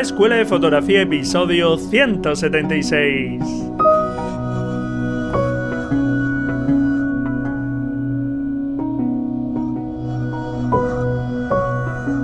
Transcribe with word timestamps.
la 0.00 0.04
Escuela 0.04 0.36
de 0.36 0.46
Fotografía 0.46 1.02
episodio 1.02 1.76
176. 1.76 3.42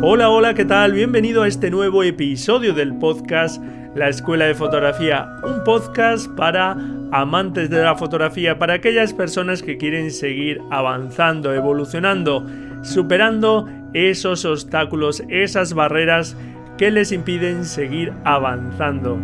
Hola, 0.01 0.31
hola, 0.31 0.55
¿qué 0.55 0.65
tal? 0.65 0.95
Bienvenido 0.95 1.43
a 1.43 1.49
este 1.49 1.71
nuevo 1.71 2.03
episodio 2.03 2.73
del 2.73 2.95
podcast 2.95 3.63
La 3.95 4.09
Escuela 4.09 4.47
de 4.47 4.55
Fotografía, 4.55 5.29
un 5.45 5.63
podcast 5.63 6.31
para 6.31 6.79
amantes 7.13 7.69
de 7.69 7.83
la 7.83 7.95
fotografía, 7.95 8.59
para 8.59 8.73
aquellas 8.73 9.13
personas 9.13 9.63
que 9.63 9.77
quieren 9.77 10.11
seguir 10.13 10.63
avanzando, 10.71 11.53
evolucionando, 11.53 12.47
superando 12.83 13.69
esos 13.93 14.47
obstáculos, 14.47 15.23
esas 15.29 15.75
barreras 15.75 16.39
que 16.77 16.91
les 16.91 17.13
impiden 17.13 17.65
seguir 17.65 18.13
avanzando. 18.25 19.19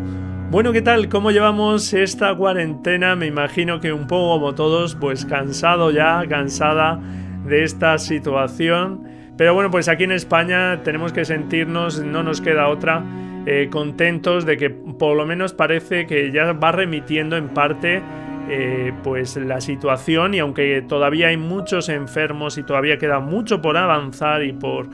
Bueno, 0.50 0.72
¿qué 0.72 0.82
tal? 0.82 1.08
¿Cómo 1.08 1.30
llevamos 1.30 1.92
esta 1.94 2.34
cuarentena? 2.34 3.16
Me 3.16 3.26
imagino 3.26 3.80
que 3.80 3.92
un 3.92 4.06
poco 4.06 4.38
como 4.38 4.54
todos, 4.54 4.94
pues 4.94 5.24
cansado 5.24 5.90
ya, 5.90 6.24
cansada 6.28 7.00
de 7.46 7.64
esta 7.64 7.98
situación 7.98 9.12
pero 9.36 9.54
bueno, 9.54 9.70
pues 9.70 9.88
aquí 9.88 10.04
en 10.04 10.12
España 10.12 10.82
tenemos 10.84 11.12
que 11.12 11.24
sentirnos, 11.24 12.00
no 12.04 12.22
nos 12.22 12.40
queda 12.40 12.68
otra, 12.68 13.02
eh, 13.46 13.68
contentos 13.70 14.44
de 14.44 14.56
que 14.56 14.70
por 14.70 15.16
lo 15.16 15.26
menos 15.26 15.54
parece 15.54 16.06
que 16.06 16.30
ya 16.30 16.52
va 16.52 16.70
remitiendo 16.70 17.36
en 17.36 17.48
parte 17.48 18.02
eh, 18.48 18.92
pues 19.02 19.36
la 19.36 19.60
situación 19.60 20.34
y 20.34 20.38
aunque 20.38 20.82
todavía 20.82 21.28
hay 21.28 21.38
muchos 21.38 21.88
enfermos 21.88 22.58
y 22.58 22.62
todavía 22.62 22.98
queda 22.98 23.20
mucho 23.20 23.62
por 23.62 23.76
avanzar 23.76 24.44
y 24.44 24.52
por 24.52 24.88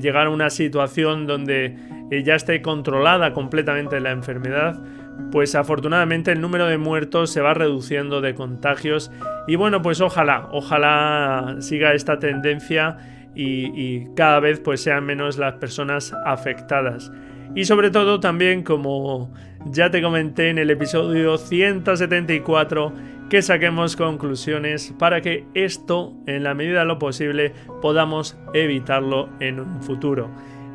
llegar 0.00 0.26
a 0.26 0.30
una 0.30 0.50
situación 0.50 1.26
donde 1.26 1.76
ya 2.24 2.34
esté 2.34 2.62
controlada 2.62 3.32
completamente 3.32 4.00
la 4.00 4.10
enfermedad, 4.10 4.82
pues 5.30 5.54
afortunadamente 5.54 6.32
el 6.32 6.40
número 6.40 6.66
de 6.66 6.78
muertos 6.78 7.30
se 7.30 7.40
va 7.40 7.54
reduciendo 7.54 8.20
de 8.20 8.34
contagios 8.34 9.10
y 9.46 9.56
bueno 9.56 9.82
pues 9.82 10.00
ojalá, 10.00 10.48
ojalá 10.52 11.56
siga 11.60 11.94
esta 11.94 12.18
tendencia 12.18 12.98
y, 13.34 14.06
cada 14.14 14.40
vez 14.40 14.60
pues 14.60 14.82
sean 14.82 15.04
menos 15.04 15.38
las 15.38 15.54
personas 15.54 16.14
afectadas. 16.26 17.10
Y 17.54 17.64
sobre 17.64 17.90
todo 17.90 18.20
también, 18.20 18.62
como 18.62 19.32
ya 19.66 19.90
te 19.90 20.02
comenté 20.02 20.50
en 20.50 20.58
el 20.58 20.70
episodio 20.70 21.36
174, 21.36 22.92
que 23.32 23.40
saquemos 23.40 23.96
conclusiones 23.96 24.94
para 24.98 25.22
que 25.22 25.46
esto, 25.54 26.12
en 26.26 26.44
la 26.44 26.52
medida 26.52 26.80
de 26.80 26.84
lo 26.84 26.98
posible, 26.98 27.54
podamos 27.80 28.36
evitarlo 28.52 29.30
en 29.40 29.58
un 29.58 29.82
futuro. 29.82 30.30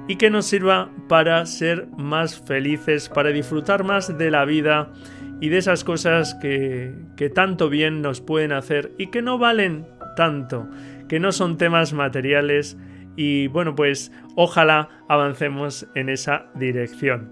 Y 0.08 0.16
que 0.16 0.32
nos 0.32 0.48
sirva 0.48 0.90
para 1.08 1.46
ser 1.46 1.86
más 1.98 2.42
felices, 2.42 3.10
para 3.10 3.30
disfrutar 3.30 3.84
más 3.84 4.18
de 4.18 4.32
la 4.32 4.44
vida 4.44 4.92
y 5.40 5.50
de 5.50 5.60
esas 5.60 5.84
cosas 5.84 6.34
que, 6.42 6.96
que 7.16 7.30
tanto 7.30 7.70
bien 7.70 8.02
nos 8.02 8.22
pueden 8.22 8.52
hacer 8.52 8.92
y 8.98 9.12
que 9.12 9.22
no 9.22 9.38
valen 9.38 9.86
tanto 10.16 10.68
que 11.08 11.20
no 11.20 11.32
son 11.32 11.58
temas 11.58 11.94
materiales 11.94 12.76
y 13.16 13.50
bueno, 13.50 13.76
pues 13.76 14.12
ojalá 14.36 14.90
avancemos 15.08 15.88
en 15.94 16.10
esa 16.10 16.48
dirección. 16.56 17.30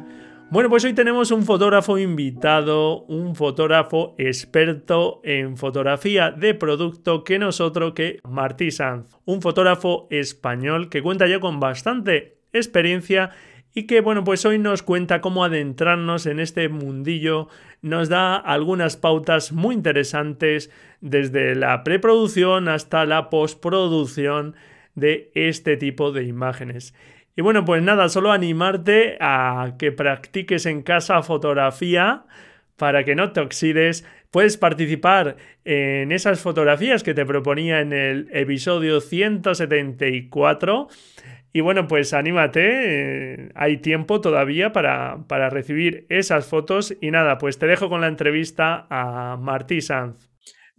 Bueno, 0.56 0.70
pues 0.70 0.86
hoy 0.86 0.94
tenemos 0.94 1.32
un 1.32 1.44
fotógrafo 1.44 1.98
invitado, 1.98 3.02
un 3.08 3.36
fotógrafo 3.36 4.16
experto 4.18 5.20
en 5.26 5.58
fotografía 5.58 6.32
de 6.32 6.54
producto 6.54 7.26
que 7.26 7.40
no 7.40 7.50
es 7.50 7.60
otro 7.60 7.94
que 7.94 8.22
Martí 8.24 8.72
Sanz, 8.72 9.18
un 9.26 9.42
fotógrafo 9.42 10.08
español 10.12 10.88
que 10.88 11.02
cuenta 11.02 11.28
ya 11.28 11.42
con 11.42 11.60
bastante 11.60 12.38
experiencia 12.54 13.32
y 13.74 13.84
que 13.86 14.00
bueno, 14.00 14.24
pues 14.24 14.46
hoy 14.46 14.58
nos 14.58 14.82
cuenta 14.82 15.20
cómo 15.20 15.44
adentrarnos 15.44 16.26
en 16.26 16.40
este 16.40 16.70
mundillo, 16.70 17.50
nos 17.82 18.08
da 18.08 18.38
algunas 18.38 18.96
pautas 18.96 19.52
muy 19.52 19.76
interesantes 19.76 20.72
desde 21.02 21.54
la 21.56 21.84
preproducción 21.84 22.70
hasta 22.70 23.06
la 23.06 23.30
postproducción 23.30 24.56
de 24.94 25.32
este 25.36 25.76
tipo 25.76 26.14
de 26.14 26.24
imágenes. 26.24 26.94
Y 27.36 27.42
bueno, 27.42 27.66
pues 27.66 27.84
nada, 27.84 28.08
solo 28.10 28.32
animarte 28.32 29.18
a 29.20 29.74
que 29.78 29.92
practiques 29.92 30.66
en 30.66 30.84
casa 30.84 31.22
fotografía 31.22 32.24
para 32.78 33.04
que 33.04 33.16
no 33.16 33.34
te 33.34 33.42
oxides. 33.42 34.06
Puedes 34.32 34.58
participar 34.58 35.38
en 35.64 36.12
esas 36.12 36.40
fotografías 36.40 37.04
que 37.04 37.14
te 37.14 37.26
proponía 37.26 37.82
en 37.82 37.94
el 37.94 38.30
episodio 38.32 39.02
174 39.02 40.88
y 41.56 41.62
bueno, 41.62 41.88
pues 41.88 42.14
anímate, 42.14 42.64
eh, 42.66 43.50
hay 43.56 43.78
tiempo 43.78 44.20
todavía 44.20 44.74
para, 44.74 45.20
para, 45.30 45.50
recibir 45.50 46.06
esas 46.10 46.48
fotos. 46.48 46.94
Y 47.00 47.12
nada, 47.12 47.38
pues 47.38 47.58
te 47.58 47.66
dejo 47.66 47.88
con 47.88 48.02
la 48.02 48.08
entrevista 48.08 48.86
a 48.90 49.38
Martí 49.40 49.80
Sanz. 49.80 50.35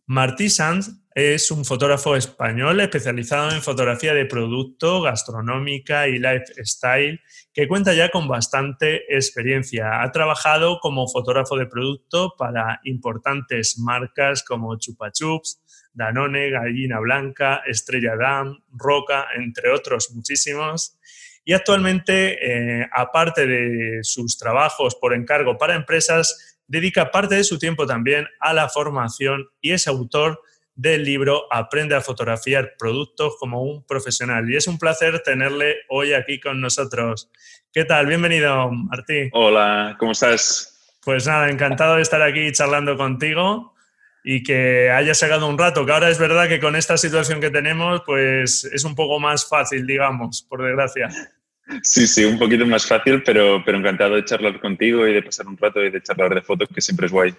Martí 0.08 0.48
Sanz 0.50 0.90
es 1.16 1.50
un 1.50 1.64
fotógrafo 1.64 2.14
español 2.14 2.78
especializado 2.80 3.50
en 3.50 3.60
fotografía 3.60 4.14
de 4.14 4.24
producto, 4.24 5.02
gastronómica 5.02 6.06
y 6.06 6.20
lifestyle, 6.20 7.20
que 7.52 7.66
cuenta 7.66 7.92
ya 7.92 8.10
con 8.10 8.28
bastante 8.28 9.12
experiencia. 9.12 10.02
Ha 10.02 10.12
trabajado 10.12 10.78
como 10.78 11.08
fotógrafo 11.08 11.56
de 11.56 11.66
producto 11.66 12.34
para 12.38 12.80
importantes 12.84 13.78
marcas 13.80 14.44
como 14.44 14.78
Chupa 14.78 15.10
Chups, 15.10 15.60
Danone, 15.92 16.50
Gallina 16.50 17.00
Blanca, 17.00 17.62
Estrella 17.66 18.14
Damm, 18.14 18.62
Roca, 18.70 19.26
entre 19.34 19.70
otros 19.72 20.12
muchísimos. 20.14 20.98
Y 21.44 21.52
actualmente, 21.52 22.80
eh, 22.80 22.88
aparte 22.92 23.46
de 23.46 24.04
sus 24.04 24.38
trabajos 24.38 24.94
por 24.94 25.14
encargo 25.14 25.58
para 25.58 25.74
empresas, 25.74 26.55
dedica 26.66 27.10
parte 27.10 27.34
de 27.34 27.44
su 27.44 27.58
tiempo 27.58 27.86
también 27.86 28.26
a 28.40 28.52
la 28.52 28.68
formación 28.68 29.48
y 29.60 29.72
es 29.72 29.86
autor 29.86 30.40
del 30.74 31.04
libro 31.04 31.44
Aprende 31.50 31.94
a 31.96 32.02
fotografiar 32.02 32.74
productos 32.78 33.34
como 33.40 33.62
un 33.62 33.84
profesional. 33.84 34.48
Y 34.50 34.56
es 34.56 34.68
un 34.68 34.78
placer 34.78 35.20
tenerle 35.20 35.76
hoy 35.88 36.12
aquí 36.12 36.38
con 36.38 36.60
nosotros. 36.60 37.30
¿Qué 37.72 37.84
tal? 37.84 38.06
Bienvenido, 38.06 38.70
Martí. 38.70 39.30
Hola, 39.32 39.96
¿cómo 39.98 40.12
estás? 40.12 40.94
Pues 41.02 41.26
nada, 41.26 41.48
encantado 41.48 41.96
de 41.96 42.02
estar 42.02 42.20
aquí 42.20 42.52
charlando 42.52 42.96
contigo 42.96 43.74
y 44.22 44.42
que 44.42 44.90
haya 44.90 45.14
sacado 45.14 45.46
un 45.46 45.56
rato, 45.56 45.86
que 45.86 45.92
ahora 45.92 46.10
es 46.10 46.18
verdad 46.18 46.48
que 46.48 46.58
con 46.58 46.74
esta 46.74 46.98
situación 46.98 47.40
que 47.40 47.50
tenemos, 47.50 48.02
pues 48.04 48.64
es 48.64 48.84
un 48.84 48.96
poco 48.96 49.20
más 49.20 49.48
fácil, 49.48 49.86
digamos, 49.86 50.42
por 50.42 50.62
desgracia. 50.62 51.08
Sí, 51.82 52.06
sí, 52.06 52.24
un 52.24 52.38
poquito 52.38 52.66
más 52.66 52.86
fácil, 52.86 53.22
pero, 53.22 53.62
pero 53.64 53.78
encantado 53.78 54.14
de 54.14 54.24
charlar 54.24 54.60
contigo 54.60 55.06
y 55.06 55.14
de 55.14 55.22
pasar 55.22 55.46
un 55.46 55.56
rato 55.56 55.84
y 55.84 55.90
de 55.90 56.02
charlar 56.02 56.34
de 56.34 56.42
fotos, 56.42 56.68
que 56.72 56.80
siempre 56.80 57.06
es 57.06 57.12
guay. 57.12 57.34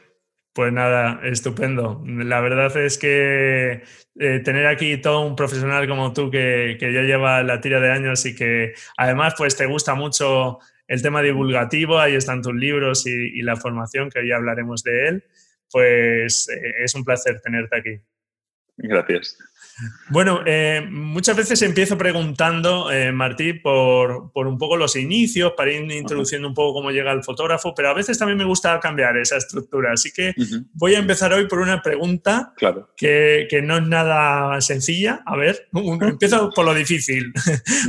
Pues 0.53 0.73
nada, 0.73 1.21
estupendo. 1.23 2.03
La 2.05 2.41
verdad 2.41 2.75
es 2.77 2.97
que 2.97 3.83
eh, 4.19 4.39
tener 4.43 4.65
aquí 4.65 4.97
todo 4.97 5.21
un 5.21 5.35
profesional 5.35 5.87
como 5.87 6.13
tú 6.13 6.31
que, 6.31 6.77
que, 6.79 6.91
ya 6.91 7.01
lleva 7.01 7.43
la 7.43 7.61
tira 7.61 7.79
de 7.79 7.91
años 7.91 8.25
y 8.25 8.35
que 8.35 8.73
además 8.97 9.35
pues 9.37 9.55
te 9.55 9.67
gusta 9.67 9.93
mucho 9.95 10.59
el 10.87 11.01
tema 11.01 11.21
divulgativo, 11.21 11.99
ahí 11.99 12.15
están 12.15 12.41
tus 12.41 12.55
libros 12.55 13.05
y, 13.05 13.11
y 13.11 13.41
la 13.43 13.55
formación, 13.55 14.09
que 14.09 14.19
hoy 14.19 14.31
hablaremos 14.31 14.83
de 14.83 15.07
él 15.07 15.23
pues 15.71 16.49
eh, 16.49 16.83
es 16.83 16.95
un 16.95 17.03
placer 17.03 17.39
tenerte 17.41 17.77
aquí. 17.77 18.01
Gracias. 18.77 19.37
Bueno, 20.09 20.41
eh, 20.45 20.85
muchas 20.89 21.37
veces 21.37 21.61
empiezo 21.61 21.97
preguntando, 21.97 22.91
eh, 22.91 23.11
Martí, 23.11 23.53
por, 23.53 24.31
un 24.33 24.57
poco 24.57 24.77
los 24.77 24.95
inicios, 24.95 25.53
para 25.55 25.71
ir 25.71 25.91
introduciendo 25.91 26.47
un 26.47 26.53
poco 26.53 26.73
cómo 26.73 26.91
llega 26.91 27.11
el 27.11 27.23
fotógrafo, 27.23 27.73
pero 27.75 27.89
a 27.89 27.93
veces 27.93 28.17
también 28.17 28.37
me 28.37 28.45
gusta 28.45 28.79
cambiar 28.79 29.17
esa 29.17 29.37
estructura. 29.37 29.91
Así 29.93 30.11
que 30.11 30.33
voy 30.73 30.95
a 30.95 30.99
empezar 30.99 31.33
hoy 31.33 31.47
por 31.47 31.59
una 31.59 31.81
pregunta 31.81 32.53
que, 32.95 33.47
que, 33.49 33.61
no 33.61 33.77
es 33.77 33.87
nada 33.87 34.59
sencilla. 34.61 35.21
A 35.25 35.35
ver, 35.35 35.67
empiezo 35.73 36.49
por 36.51 36.65
lo 36.65 36.73
difícil. 36.73 37.31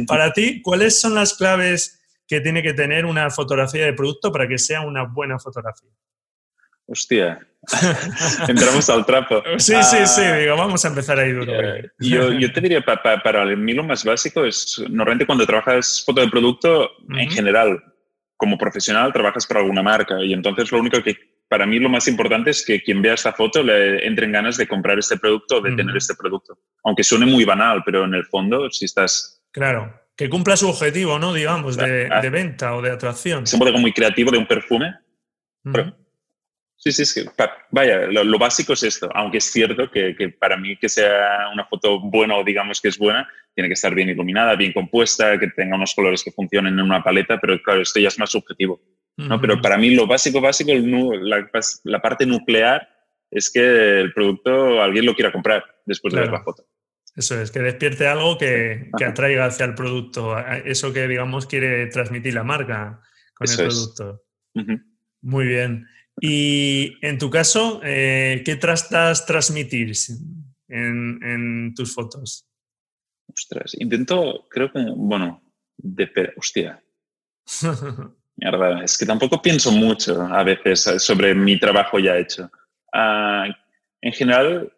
para 0.07 0.33
ti, 0.33 0.61
¿cuáles 0.63 1.01
son 1.01 1.15
las 1.15 1.35
claves 1.35 2.01
que 2.27 2.41
tiene 2.41 2.63
que 2.63 2.75
tener 2.75 3.07
una 3.07 3.31
fotografía 3.31 3.87
de 3.87 3.95
producto 3.95 4.31
para 4.31 4.47
que 4.47 4.59
sea 4.59 4.83
una 4.83 5.05
buena 5.05 5.39
fotografía? 5.39 5.91
Hostia, 6.91 7.39
entramos 8.49 8.89
al 8.89 9.05
trapo. 9.05 9.43
Sí, 9.59 9.75
sí, 9.83 10.07
sí, 10.07 10.23
ah, 10.23 10.37
digo, 10.37 10.57
vamos 10.57 10.83
a 10.85 10.89
empezar 10.89 11.19
ahí 11.19 11.33
duro. 11.33 11.53
Eh, 11.53 11.91
yo, 11.99 12.33
yo, 12.33 12.51
te 12.51 12.63
diría, 12.63 12.83
para 12.83 13.45
mí 13.45 13.75
lo 13.75 13.85
más 13.85 14.05
básico 14.05 14.45
es, 14.45 14.83
normalmente 14.89 15.27
cuando 15.27 15.47
trabajas 15.47 16.03
foto 16.05 16.23
de 16.23 16.29
producto, 16.29 16.91
en 17.11 17.31
general, 17.31 17.83
como 18.39 18.57
profesional, 18.57 19.13
trabajas 19.13 19.47
para 19.47 19.61
alguna 19.61 19.83
marca 19.83 20.23
y 20.25 20.33
entonces 20.33 20.73
lo 20.73 20.79
único 20.79 21.03
que 21.03 21.17
para 21.49 21.67
mí 21.67 21.79
lo 21.79 21.89
más 21.89 22.09
importante 22.09 22.51
es 22.51 22.65
que 22.65 22.83
quien 22.83 23.03
vea 23.03 23.15
esta 23.15 23.33
foto 23.33 23.63
le 23.63 24.07
entren 24.07 24.33
ganas 24.33 24.57
de 24.57 24.69
comprar 24.69 24.99
este 24.99 25.19
producto 25.19 25.57
o 25.57 25.61
de 25.61 25.75
tener 25.75 25.97
este 25.97 26.15
producto. 26.15 26.59
Aunque 26.85 27.03
suene 27.03 27.27
muy 27.27 27.45
banal, 27.45 27.83
pero 27.85 28.05
en 28.05 28.15
el 28.15 28.25
fondo, 28.27 28.71
si 28.71 28.85
estás... 28.85 29.43
Claro, 29.51 29.93
que 30.15 30.29
cumpla 30.29 30.57
su 30.57 30.69
objetivo, 30.69 31.19
¿no? 31.19 31.33
Digamos, 31.33 31.77
de, 31.77 32.09
ah. 32.11 32.21
de 32.21 32.31
venta 32.31 32.75
o 32.75 32.83
de 32.83 32.91
atracción. 32.91 33.45
Es 33.45 33.55
un 33.55 33.67
algo 33.67 33.79
muy 33.79 33.93
creativo 33.93 34.31
de 34.31 34.39
un 34.39 34.47
perfume. 34.47 34.95
Sí, 36.93 37.05
sí, 37.05 37.23
sí. 37.23 37.31
Vaya, 37.71 38.07
lo, 38.07 38.39
básico 38.39 38.73
es 38.73 38.83
esto, 38.83 39.11
aunque 39.15 39.39
es 39.39 39.45
cierto 39.45 39.91
que, 39.91 40.15
que, 40.17 40.31
para 40.31 40.57
mí 40.57 40.77
que 40.77 40.89
sea 40.89 41.51
una 41.53 41.67
foto 41.67 42.01
buena 42.01 42.37
o 42.37 42.45
digamos 42.45 42.81
que 42.81 42.89
es 42.89 42.97
buena, 42.97 43.29
tiene 43.55 43.69
que 43.69 43.75
estar 43.75 43.95
bien 43.95 44.09
iluminada, 44.09 44.57
bien 44.57 44.73
compuesta, 44.73 45.39
que 45.39 45.49
tenga 45.49 45.77
unos 45.77 45.95
colores 45.95 46.23
que 46.23 46.33
funcionen 46.33 46.75
en 46.75 46.81
una 46.81 47.03
paleta, 47.03 47.39
pero 47.39 47.61
claro, 47.63 47.83
esto 47.83 48.01
ya 48.01 48.09
es 48.09 48.19
más 48.19 48.31
subjetivo. 48.31 48.81
¿no? 49.17 49.41
Pero 49.41 49.61
para 49.61 49.77
mí 49.77 49.91
lo 49.91 50.07
básico, 50.07 50.41
básico, 50.41 50.73
la, 50.73 51.51
la, 51.85 52.01
parte 52.01 52.25
nuclear 52.25 52.89
es 53.31 53.51
que 53.51 54.01
el 54.01 54.13
producto 54.15 54.81
alguien 54.81 55.05
lo 55.05 55.15
quiera 55.15 55.33
comprar 55.33 55.65
después 55.85 56.15
de 56.15 56.21
ver 56.21 56.31
la 56.31 56.43
foto. 56.43 56.65
Eso 57.17 57.39
es, 57.39 57.51
que 57.51 57.59
despierte 57.59 58.07
algo 58.07 58.39
que, 58.39 58.91
que, 58.97 59.05
atraiga 59.05 59.45
hacia 59.45 59.67
el 59.67 59.75
producto, 59.75 60.39
eso 60.65 60.93
que 60.93 61.09
digamos 61.09 61.47
quiere 61.47 61.89
transmitir 61.89 62.33
la 62.33 62.45
marca 62.45 63.03
con 63.35 63.51
el 63.51 63.57
producto. 63.57 64.23
Muy 65.21 65.47
bien. 65.47 65.85
Y 66.21 66.95
en 67.03 67.19
tu 67.19 67.31
caso, 67.31 67.81
eh, 67.85 68.43
¿qué 68.45 68.57
tratas 68.57 69.27
transmitir 69.27 69.93
en, 70.69 71.21
en, 71.23 71.75
tus 71.75 71.95
fotos? 71.95 72.47
Ostras, 73.33 73.77
intento, 73.79 74.47
creo 74.51 74.73
que, 74.73 74.85
bueno, 74.97 75.43
de, 75.77 76.33
hostia. 76.37 76.83
Mierda, 78.37 78.85
es 78.85 78.97
que 78.97 79.07
tampoco 79.07 79.43
pienso 79.43 79.73
mucho 79.73 80.23
a 80.23 80.45
veces 80.45 80.81
sobre 80.99 81.35
mi 81.35 81.59
trabajo 81.59 81.99
ya 81.99 82.17
hecho. 82.17 82.51
Ah, 82.93 83.47
en 84.01 84.13
general, 84.13 84.73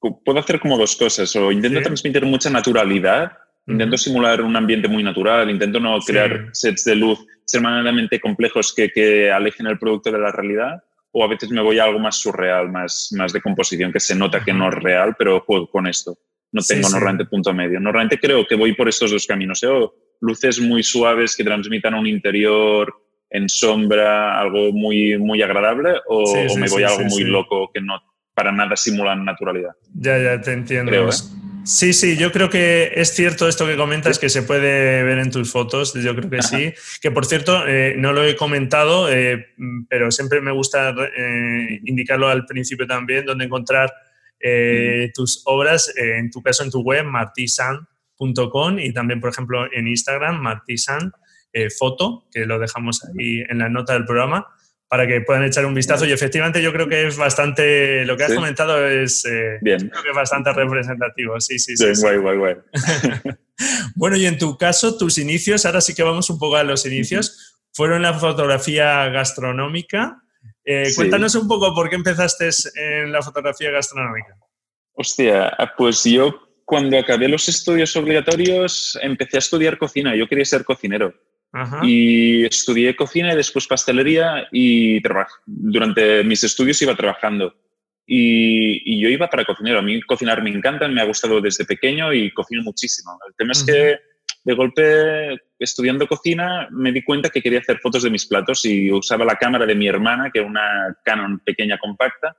puedo 0.00 0.38
hacer 0.38 0.60
como 0.60 0.76
dos 0.76 0.96
cosas. 0.96 1.34
O 1.36 1.52
intento 1.52 1.80
transmitir 1.82 2.24
mucha 2.24 2.50
naturalidad, 2.50 3.32
intento 3.68 3.96
simular 3.96 4.42
un 4.42 4.56
ambiente 4.56 4.88
muy 4.88 5.02
natural, 5.02 5.50
intento 5.50 5.78
no 5.80 5.98
crear 6.00 6.48
sets 6.52 6.84
de 6.84 6.94
luz 6.94 7.26
extremadamente 7.42 8.20
complejos 8.20 8.74
que, 8.74 8.90
que, 8.90 9.30
alejen 9.30 9.66
el 9.66 9.78
producto 9.78 10.10
de 10.10 10.18
la 10.18 10.32
realidad. 10.32 10.82
O 11.10 11.24
a 11.24 11.28
veces 11.28 11.50
me 11.50 11.62
voy 11.62 11.78
a 11.78 11.84
algo 11.84 11.98
más 11.98 12.16
surreal, 12.16 12.70
más, 12.70 13.10
más 13.16 13.32
de 13.32 13.40
composición, 13.40 13.92
que 13.92 14.00
se 14.00 14.14
nota 14.14 14.44
que 14.44 14.52
no 14.52 14.68
es 14.68 14.74
real, 14.74 15.16
pero 15.18 15.40
juego 15.40 15.70
con 15.70 15.86
esto. 15.86 16.18
No 16.52 16.62
tengo 16.62 16.88
normalmente 16.90 17.24
punto 17.24 17.52
medio. 17.54 17.80
Normalmente 17.80 18.18
creo 18.18 18.46
que 18.46 18.54
voy 18.54 18.74
por 18.74 18.88
estos 18.88 19.10
dos 19.10 19.26
caminos. 19.26 19.62
¿eh? 19.62 19.68
luces 20.20 20.60
muy 20.60 20.82
suaves 20.82 21.36
que 21.36 21.44
transmitan 21.44 21.94
un 21.94 22.06
interior 22.06 22.92
en 23.30 23.48
sombra, 23.48 24.38
algo 24.38 24.72
muy, 24.72 25.18
muy 25.18 25.42
agradable, 25.42 25.94
o, 26.08 26.24
me 26.56 26.68
voy 26.68 26.82
a 26.82 26.88
algo 26.88 27.04
muy 27.04 27.24
loco 27.24 27.70
que 27.72 27.80
no 27.80 28.00
para 28.34 28.52
nada 28.52 28.76
simulan 28.76 29.24
naturalidad. 29.24 29.72
Ya, 29.94 30.16
ya 30.18 30.40
te 30.40 30.52
entiendo. 30.52 30.92
¿eh? 30.92 31.10
Sí, 31.68 31.92
sí, 31.92 32.16
yo 32.16 32.32
creo 32.32 32.48
que 32.48 32.92
es 32.94 33.14
cierto 33.14 33.46
esto 33.46 33.66
que 33.66 33.76
comentas, 33.76 34.18
que 34.18 34.30
se 34.30 34.42
puede 34.42 35.02
ver 35.02 35.18
en 35.18 35.30
tus 35.30 35.52
fotos, 35.52 35.92
yo 35.92 36.16
creo 36.16 36.30
que 36.30 36.40
sí. 36.40 36.72
Que 37.02 37.10
por 37.10 37.26
cierto, 37.26 37.68
eh, 37.68 37.94
no 37.98 38.14
lo 38.14 38.24
he 38.24 38.36
comentado, 38.36 39.12
eh, 39.12 39.48
pero 39.86 40.10
siempre 40.10 40.40
me 40.40 40.50
gusta 40.50 40.94
indicarlo 41.84 42.28
al 42.28 42.46
principio 42.46 42.86
también, 42.86 43.26
donde 43.26 43.44
encontrar 43.44 43.92
tus 45.12 45.42
obras, 45.44 45.92
en 45.94 46.30
tu 46.30 46.40
caso 46.40 46.64
en 46.64 46.70
tu 46.70 46.80
web, 46.80 47.04
martisan.com 47.04 48.78
y 48.78 48.94
también, 48.94 49.20
por 49.20 49.28
ejemplo, 49.28 49.70
en 49.70 49.88
Instagram, 49.88 50.40
martisan 50.40 51.12
foto, 51.78 52.28
que 52.32 52.46
lo 52.46 52.58
dejamos 52.58 53.04
ahí 53.04 53.44
en 53.46 53.58
la 53.58 53.68
nota 53.68 53.92
del 53.92 54.06
programa 54.06 54.46
para 54.88 55.06
que 55.06 55.20
puedan 55.20 55.44
echar 55.44 55.66
un 55.66 55.74
vistazo. 55.74 56.06
Y 56.06 56.12
efectivamente 56.12 56.62
yo 56.62 56.72
creo 56.72 56.88
que 56.88 57.06
es 57.06 57.16
bastante, 57.16 58.04
lo 58.04 58.16
que 58.16 58.24
has 58.24 58.34
comentado 58.34 58.86
es, 58.86 59.24
eh, 59.26 59.58
Bien. 59.60 59.88
Creo 59.88 60.02
que 60.02 60.12
bastante 60.12 60.52
representativo. 60.52 61.38
Sí, 61.40 61.58
sí, 61.58 61.76
sí. 61.76 61.84
guay, 62.00 62.16
guay, 62.16 62.36
guay. 62.38 62.54
bueno, 63.94 64.16
y 64.16 64.26
en 64.26 64.38
tu 64.38 64.56
caso, 64.56 64.96
tus 64.96 65.18
inicios, 65.18 65.66
ahora 65.66 65.80
sí 65.80 65.94
que 65.94 66.02
vamos 66.02 66.30
un 66.30 66.38
poco 66.38 66.56
a 66.56 66.64
los 66.64 66.86
inicios, 66.86 67.58
fueron 67.72 68.02
la 68.02 68.14
fotografía 68.14 69.08
gastronómica. 69.08 70.22
Eh, 70.64 70.90
cuéntanos 70.96 71.34
un 71.34 71.46
poco 71.46 71.74
por 71.74 71.88
qué 71.90 71.96
empezaste 71.96 72.48
en 72.74 73.12
la 73.12 73.22
fotografía 73.22 73.70
gastronómica. 73.70 74.36
Hostia, 74.94 75.56
pues 75.76 76.02
yo 76.04 76.48
cuando 76.64 76.98
acabé 76.98 77.28
los 77.28 77.48
estudios 77.48 77.94
obligatorios 77.96 78.98
empecé 79.00 79.36
a 79.36 79.38
estudiar 79.38 79.78
cocina. 79.78 80.16
Yo 80.16 80.28
quería 80.28 80.44
ser 80.44 80.64
cocinero. 80.64 81.14
Y 81.82 82.44
estudié 82.44 82.94
cocina 82.94 83.32
y 83.32 83.36
después 83.36 83.66
pastelería 83.66 84.48
y 84.52 85.00
durante 85.46 86.22
mis 86.24 86.44
estudios 86.44 86.80
iba 86.82 86.94
trabajando. 86.94 87.54
Y, 88.06 89.00
yo 89.00 89.08
iba 89.08 89.28
para 89.28 89.44
cocinero. 89.44 89.78
A 89.78 89.82
mí 89.82 90.00
cocinar 90.02 90.42
me 90.42 90.50
encanta, 90.50 90.88
me 90.88 91.00
ha 91.00 91.06
gustado 91.06 91.40
desde 91.40 91.64
pequeño 91.64 92.12
y 92.12 92.32
cocino 92.32 92.62
muchísimo. 92.62 93.18
El 93.26 93.34
tema 93.34 93.52
es 93.52 93.64
que 93.64 93.98
de 94.44 94.54
golpe, 94.54 95.38
estudiando 95.58 96.06
cocina, 96.06 96.68
me 96.70 96.92
di 96.92 97.02
cuenta 97.02 97.28
que 97.28 97.42
quería 97.42 97.58
hacer 97.58 97.78
fotos 97.78 98.02
de 98.02 98.10
mis 98.10 98.26
platos 98.26 98.64
y 98.64 98.90
usaba 98.90 99.24
la 99.24 99.36
cámara 99.36 99.66
de 99.66 99.74
mi 99.74 99.88
hermana, 99.88 100.30
que 100.32 100.38
era 100.38 100.48
una 100.48 100.96
Canon 101.04 101.40
pequeña 101.40 101.78
compacta. 101.78 102.36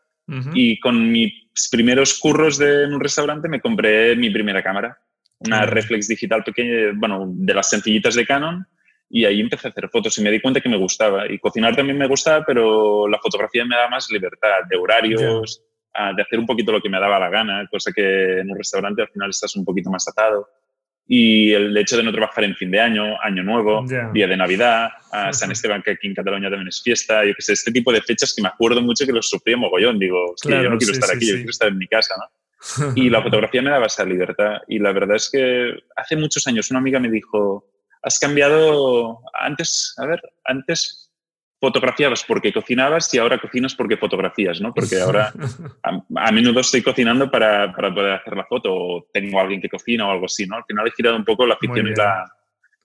Y 0.54 0.80
con 0.80 1.12
mis 1.12 1.34
primeros 1.72 2.20
curros 2.20 2.60
de, 2.60 2.84
en 2.84 2.94
un 2.94 3.00
restaurante 3.00 3.50
me 3.50 3.60
compré 3.60 4.16
mi 4.16 4.30
primera 4.30 4.62
cámara, 4.62 4.96
una 5.40 5.66
reflex 5.66 6.08
digital 6.08 6.44
pequeña, 6.44 6.92
bueno, 6.94 7.26
de 7.28 7.52
las 7.56 7.72
sencillitas 7.72 8.14
de 8.14 8.28
Canon 8.28 8.68
y 9.10 9.26
ahí 9.26 9.42
empecé 9.42 9.68
a 9.68 9.72
hacer 9.72 9.90
fotos 9.90 10.18
y 10.18 10.22
me 10.22 10.32
di 10.32 10.40
cuenta 10.40 10.62
que 10.62 10.70
me 10.70 10.78
gustaba. 10.78 11.30
Y 11.32 11.40
cocinar 11.40 11.76
también 11.76 11.98
me 11.98 12.08
gustaba, 12.08 12.46
pero 12.46 13.08
la 13.08 13.18
fotografía 13.18 13.66
me 13.66 13.76
da 13.76 13.90
más 13.90 14.10
libertad 14.12 14.60
de 14.70 14.78
horarios, 14.78 15.64
de 16.16 16.22
hacer 16.22 16.40
un 16.40 16.46
poquito 16.46 16.72
lo 16.72 16.82
que 16.82 16.90
me 16.90 17.00
daba 17.00 17.20
la 17.20 17.30
gana, 17.30 17.68
cosa 17.70 17.92
que 17.92 18.40
en 18.40 18.52
un 18.52 18.58
restaurante 18.58 19.02
al 19.02 19.10
final 19.10 19.32
estás 19.32 19.56
un 19.56 19.66
poquito 19.66 19.90
más 19.90 20.08
atado. 20.08 20.48
Y 21.12 21.52
el 21.54 21.76
hecho 21.76 21.98
de 21.98 22.04
no 22.04 22.12
trabajar 22.12 22.44
en 22.44 22.56
fin 22.56 22.70
de 22.70 22.80
año, 22.80 23.20
año 23.24 23.42
nuevo, 23.42 23.84
día 24.14 24.28
de 24.28 24.38
Navidad, 24.38 24.90
a 25.12 25.34
San 25.34 25.52
Esteban, 25.52 25.82
que 25.82 25.92
aquí 25.92 26.06
en 26.06 26.14
Cataluña 26.14 26.52
también 26.52 26.68
es 26.68 26.84
fiesta, 26.84 27.26
yo 27.26 27.34
que 27.34 27.42
sé, 27.42 27.54
este 27.54 27.72
tipo 27.72 27.92
de 27.92 28.02
fechas 28.02 28.32
que 28.36 28.44
me 28.44 28.50
acuerdo 28.50 28.84
mucho 28.84 29.08
que 29.08 29.12
los 29.12 29.28
sufría 29.28 29.58
mogollón. 29.58 29.98
Digo, 29.98 30.36
yo 30.44 30.70
no 30.70 30.78
quiero 30.78 30.94
estar 30.94 31.10
aquí, 31.10 31.28
yo 31.28 31.36
quiero 31.38 31.50
estar 31.50 31.70
en 31.70 31.80
mi 31.80 31.88
casa, 31.88 32.14
¿no? 32.16 32.26
Y 32.96 33.10
la 33.10 33.24
fotografía 33.24 33.64
me 33.64 33.72
daba 33.72 33.88
esa 33.88 34.06
libertad. 34.06 34.58
Y 34.68 34.78
la 34.78 34.92
verdad 34.92 35.16
es 35.16 35.32
que 35.32 35.80
hace 35.96 36.16
muchos 36.16 36.46
años 36.46 36.70
una 36.70 36.80
amiga 36.80 37.00
me 37.00 37.10
dijo, 37.10 37.66
has 38.02 38.20
cambiado, 38.20 39.22
antes, 39.34 39.96
a 39.98 40.06
ver, 40.06 40.22
antes 40.46 41.10
fotografiabas 41.60 42.24
porque 42.24 42.54
cocinabas 42.54 43.14
y 43.14 43.18
ahora 43.18 43.40
cocinas 43.40 43.76
porque 43.76 43.98
fotografías, 43.98 44.62
¿no? 44.62 44.74
Porque 44.74 45.00
ahora 45.00 45.34
a, 45.84 46.32
menudo 46.32 46.62
estoy 46.62 46.82
cocinando 46.82 47.30
para, 47.30 47.74
para, 47.74 47.94
poder 47.94 48.14
hacer 48.14 48.36
la 48.36 48.46
foto 48.46 48.74
o 48.74 49.08
tengo 49.12 49.40
a 49.40 49.42
alguien 49.42 49.62
que 49.62 49.70
cocina 49.70 50.08
o 50.08 50.12
algo 50.12 50.26
así, 50.26 50.46
¿no? 50.48 50.56
Al 50.56 50.64
final 50.66 50.88
he 50.88 50.92
girado 50.92 51.18
un 51.18 51.26
poco 51.26 51.46
la 51.46 51.56
afición 51.56 51.88
y, 51.88 51.96
la, 51.96 52.32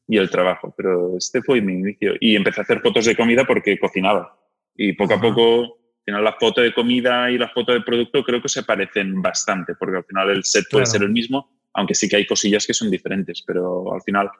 y 0.08 0.18
el 0.18 0.28
trabajo, 0.28 0.74
pero 0.76 1.16
este 1.16 1.40
fue 1.42 1.60
mi 1.60 1.74
inicio. 1.74 2.14
Y 2.20 2.34
empecé 2.34 2.60
a 2.60 2.64
hacer 2.64 2.80
fotos 2.80 3.04
de 3.04 3.16
comida 3.16 3.44
porque 3.44 3.78
cocinaba. 3.78 4.36
Y 4.74 4.92
poco 4.94 5.14
a 5.14 5.20
poco, 5.20 5.62
al 5.62 6.04
final 6.04 6.24
la 6.24 6.32
foto 6.32 6.60
de 6.60 6.74
comida 6.74 7.30
y 7.30 7.38
la 7.38 7.48
foto 7.48 7.72
de 7.72 7.80
producto 7.80 8.24
creo 8.24 8.42
que 8.42 8.48
se 8.48 8.64
parecen 8.64 9.22
bastante, 9.22 9.74
porque 9.76 9.98
al 9.98 10.04
final 10.04 10.30
el 10.30 10.44
set 10.44 10.64
puede 10.68 10.86
ser 10.86 11.02
el 11.02 11.10
mismo, 11.10 11.48
aunque 11.74 11.94
sí 11.94 12.08
que 12.08 12.16
hay 12.16 12.26
cosillas 12.26 12.66
que 12.66 12.74
son 12.74 12.90
diferentes, 12.90 13.42
pero 13.46 13.94
al 13.94 14.02
final 14.02 14.30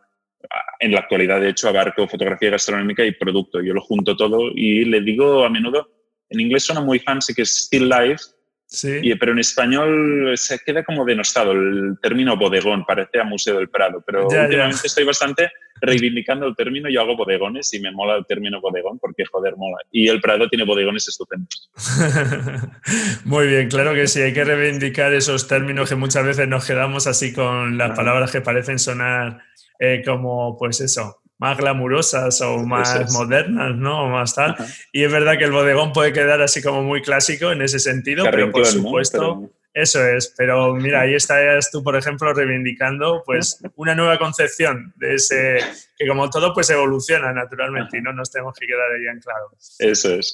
en 0.81 0.93
la 0.93 1.01
actualidad, 1.01 1.41
de 1.41 1.51
hecho, 1.51 1.69
abarco 1.69 2.09
fotografía 2.09 2.51
gastronómica 2.51 3.05
y 3.05 3.13
producto. 3.13 3.61
Yo 3.61 3.75
lo 3.75 3.81
junto 3.81 4.17
todo 4.17 4.51
y 4.55 4.85
le 4.85 5.01
digo 5.01 5.45
a 5.45 5.51
menudo, 5.51 5.91
en 6.29 6.41
inglés 6.41 6.65
suena 6.65 6.81
muy 6.81 6.99
fancy 6.99 7.35
que 7.35 7.43
es 7.43 7.51
still 7.51 7.89
life, 7.89 8.23
sí. 8.67 9.15
pero 9.19 9.33
en 9.33 9.39
español 9.39 10.33
se 10.37 10.59
queda 10.61 10.85
como 10.85 11.05
denostado 11.05 11.53
el 11.53 11.97
término 12.03 12.37
bodegón, 12.37 12.85
parece 12.85 13.21
a 13.21 13.25
Museo 13.25 13.57
del 13.57 13.69
Prado, 13.69 14.03
pero 14.07 14.27
últimamente 14.27 14.87
estoy 14.87 15.05
bastante 15.05 15.51
reivindicando 15.81 16.47
el 16.47 16.57
término, 16.57 16.89
yo 16.89 17.01
hago 17.01 17.17
bodegones 17.17 17.73
y 17.75 17.81
me 17.81 17.91
mola 17.91 18.17
el 18.17 18.27
término 18.27 18.61
bodegón 18.61 18.99
porque 18.99 19.25
joder, 19.25 19.57
mola. 19.57 19.79
Y 19.91 20.09
el 20.09 20.21
Prado 20.21 20.49
tiene 20.49 20.65
bodegones 20.65 21.09
estupendos. 21.09 21.71
Muy 23.25 23.49
bien, 23.49 23.69
claro 23.69 23.95
que 23.95 24.07
sí, 24.07 24.21
hay 24.23 24.33
que 24.33 24.45
reivindicar 24.45 25.13
esos 25.13 25.47
términos 25.47 25.89
que 25.89 25.97
muchas 25.97 26.25
veces 26.25 26.49
nos 26.49 26.67
quedamos 26.67 27.07
así 27.07 27.33
con 27.33 27.77
las 27.77 27.97
palabras 27.97 28.31
que 28.33 28.41
parecen 28.41 28.79
sonar 28.79 29.43
eh, 29.79 30.03
como, 30.05 30.57
pues 30.59 30.81
eso, 30.81 31.23
más 31.39 31.57
glamurosas 31.59 32.41
o 32.41 32.59
más 32.67 33.13
modernas, 33.13 33.77
¿no? 33.77 34.05
O 34.05 34.09
más 34.09 34.35
tal. 34.35 34.57
Y 34.93 35.05
es 35.05 35.13
verdad 35.13 35.39
que 35.39 35.45
el 35.45 35.53
bodegón 35.53 35.93
puede 35.93 36.13
quedar 36.13 36.41
así 36.43 36.63
como 36.63 36.83
muy 36.83 37.03
clásico 37.03 37.53
en 37.53 37.63
ese 37.63 37.79
sentido, 37.79 38.25
pero 38.31 38.51
por 38.51 38.67
supuesto... 38.67 39.51
Eso 39.75 40.07
es, 40.07 40.33
pero 40.39 40.73
mira, 40.77 41.01
ahí 41.01 41.15
estás 41.15 41.69
tú, 41.73 41.83
por 41.83 41.97
ejemplo, 41.97 42.33
reivindicando 42.33 43.25
pues 43.27 43.61
una 43.75 43.97
nueva 43.97 44.19
concepción 44.19 44.95
de 44.97 45.17
ese, 45.17 45.59
que 45.99 46.07
como 46.07 46.31
todo 46.31 46.55
pues 46.55 46.71
evoluciona 46.71 47.33
naturalmente 47.33 47.99
y 47.99 48.01
no 48.01 48.13
nos 48.13 48.31
tenemos 48.31 48.55
que 48.57 48.69
quedar 48.69 48.93
ahí 48.93 49.09
anclados. 49.09 49.75
Eso 49.81 50.15
es. 50.15 50.33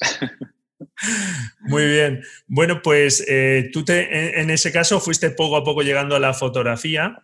Muy 1.61 1.87
bien. 1.87 2.23
Bueno, 2.47 2.83
pues 2.83 3.25
eh, 3.27 3.71
tú 3.73 3.83
te, 3.83 4.41
en, 4.41 4.51
ese 4.51 4.73
caso 4.73 5.01
fuiste 5.01 5.31
poco 5.31 5.57
a 5.57 5.65
poco 5.65 5.81
llegando 5.81 6.17
a 6.17 6.21
la 6.21 6.35
fotografía 6.35 7.23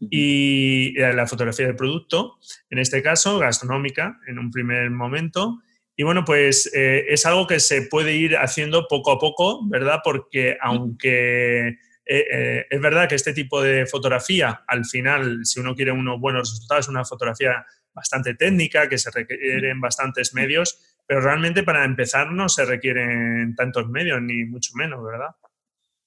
y 0.00 0.92
la 0.98 1.26
fotografía 1.26 1.66
del 1.66 1.76
producto, 1.76 2.38
en 2.70 2.78
este 2.78 3.02
caso 3.02 3.38
gastronómica 3.38 4.18
en 4.26 4.38
un 4.38 4.50
primer 4.50 4.90
momento. 4.90 5.60
Y 5.96 6.02
bueno, 6.02 6.24
pues 6.24 6.70
eh, 6.74 7.04
es 7.08 7.26
algo 7.26 7.46
que 7.46 7.60
se 7.60 7.82
puede 7.82 8.14
ir 8.14 8.36
haciendo 8.36 8.88
poco 8.88 9.12
a 9.12 9.18
poco, 9.18 9.60
¿verdad? 9.68 9.98
Porque 10.02 10.56
aunque 10.60 11.68
eh, 11.68 11.76
eh, 12.06 12.66
es 12.70 12.80
verdad 12.80 13.08
que 13.08 13.16
este 13.16 13.34
tipo 13.34 13.60
de 13.62 13.86
fotografía, 13.86 14.64
al 14.66 14.86
final, 14.86 15.44
si 15.44 15.60
uno 15.60 15.74
quiere 15.74 15.92
unos 15.92 16.18
buenos 16.18 16.50
resultados, 16.50 16.86
es 16.86 16.88
una 16.88 17.04
fotografía 17.04 17.66
bastante 17.92 18.34
técnica, 18.34 18.88
que 18.88 18.96
se 18.96 19.10
requieren 19.10 19.80
bastantes 19.80 20.32
medios, 20.32 20.80
pero 21.06 21.20
realmente 21.20 21.62
para 21.62 21.84
empezar 21.84 22.32
no 22.32 22.48
se 22.48 22.64
requieren 22.64 23.54
tantos 23.54 23.88
medios, 23.88 24.22
ni 24.22 24.44
mucho 24.44 24.72
menos, 24.76 25.04
¿verdad? 25.04 25.30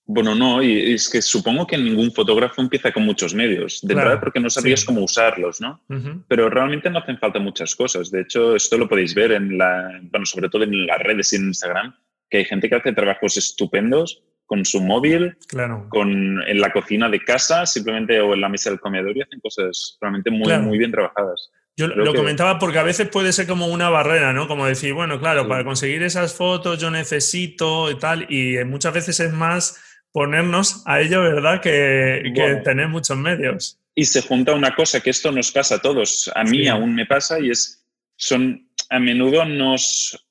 Bueno, 0.05 0.35
no, 0.35 0.61
y 0.61 0.93
es 0.93 1.09
que 1.09 1.21
supongo 1.21 1.65
que 1.65 1.77
ningún 1.77 2.11
fotógrafo 2.11 2.61
empieza 2.61 2.91
con 2.91 3.05
muchos 3.05 3.33
medios, 3.33 3.79
de 3.81 3.95
verdad 3.95 4.19
porque 4.19 4.39
no 4.39 4.49
sabías 4.49 4.83
cómo 4.83 5.01
usarlos, 5.01 5.61
¿no? 5.61 5.81
Pero 6.27 6.49
realmente 6.49 6.89
no 6.89 6.99
hacen 6.99 7.17
falta 7.17 7.39
muchas 7.39 7.73
cosas. 7.75 8.11
De 8.11 8.21
hecho, 8.21 8.55
esto 8.55 8.77
lo 8.77 8.89
podéis 8.89 9.15
ver 9.15 9.31
en 9.31 9.57
la, 9.57 10.01
bueno, 10.11 10.25
sobre 10.25 10.49
todo 10.49 10.63
en 10.63 10.85
las 10.85 10.99
redes 10.99 11.31
y 11.31 11.37
en 11.37 11.45
Instagram, 11.45 11.95
que 12.29 12.39
hay 12.39 12.45
gente 12.45 12.67
que 12.67 12.75
hace 12.75 12.91
trabajos 12.91 13.37
estupendos 13.37 14.23
con 14.45 14.65
su 14.65 14.81
móvil, 14.81 15.37
claro. 15.47 15.87
con, 15.89 16.43
en 16.47 16.59
la 16.59 16.73
cocina 16.73 17.07
de 17.09 17.23
casa, 17.23 17.65
simplemente 17.65 18.19
o 18.19 18.33
en 18.33 18.41
la 18.41 18.49
mesa 18.49 18.69
del 18.69 18.81
comedor 18.81 19.15
y 19.15 19.21
hacen 19.21 19.39
cosas 19.39 19.97
realmente 20.01 20.29
muy, 20.31 20.51
muy 20.59 20.77
bien 20.77 20.91
trabajadas. 20.91 21.49
Yo 21.75 21.87
lo 21.87 22.13
comentaba 22.13 22.59
porque 22.59 22.77
a 22.77 22.83
veces 22.83 23.07
puede 23.07 23.33
ser 23.33 23.47
como 23.47 23.67
una 23.67 23.89
barrera, 23.89 24.31
¿no? 24.31 24.47
Como 24.47 24.67
decir, 24.67 24.93
bueno, 24.93 25.19
claro, 25.19 25.47
para 25.47 25.63
conseguir 25.63 26.03
esas 26.03 26.35
fotos 26.35 26.79
yo 26.79 26.91
necesito 26.91 27.89
y 27.89 27.95
tal, 27.95 28.31
y 28.31 28.63
muchas 28.65 28.93
veces 28.93 29.19
es 29.21 29.33
más 29.33 29.81
ponernos 30.13 30.83
a 30.85 31.01
ello, 31.01 31.21
¿verdad? 31.21 31.59
Que, 31.59 32.61
tener 32.63 32.87
muchos 32.87 33.17
medios. 33.17 33.79
Y 33.95 34.05
se 34.05 34.21
junta 34.21 34.53
una 34.53 34.73
cosa 34.75 35.01
que 35.01 35.09
esto 35.09 35.31
nos 35.31 35.51
pasa 35.51 35.75
a 35.75 35.79
todos, 35.79 36.31
a 36.33 36.43
mí 36.43 36.67
aún 36.67 36.95
me 36.95 37.05
pasa, 37.05 37.39
y 37.39 37.49
es, 37.49 37.85
son, 38.15 38.69
a 38.89 38.99
menudo 38.99 39.43
nos, 39.45 40.25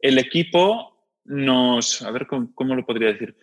el 0.00 0.18
equipo 0.18 1.08
nos, 1.24 2.02
a 2.02 2.10
ver 2.10 2.26
cómo, 2.26 2.54
cómo 2.54 2.74
lo 2.74 2.86
podría 2.86 3.08
decir, 3.08 3.36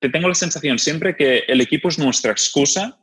te 0.00 0.08
tengo 0.08 0.28
la 0.28 0.34
sensación 0.34 0.78
siempre 0.78 1.16
que 1.16 1.44
el 1.48 1.60
equipo 1.60 1.88
es 1.88 1.98
nuestra 1.98 2.32
excusa 2.32 2.98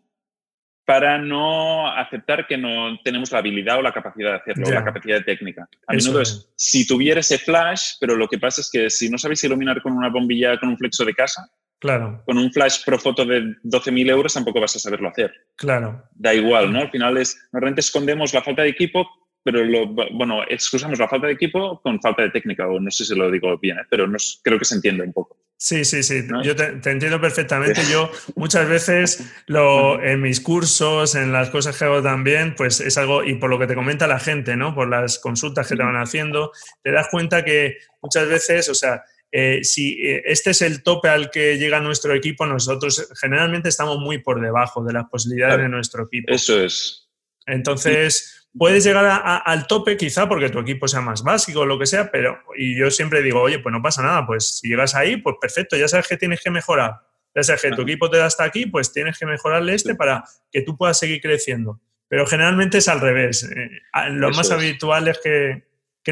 para 0.86 1.18
no 1.18 1.88
aceptar 1.92 2.46
que 2.48 2.58
no 2.58 3.00
tenemos 3.04 3.32
la 3.32 3.40
habilidad 3.40 3.80
o 3.80 3.82
la 3.82 3.92
capacidad 3.92 4.32
de 4.32 4.38
hacerlo, 4.38 4.70
la 4.70 4.84
capacidad 4.84 5.24
técnica. 5.24 5.68
A 5.88 5.94
menudo 5.94 6.22
es, 6.22 6.52
si 6.56 6.86
tuviera 6.86 7.20
ese 7.20 7.40
flash, 7.40 7.94
pero 8.00 8.16
lo 8.16 8.28
que 8.28 8.38
pasa 8.38 8.62
es 8.62 8.70
que 8.70 8.90
si 8.92 9.10
no 9.10 9.18
sabéis 9.18 9.44
iluminar 9.44 9.82
con 9.82 9.94
una 9.94 10.10
bombilla, 10.10 10.60
con 10.60 10.70
un 10.70 10.78
flexo 10.78 11.04
de 11.04 11.16
casa, 11.16 11.50
claro. 11.80 12.24
con 12.26 12.38
un 12.38 12.52
flash 12.52 12.84
pro 12.86 13.00
foto 13.00 13.26
de 13.26 13.42
12.000 13.64 14.10
euros 14.10 14.34
tampoco 14.34 14.60
vas 14.60 14.76
a 14.76 14.80
saberlo 14.80 15.10
hacer. 15.10 15.34
Claro. 15.56 16.04
Da 16.14 16.34
igual, 16.34 16.72
¿no? 16.72 16.80
Al 16.80 16.92
final 16.92 17.18
es, 17.18 17.38
normalmente 17.52 17.82
escondemos 17.82 18.34
la 18.34 18.42
falta 18.42 18.64
de 18.64 18.70
equipo, 18.70 19.08
pero 19.44 19.64
lo, 19.64 19.88
bueno, 19.88 20.42
excusamos 20.50 20.98
la 20.98 21.08
falta 21.08 21.28
de 21.28 21.34
equipo 21.34 21.80
con 21.82 22.02
falta 22.02 22.24
de 22.24 22.32
técnica, 22.32 22.68
o 22.68 22.80
no 22.80 22.90
sé 22.90 23.06
si 23.06 23.16
lo 23.16 23.30
digo 23.30 23.58
bien, 23.60 23.78
¿eh? 23.78 23.84
pero 23.90 24.08
no, 24.08 24.18
creo 24.44 24.58
que 24.58 24.66
se 24.66 24.76
entiende 24.76 25.04
un 25.04 25.14
poco. 25.14 25.38
Sí, 25.58 25.86
sí, 25.86 26.04
sí, 26.04 26.28
yo 26.44 26.56
te, 26.56 26.66
entiendo 26.90 27.22
perfectamente. 27.22 27.82
Yo 27.90 28.12
muchas 28.36 28.68
veces 28.68 29.32
lo, 29.48 30.04
en 30.04 30.22
mis 30.22 30.42
cursos, 30.42 31.16
en 31.16 31.32
las 31.32 31.50
cosas 31.50 31.78
que 31.78 31.86
hago 31.86 32.02
también, 32.02 32.56
pues 32.56 32.82
es 32.82 32.98
algo, 32.98 33.24
y 33.24 33.36
por 33.36 33.50
lo 33.50 33.58
que 33.58 33.68
te 33.68 33.76
comenta 33.76 34.06
la 34.06 34.20
gente, 34.20 34.58
¿no? 34.58 34.76
Por 34.76 34.90
las 34.90 35.18
consultas 35.18 35.68
que 35.68 35.78
te 35.78 35.84
van 35.84 35.96
haciendo, 35.96 36.52
te 36.84 36.92
das 36.92 37.08
cuenta 37.10 37.46
que 37.46 37.78
muchas 38.02 38.28
veces, 38.28 38.68
o 38.68 38.76
sea, 38.76 39.04
eh, 39.38 39.66
si 39.66 40.02
eh, 40.02 40.24
este 40.28 40.52
es 40.52 40.62
el 40.62 40.82
tope 40.82 41.10
al 41.10 41.30
que 41.30 41.58
llega 41.58 41.82
nuestro 41.82 42.14
equipo, 42.14 42.46
nosotros 42.46 43.10
generalmente 43.20 43.68
estamos 43.68 43.98
muy 43.98 44.20
por 44.20 44.40
debajo 44.40 44.82
de 44.82 44.94
las 44.94 45.10
posibilidades 45.10 45.58
de 45.58 45.68
nuestro 45.68 46.06
equipo. 46.06 46.32
Eso 46.32 46.58
es. 46.62 47.10
Entonces, 47.46 48.48
puedes 48.58 48.86
llegar 48.86 49.44
al 49.46 49.68
tope 49.68 49.98
quizá 49.98 50.30
porque 50.30 50.50
tu 50.50 50.60
equipo 50.60 50.88
sea 50.88 51.02
más 51.02 51.22
básico 51.22 51.60
o 51.60 51.66
lo 51.66 51.78
que 51.78 51.86
sea, 51.86 52.10
pero 52.10 52.40
y 52.56 52.80
yo 52.80 52.90
siempre 52.90 53.22
digo, 53.22 53.42
oye, 53.42 53.60
pues 53.60 53.74
no 53.74 53.82
pasa 53.82 54.02
nada, 54.02 54.26
pues 54.26 54.60
si 54.60 54.70
llegas 54.70 54.96
ahí, 54.96 55.18
pues 55.18 55.36
perfecto, 55.42 55.76
ya 55.76 55.90
sabes 55.90 56.08
que 56.08 56.16
tienes 56.16 56.40
que 56.42 56.50
mejorar. 56.50 57.02
Ya 57.36 57.44
sabes 57.44 57.64
que 57.64 57.72
tu 57.72 57.82
equipo 57.82 58.10
te 58.10 58.16
da 58.16 58.28
hasta 58.28 58.46
aquí, 58.46 58.68
pues 58.68 58.94
tienes 58.94 59.20
que 59.20 59.26
mejorarle 59.26 59.74
este 59.74 59.96
para 59.96 60.24
que 60.50 60.62
tú 60.62 60.78
puedas 60.78 60.98
seguir 60.98 61.20
creciendo. 61.20 61.82
Pero 62.08 62.26
generalmente 62.26 62.78
es 62.78 62.88
al 62.88 63.02
revés. 63.02 63.44
Eh, 63.44 63.70
lo 64.12 64.32
más 64.32 64.50
habitual 64.50 65.10
es 65.10 65.20
que, 65.22 65.64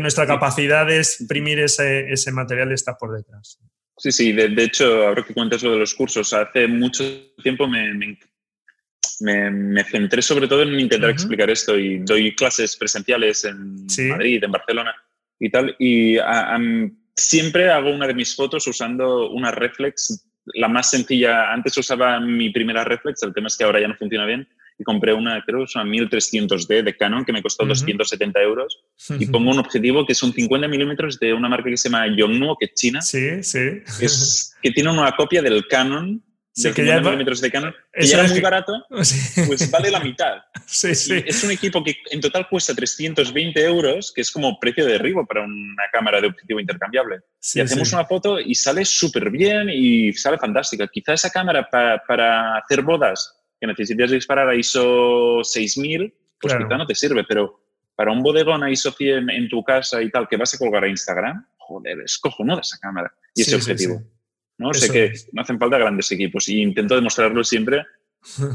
nuestra 0.01 0.25
capacidad 0.25 0.85
de 0.85 0.97
exprimir 0.97 1.59
ese, 1.59 2.31
material 2.31 2.71
está 2.71 2.97
por 2.97 3.15
detrás. 3.15 3.59
Sí, 3.97 4.11
sí, 4.11 4.31
de, 4.31 4.63
hecho, 4.63 5.07
ahora 5.07 5.23
que 5.23 5.33
cuentas 5.33 5.61
lo 5.63 5.71
de 5.71 5.79
los 5.79 5.93
cursos, 5.93 6.33
hace 6.33 6.67
mucho 6.67 7.03
tiempo 7.43 7.67
me, 7.67 7.93
me, 7.93 9.51
me, 9.51 9.83
centré 9.83 10.21
sobre 10.21 10.47
todo 10.47 10.63
en 10.63 10.79
intentar 10.79 11.11
explicar 11.11 11.49
esto 11.49 11.77
y 11.77 11.99
doy 11.99 12.35
clases 12.35 12.75
presenciales 12.75 13.45
en 13.45 13.85
Madrid, 14.09 14.43
en 14.43 14.51
Barcelona 14.51 14.95
y 15.39 15.49
tal. 15.49 15.75
Y 15.77 16.17
siempre 17.15 17.69
hago 17.69 17.91
una 17.91 18.07
de 18.07 18.15
mis 18.15 18.35
fotos 18.35 18.65
usando 18.67 19.29
una 19.29 19.51
reflex, 19.51 20.27
la 20.45 20.67
más 20.67 20.89
sencilla. 20.89 21.51
Antes 21.51 21.77
usaba 21.77 22.19
mi 22.19 22.49
primera 22.49 22.83
reflex, 22.83 23.21
el 23.23 23.33
tema 23.33 23.47
es 23.47 23.57
que 23.57 23.63
ahora 23.63 23.79
ya 23.79 23.87
no 23.87 23.95
funciona 23.95 24.25
bien. 24.25 24.47
Y 24.77 24.83
compré 24.83 25.13
una, 25.13 25.43
creo 25.45 25.59
que 25.59 25.65
es 25.65 25.75
una 25.75 25.85
1300D 25.85 26.83
de 26.83 26.97
Canon 26.97 27.25
que 27.25 27.33
me 27.33 27.41
costó 27.41 27.65
270 27.65 28.41
euros. 28.41 28.83
Y 29.19 29.27
pongo 29.27 29.51
un 29.51 29.59
objetivo 29.59 30.05
que 30.05 30.15
son 30.15 30.33
50 30.33 30.67
milímetros 30.67 31.19
de 31.19 31.33
una 31.33 31.49
marca 31.49 31.69
que 31.69 31.77
se 31.77 31.89
llama 31.89 32.07
Yongnuo, 32.15 32.57
que 32.57 32.65
es 32.65 32.73
china. 32.73 33.01
Sí, 33.01 33.43
sí. 33.43 33.81
Que, 33.99 34.07
que 34.61 34.71
tiene 34.71 34.91
una 34.91 35.11
copia 35.11 35.41
del 35.41 35.67
Canon 35.67 36.23
Sí, 36.55 36.71
que 36.71 36.85
ya 36.85 37.01
milímetros 37.01 37.41
de 37.41 37.49
Canon, 37.49 37.73
y 37.95 38.11
era 38.11 38.27
muy 38.27 38.39
barato, 38.39 38.85
pues 39.47 39.71
vale 39.71 39.89
la 39.89 39.99
mitad. 39.99 40.37
Sí, 40.67 40.93
sí. 40.93 41.23
Es 41.25 41.43
un 41.43 41.49
equipo 41.49 41.83
que 41.83 41.95
en 42.11 42.21
total 42.21 42.47
cuesta 42.47 42.75
320 42.75 43.65
euros, 43.65 44.11
que 44.13 44.21
es 44.21 44.29
como 44.29 44.59
precio 44.59 44.85
de 44.85 44.91
derribo 44.93 45.25
para 45.25 45.41
una 45.41 45.83
cámara 45.91 46.21
de 46.21 46.27
objetivo 46.27 46.59
intercambiable. 46.59 47.21
y 47.55 47.59
hacemos 47.59 47.91
una 47.91 48.05
foto 48.05 48.39
y 48.39 48.53
sale 48.53 48.85
súper 48.85 49.31
bien 49.31 49.67
y 49.67 50.13
sale 50.13 50.37
fantástica. 50.37 50.87
Quizá 50.87 51.13
esa 51.13 51.31
cámara 51.31 51.67
para 51.71 52.57
hacer 52.57 52.83
bodas 52.83 53.42
que 53.63 53.67
necesitas 53.67 54.11
disparar 54.11 54.49
a 54.49 54.55
ISO 54.55 55.41
6000, 55.41 56.13
pues 56.37 56.53
quizá 56.53 56.77
no 56.77 56.85
te 56.85 56.95
sirve, 56.95 57.23
pero 57.23 57.61
para 57.95 58.11
un 58.11 58.21
bodegón 58.21 58.61
a 58.61 58.69
ISO 58.69 58.91
100 58.91 59.29
en 59.29 59.47
tu 59.47 59.63
casa 59.63 60.01
y 60.01 60.11
tal, 60.11 60.27
que 60.27 60.35
vas 60.35 60.53
a 60.53 60.57
colgar 60.57 60.83
a 60.83 60.89
Instagram, 60.89 61.45
joder, 61.55 62.01
es 62.01 62.17
cojonuda 62.17 62.59
esa 62.59 62.77
cámara 62.77 63.13
y 63.33 63.43
ese 63.43 63.55
objetivo. 63.55 64.03
¿no? 64.57 64.73
sé 64.73 64.91
que 64.91 65.13
no 65.31 65.43
hacen 65.43 65.57
falta 65.57 65.77
grandes 65.77 66.11
equipos 66.11 66.49
y 66.49 66.61
intento 66.61 66.95
demostrarlo 66.95 67.41
siempre. 67.45 67.85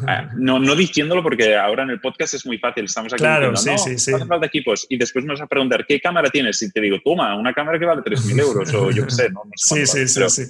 Ah, 0.06 0.28
no, 0.36 0.58
no 0.58 0.76
diciéndolo 0.76 1.22
porque 1.22 1.56
ahora 1.56 1.84
en 1.84 1.90
el 1.90 2.00
podcast 2.00 2.34
es 2.34 2.44
muy 2.44 2.58
fácil, 2.58 2.84
estamos 2.84 3.10
aquí 3.10 3.22
claro, 3.22 3.50
diciendo, 3.50 3.82
sí, 3.82 3.90
no, 3.92 3.98
sí, 3.98 4.10
no 4.10 4.16
hace 4.18 4.26
falta 4.26 4.46
equipos 4.46 4.86
y 4.90 4.98
después 4.98 5.24
me 5.24 5.32
vas 5.32 5.40
a 5.40 5.46
preguntar, 5.46 5.86
¿qué 5.86 5.98
cámara 6.00 6.28
tienes? 6.28 6.60
Y 6.62 6.70
te 6.70 6.82
digo, 6.82 6.98
toma, 7.02 7.34
una 7.34 7.54
cámara 7.54 7.78
que 7.78 7.86
vale 7.86 8.02
3.000 8.02 8.40
euros 8.42 8.74
o 8.74 8.90
yo 8.90 9.06
qué 9.06 9.10
sé, 9.10 9.30
¿no? 9.30 9.44
sí, 9.56 9.86
sí, 9.86 10.06
sí, 10.06 10.28
sí. 10.28 10.42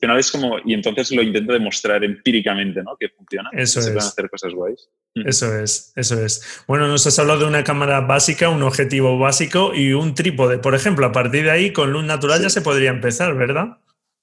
Final 0.00 0.18
es 0.18 0.30
como, 0.30 0.58
y 0.64 0.72
entonces 0.72 1.10
lo 1.10 1.22
intento 1.22 1.52
demostrar 1.52 2.02
empíricamente, 2.02 2.82
¿no? 2.82 2.96
Que 2.98 3.10
funciona. 3.10 3.50
Eso 3.52 3.82
se 3.82 3.90
es. 3.90 3.94
pueden 3.94 4.08
hacer 4.08 4.30
cosas 4.30 4.54
guays. 4.54 4.88
Eso 5.14 5.58
es, 5.58 5.92
eso 5.94 6.24
es. 6.24 6.64
Bueno, 6.66 6.88
nos 6.88 7.06
has 7.06 7.18
hablado 7.18 7.40
de 7.40 7.46
una 7.46 7.64
cámara 7.64 8.00
básica, 8.00 8.48
un 8.48 8.62
objetivo 8.62 9.18
básico 9.18 9.74
y 9.74 9.92
un 9.92 10.14
trípode. 10.14 10.58
Por 10.58 10.74
ejemplo, 10.74 11.04
a 11.04 11.12
partir 11.12 11.44
de 11.44 11.50
ahí, 11.50 11.72
con 11.72 11.92
luz 11.92 12.04
natural 12.04 12.40
ya 12.40 12.48
se 12.48 12.62
podría 12.62 12.90
empezar, 12.90 13.36
¿verdad? 13.36 13.78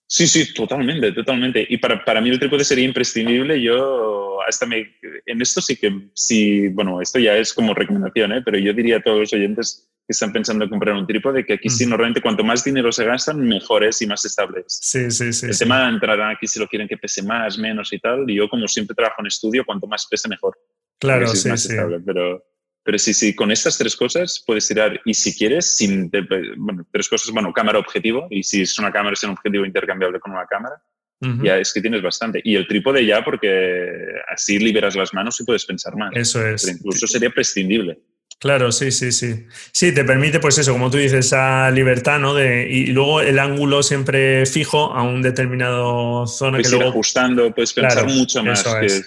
Sí, 0.10 0.26
sí, 0.26 0.54
totalmente, 0.54 1.12
totalmente. 1.12 1.68
Y 1.70 1.78
para, 1.78 2.04
para 2.04 2.22
mí 2.22 2.30
el 2.30 2.40
trípode 2.40 2.64
sería 2.64 2.86
imprescindible. 2.86 3.62
Yo 3.62 4.40
hasta 4.48 4.66
me, 4.66 4.96
en 5.26 5.42
esto 5.42 5.62
sí 5.62 5.76
que, 5.76 6.10
sí, 6.14 6.70
bueno, 6.70 7.02
esto 7.02 7.20
ya 7.20 7.36
es 7.36 7.54
como 7.54 7.74
recomendación, 7.74 8.32
¿eh? 8.32 8.42
pero 8.44 8.58
yo 8.58 8.74
diría 8.74 8.98
a 8.98 9.02
todos 9.02 9.20
los 9.20 9.34
oyentes 9.34 9.88
que 9.88 9.97
están 10.14 10.32
pensando 10.32 10.64
en 10.64 10.70
comprar 10.70 10.96
un 10.96 11.06
trípode 11.06 11.46
que 11.46 11.54
aquí 11.54 11.70
sí, 11.70 11.86
normalmente 11.86 12.22
cuanto 12.22 12.44
más 12.44 12.64
dinero 12.64 12.92
se 12.92 13.04
gastan, 13.04 13.40
mejores 13.40 14.02
y 14.02 14.08
más 14.08 14.24
estables. 14.26 14.66
Sí, 14.68 15.12
sí, 15.12 15.34
sí. 15.34 15.48
El 15.48 15.58
tema 15.58 15.90
entrará 15.90 16.30
aquí 16.30 16.48
si 16.48 16.60
lo 16.60 16.68
quieren 16.68 16.88
que 16.88 16.98
pese 16.98 17.24
más, 17.24 17.58
menos 17.58 17.92
y 17.92 18.00
tal. 18.00 18.30
Y 18.30 18.36
yo, 18.36 18.48
como 18.48 18.68
siempre 18.68 18.96
trabajo 18.96 19.22
en 19.22 19.28
estudio, 19.28 19.66
cuanto 19.66 19.88
más 19.88 20.08
pese, 20.10 20.30
mejor. 20.30 20.58
Claro, 21.00 21.28
sí, 21.28 21.38
sí. 21.58 21.74
Estable, 21.74 22.00
pero, 22.06 22.44
pero 22.84 22.98
sí, 22.98 23.14
sí, 23.14 23.36
con 23.36 23.52
estas 23.52 23.78
tres 23.78 23.96
cosas 23.96 24.42
puedes 24.48 24.68
tirar, 24.68 25.00
y 25.04 25.14
si 25.14 25.38
quieres, 25.38 25.66
sin, 25.66 26.10
bueno, 26.58 26.88
tres 26.92 27.10
cosas, 27.10 27.32
bueno, 27.32 27.52
cámara 27.52 27.80
objetivo, 27.80 28.28
y 28.30 28.44
si 28.44 28.62
es 28.62 28.80
una 28.80 28.92
cámara, 28.92 29.14
es 29.14 29.24
un 29.24 29.32
objetivo 29.32 29.66
intercambiable 29.66 30.20
con 30.20 30.32
una 30.32 30.46
cámara, 30.46 30.82
ya 31.44 31.58
es 31.58 31.74
que 31.74 31.82
tienes 31.82 32.02
bastante. 32.02 32.40
Y 32.44 32.56
el 32.56 32.68
trípode 32.68 33.06
ya, 33.06 33.26
porque 33.26 33.92
así 34.30 34.58
liberas 34.60 34.96
las 34.96 35.14
manos 35.14 35.40
y 35.42 35.44
puedes 35.44 35.66
pensar 35.66 35.96
más. 35.96 36.12
Eso 36.14 36.46
es. 36.48 36.64
Pero 36.64 36.78
incluso 36.78 37.08
sería 37.08 37.30
prescindible. 37.30 38.00
Claro, 38.40 38.72
sí, 38.72 38.92
sí, 38.92 39.12
sí. 39.12 39.48
Sí, 39.72 39.94
te 39.94 40.04
permite, 40.04 40.40
pues 40.40 40.58
eso, 40.60 40.72
como 40.72 40.92
tú 40.92 40.98
dices, 40.98 41.26
esa 41.26 41.72
libertad, 41.72 42.20
¿no? 42.20 42.36
De, 42.36 42.68
y 42.70 42.88
luego 42.88 43.22
el 43.22 43.40
ángulo 43.40 43.82
siempre 43.82 44.46
fijo 44.46 44.94
a 44.94 45.02
un 45.02 45.24
determinado 45.24 46.28
zona. 46.28 46.58
Puedes 46.58 46.68
que 46.68 46.76
ir 46.76 46.80
luego... 46.80 46.92
ajustando, 46.92 47.52
puedes 47.54 47.74
pensar 47.74 48.06
mucho 48.08 48.44
más. 48.44 48.64
Que, 48.64 49.02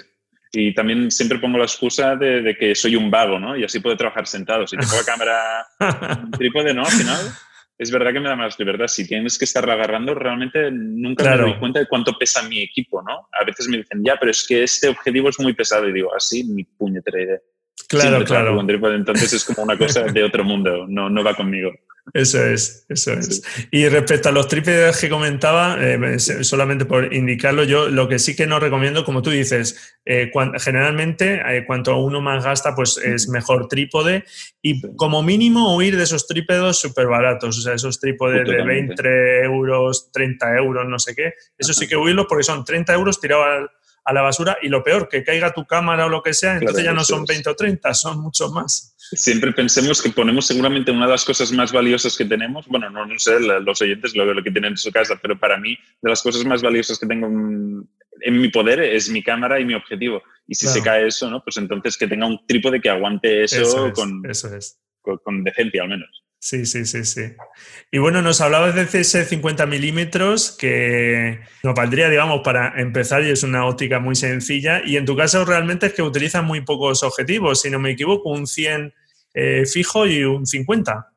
y 0.52 0.74
también 0.74 1.12
siempre 1.12 1.38
pongo 1.38 1.58
la 1.58 1.64
excusa 1.64 2.16
de, 2.16 2.56
que 2.58 2.74
soy 2.74 2.96
un 2.96 3.08
vago, 3.08 3.38
¿no? 3.38 3.56
Y 3.56 3.62
así 3.62 3.78
puedo 3.78 3.96
trabajar 3.96 4.26
sentado. 4.26 4.66
Si 4.66 4.76
tengo 4.76 4.96
la 4.96 5.04
cámara 5.04 6.26
trípode, 6.36 6.74
¿no? 6.74 6.84
Al 6.84 6.90
final, 6.90 7.32
es 7.78 7.90
verdad 7.92 8.12
que 8.12 8.18
me 8.18 8.28
da 8.28 8.34
más 8.34 8.58
libertad. 8.58 8.88
Si 8.88 9.06
tienes 9.06 9.38
que 9.38 9.44
estar 9.44 9.68
agarrando, 9.70 10.12
realmente 10.12 10.72
nunca 10.72 11.22
me 11.22 11.36
doy 11.36 11.58
cuenta 11.60 11.78
de 11.78 11.86
cuánto 11.86 12.18
pesa 12.18 12.42
mi 12.42 12.62
equipo, 12.62 13.00
¿no? 13.00 13.28
A 13.40 13.44
veces 13.44 13.68
me 13.68 13.76
dicen, 13.76 14.02
ya, 14.04 14.16
pero 14.18 14.32
es 14.32 14.44
que 14.44 14.64
este 14.64 14.88
objetivo 14.88 15.28
es 15.28 15.38
muy 15.38 15.52
pesado. 15.52 15.88
Y 15.88 15.92
digo, 15.92 16.12
así, 16.16 16.42
mi 16.42 16.64
puñetera 16.64 17.22
idea. 17.22 17.38
Claro, 17.88 18.24
claro. 18.24 18.60
entonces 18.60 19.32
es 19.32 19.44
como 19.44 19.62
una 19.62 19.76
cosa 19.76 20.02
de 20.04 20.22
otro 20.22 20.44
mundo, 20.44 20.86
no, 20.88 21.10
no 21.10 21.24
va 21.24 21.34
conmigo. 21.34 21.72
Eso 22.12 22.44
es, 22.44 22.86
eso 22.88 23.12
es. 23.12 23.42
Y 23.70 23.88
respecto 23.88 24.30
a 24.30 24.32
los 24.32 24.48
trípodes 24.48 24.98
que 24.98 25.08
comentaba, 25.08 25.76
eh, 25.80 26.18
solamente 26.18 26.84
por 26.84 27.14
indicarlo, 27.14 27.62
yo 27.64 27.88
lo 27.88 28.08
que 28.08 28.18
sí 28.18 28.34
que 28.34 28.46
no 28.46 28.58
recomiendo, 28.58 29.04
como 29.04 29.22
tú 29.22 29.30
dices, 29.30 29.98
eh, 30.04 30.32
generalmente 30.58 31.40
eh, 31.46 31.64
cuanto 31.66 31.96
uno 31.98 32.20
más 32.20 32.44
gasta, 32.44 32.74
pues 32.74 32.96
es 32.98 33.28
mejor 33.28 33.68
trípode 33.68 34.24
y 34.60 34.80
como 34.96 35.22
mínimo 35.22 35.76
huir 35.76 35.96
de 35.96 36.04
esos 36.04 36.26
trípodes 36.26 36.76
súper 36.76 37.06
baratos, 37.06 37.58
o 37.58 37.60
sea, 37.60 37.74
esos 37.74 38.00
trípodes 38.00 38.46
de 38.46 38.62
20 38.62 39.44
euros, 39.44 40.10
30 40.12 40.56
euros, 40.56 40.88
no 40.88 40.98
sé 40.98 41.14
qué, 41.14 41.34
eso 41.56 41.72
sí 41.72 41.86
que 41.86 41.96
huirlos 41.96 42.26
porque 42.28 42.44
son 42.44 42.64
30 42.64 42.92
euros 42.94 43.20
tirados 43.20 43.70
a 44.10 44.12
la 44.12 44.22
basura 44.22 44.58
y 44.60 44.68
lo 44.68 44.82
peor, 44.82 45.08
que 45.08 45.22
caiga 45.22 45.52
tu 45.52 45.66
cámara 45.66 46.06
o 46.06 46.08
lo 46.08 46.22
que 46.22 46.34
sea, 46.34 46.56
entonces 46.56 46.84
ya 46.84 46.92
no 46.92 47.04
son 47.04 47.24
20 47.24 47.50
o 47.50 47.56
30, 47.56 47.94
son 47.94 48.20
mucho 48.20 48.50
más 48.50 48.90
siempre 49.12 49.52
pensemos 49.52 50.00
que 50.00 50.10
ponemos 50.10 50.46
seguramente 50.46 50.90
una 50.90 51.06
de 51.06 51.12
las 51.12 51.24
cosas 51.24 51.52
más 51.52 51.72
valiosas 51.72 52.16
que 52.16 52.24
tenemos, 52.24 52.66
bueno, 52.68 52.90
no, 52.90 53.06
no 53.06 53.18
sé 53.18 53.40
los 53.40 53.80
oyentes 53.82 54.14
lo, 54.14 54.32
lo 54.32 54.42
que 54.42 54.50
tienen 54.50 54.72
en 54.72 54.76
su 54.76 54.90
casa, 54.90 55.18
pero 55.20 55.38
para 55.38 55.58
mí 55.58 55.76
de 56.00 56.10
las 56.10 56.22
cosas 56.22 56.44
más 56.44 56.62
valiosas 56.62 56.98
que 56.98 57.06
tengo 57.06 57.26
en, 57.26 57.88
mi 58.40 58.48
poder 58.48 58.80
es 58.80 59.08
mi 59.08 59.22
cámara 59.22 59.58
y 59.58 59.64
mi 59.64 59.74
objetivo. 59.74 60.22
Y 60.46 60.54
si 60.54 60.66
se 60.66 60.82
cae 60.82 61.06
eso, 61.06 61.30
¿no? 61.30 61.42
Pues 61.42 61.56
entonces 61.56 61.96
que 61.96 62.06
tenga 62.06 62.26
un 62.26 62.46
trípode 62.46 62.80
que 62.80 62.90
aguante 62.90 63.44
eso, 63.44 63.92
con, 63.94 64.22
eso 64.28 64.54
es. 64.54 64.78
con 65.00 65.42
decencia 65.42 65.82
al 65.82 65.88
menos. 65.88 66.24
Sí, 66.42 66.64
sí, 66.64 66.86
sí, 66.86 67.04
sí. 67.04 67.20
Y 67.92 67.98
bueno, 67.98 68.22
nos 68.22 68.40
hablabas 68.40 68.74
de 68.74 68.86
CS 68.86 69.28
50 69.28 69.66
milímetros 69.66 70.50
que 70.50 71.40
nos 71.62 71.74
valdría, 71.74 72.08
digamos, 72.08 72.40
para 72.42 72.80
empezar 72.80 73.22
y 73.22 73.28
es 73.28 73.42
una 73.42 73.66
óptica 73.66 74.00
muy 74.00 74.16
sencilla. 74.16 74.80
Y 74.82 74.96
en 74.96 75.04
tu 75.04 75.14
caso 75.14 75.44
realmente 75.44 75.86
es 75.86 75.92
que 75.92 76.00
utilizas 76.00 76.42
muy 76.42 76.62
pocos 76.62 77.02
objetivos, 77.02 77.60
si 77.60 77.68
no 77.68 77.78
me 77.78 77.90
equivoco, 77.90 78.30
un 78.30 78.46
100 78.46 78.94
eh, 79.34 79.66
fijo 79.66 80.06
y 80.06 80.24
un 80.24 80.46
50. 80.46 81.12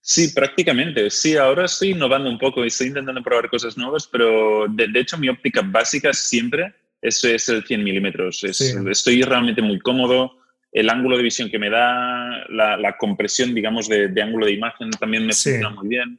Sí, 0.00 0.28
prácticamente. 0.28 1.10
Sí, 1.10 1.36
ahora 1.36 1.66
estoy 1.66 1.90
innovando 1.90 2.30
un 2.30 2.38
poco 2.38 2.64
y 2.64 2.68
estoy 2.68 2.86
intentando 2.86 3.22
probar 3.22 3.50
cosas 3.50 3.76
nuevas, 3.76 4.08
pero 4.10 4.66
de, 4.66 4.88
hecho 4.98 5.18
mi 5.18 5.28
óptica 5.28 5.60
básica 5.62 6.14
siempre 6.14 6.74
es, 7.02 7.22
es 7.22 7.50
el 7.50 7.66
100 7.66 7.84
milímetros. 7.84 8.42
Estoy 8.42 9.22
realmente 9.22 9.60
muy 9.60 9.78
cómodo 9.78 10.38
el 10.74 10.90
ángulo 10.90 11.16
de 11.16 11.22
visión 11.22 11.48
que 11.48 11.58
me 11.58 11.70
da, 11.70 12.44
la, 12.48 12.96
compresión, 12.98 13.54
digamos, 13.54 13.88
de, 13.88 14.10
ángulo 14.20 14.44
de 14.44 14.52
imagen 14.52 14.90
también 14.90 15.24
me 15.24 15.32
funciona 15.32 15.70
muy 15.70 15.88
bien. 15.88 16.18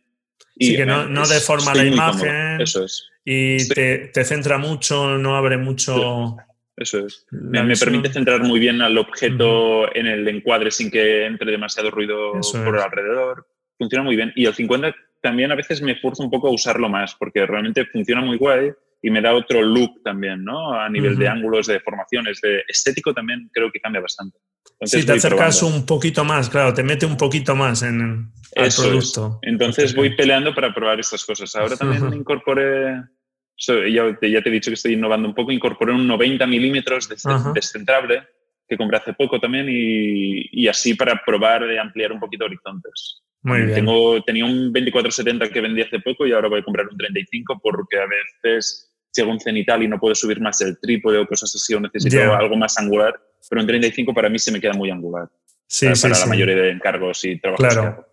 Y 0.55 0.67
sí, 0.67 0.77
que 0.77 0.85
no, 0.85 1.07
no 1.09 1.27
deforma 1.27 1.75
la 1.75 1.83
imagen. 1.83 2.61
Eso 2.61 2.85
es. 2.85 3.09
Y 3.25 3.67
te, 3.67 4.09
te, 4.13 4.23
centra 4.23 4.57
mucho, 4.57 5.17
no 5.17 5.35
abre 5.35 5.57
mucho. 5.57 6.37
Eso 6.77 7.05
es. 7.05 7.25
Me, 7.31 7.63
me, 7.63 7.75
permite 7.75 8.13
centrar 8.13 8.43
muy 8.43 8.59
bien 8.61 8.81
al 8.81 8.97
objeto 8.97 9.93
en 9.93 10.07
el 10.07 10.25
encuadre 10.29 10.71
sin 10.71 10.89
que 10.89 11.25
entre 11.25 11.51
demasiado 11.51 11.91
ruido 11.91 12.39
por 12.63 12.79
alrededor. 12.79 13.45
Funciona 13.77 14.05
muy 14.05 14.15
bien. 14.15 14.31
Y 14.37 14.45
el 14.45 14.53
50 14.53 14.95
también 15.21 15.51
a 15.51 15.55
veces 15.55 15.81
me 15.81 15.91
esfuerzo 15.91 16.23
un 16.23 16.31
poco 16.31 16.47
a 16.47 16.53
usarlo 16.53 16.87
más 16.87 17.13
porque 17.15 17.45
realmente 17.45 17.85
funciona 17.87 18.21
muy 18.21 18.37
guay 18.37 18.71
y 19.05 19.11
me 19.11 19.21
da 19.21 19.35
otro 19.35 19.61
look 19.61 20.01
también, 20.03 20.43
¿no? 20.43 20.73
A 20.73 20.89
nivel 20.89 21.15
de 21.15 21.27
ángulos, 21.27 21.67
de 21.67 21.79
formaciones, 21.79 22.41
de 22.41 22.63
estético 22.67 23.13
también 23.13 23.47
creo 23.53 23.71
que 23.71 23.79
cambia 23.79 24.01
bastante. 24.01 24.39
sí, 24.81 25.05
te 25.05 25.11
acercas 25.11 25.61
un 25.61 25.85
poquito 25.85 26.25
más, 26.25 26.49
claro, 26.49 26.73
te 26.73 26.81
mete 26.81 27.05
un 27.05 27.15
poquito 27.15 27.55
más 27.55 27.83
en 27.83 28.31
el 28.55 28.71
producto. 28.75 29.37
Entonces 29.43 29.93
voy 29.93 30.15
peleando 30.15 30.55
para 30.55 30.73
probar 30.73 30.99
estas 30.99 31.23
cosas. 31.23 31.55
Ahora 31.55 31.77
también 31.77 32.11
incorporé, 32.15 32.95
ya, 33.55 34.17
te, 34.19 34.31
ya, 34.31 34.41
te 34.41 34.49
he 34.49 34.51
dicho 34.51 34.71
que 34.71 34.73
estoy 34.73 34.93
innovando 34.93 35.27
un 35.27 35.35
poco, 35.35 35.51
incorporé 35.51 35.93
un 35.93 36.07
90 36.07 36.47
milímetros 36.47 37.07
descentrable 37.53 38.23
que 38.67 38.75
compré 38.75 38.97
hace 38.97 39.13
poco 39.13 39.39
también 39.39 39.67
y, 39.69 40.49
y, 40.51 40.67
así 40.67 40.95
para 40.95 41.21
probar 41.23 41.67
de 41.67 41.77
ampliar 41.77 42.11
un 42.11 42.19
poquito 42.19 42.45
horizontes. 42.45 43.21
Muy 43.43 43.61
bien. 43.61 43.75
Tengo, 43.75 44.23
tenía 44.23 44.45
un 44.45 44.73
24-70 44.73 45.51
que 45.51 45.61
vendí 45.61 45.83
hace 45.83 45.99
poco 45.99 46.25
y 46.25 46.31
ahora 46.31 46.47
voy 46.47 46.61
a 46.61 46.63
comprar 46.63 46.87
un 46.89 46.97
35 46.97 47.59
porque 47.61 47.99
a 47.99 48.07
veces 48.07 48.94
llego 49.15 49.31
un 49.31 49.39
cenital 49.39 49.83
y 49.83 49.87
no 49.87 49.99
puedo 49.99 50.15
subir 50.15 50.39
más 50.41 50.59
el 50.61 50.77
trípode 50.79 51.17
o 51.17 51.27
cosas 51.27 51.53
así, 51.55 51.73
o 51.73 51.79
necesito 51.79 52.33
algo 52.33 52.55
más 52.55 52.77
angular, 52.77 53.19
pero 53.49 53.61
en 53.61 53.67
35 53.67 54.13
para 54.13 54.29
mí 54.29 54.39
se 54.39 54.51
me 54.51 54.59
queda 54.59 54.73
muy 54.73 54.89
angular. 54.89 55.29
Sí, 55.67 55.85
para, 55.85 55.95
sí, 55.95 56.01
para 56.03 56.19
la 56.19 56.25
mayoría 56.27 56.55
de 56.55 56.71
encargos 56.71 57.25
y 57.25 57.39
trabajos. 57.39 57.67
Claro. 57.67 58.07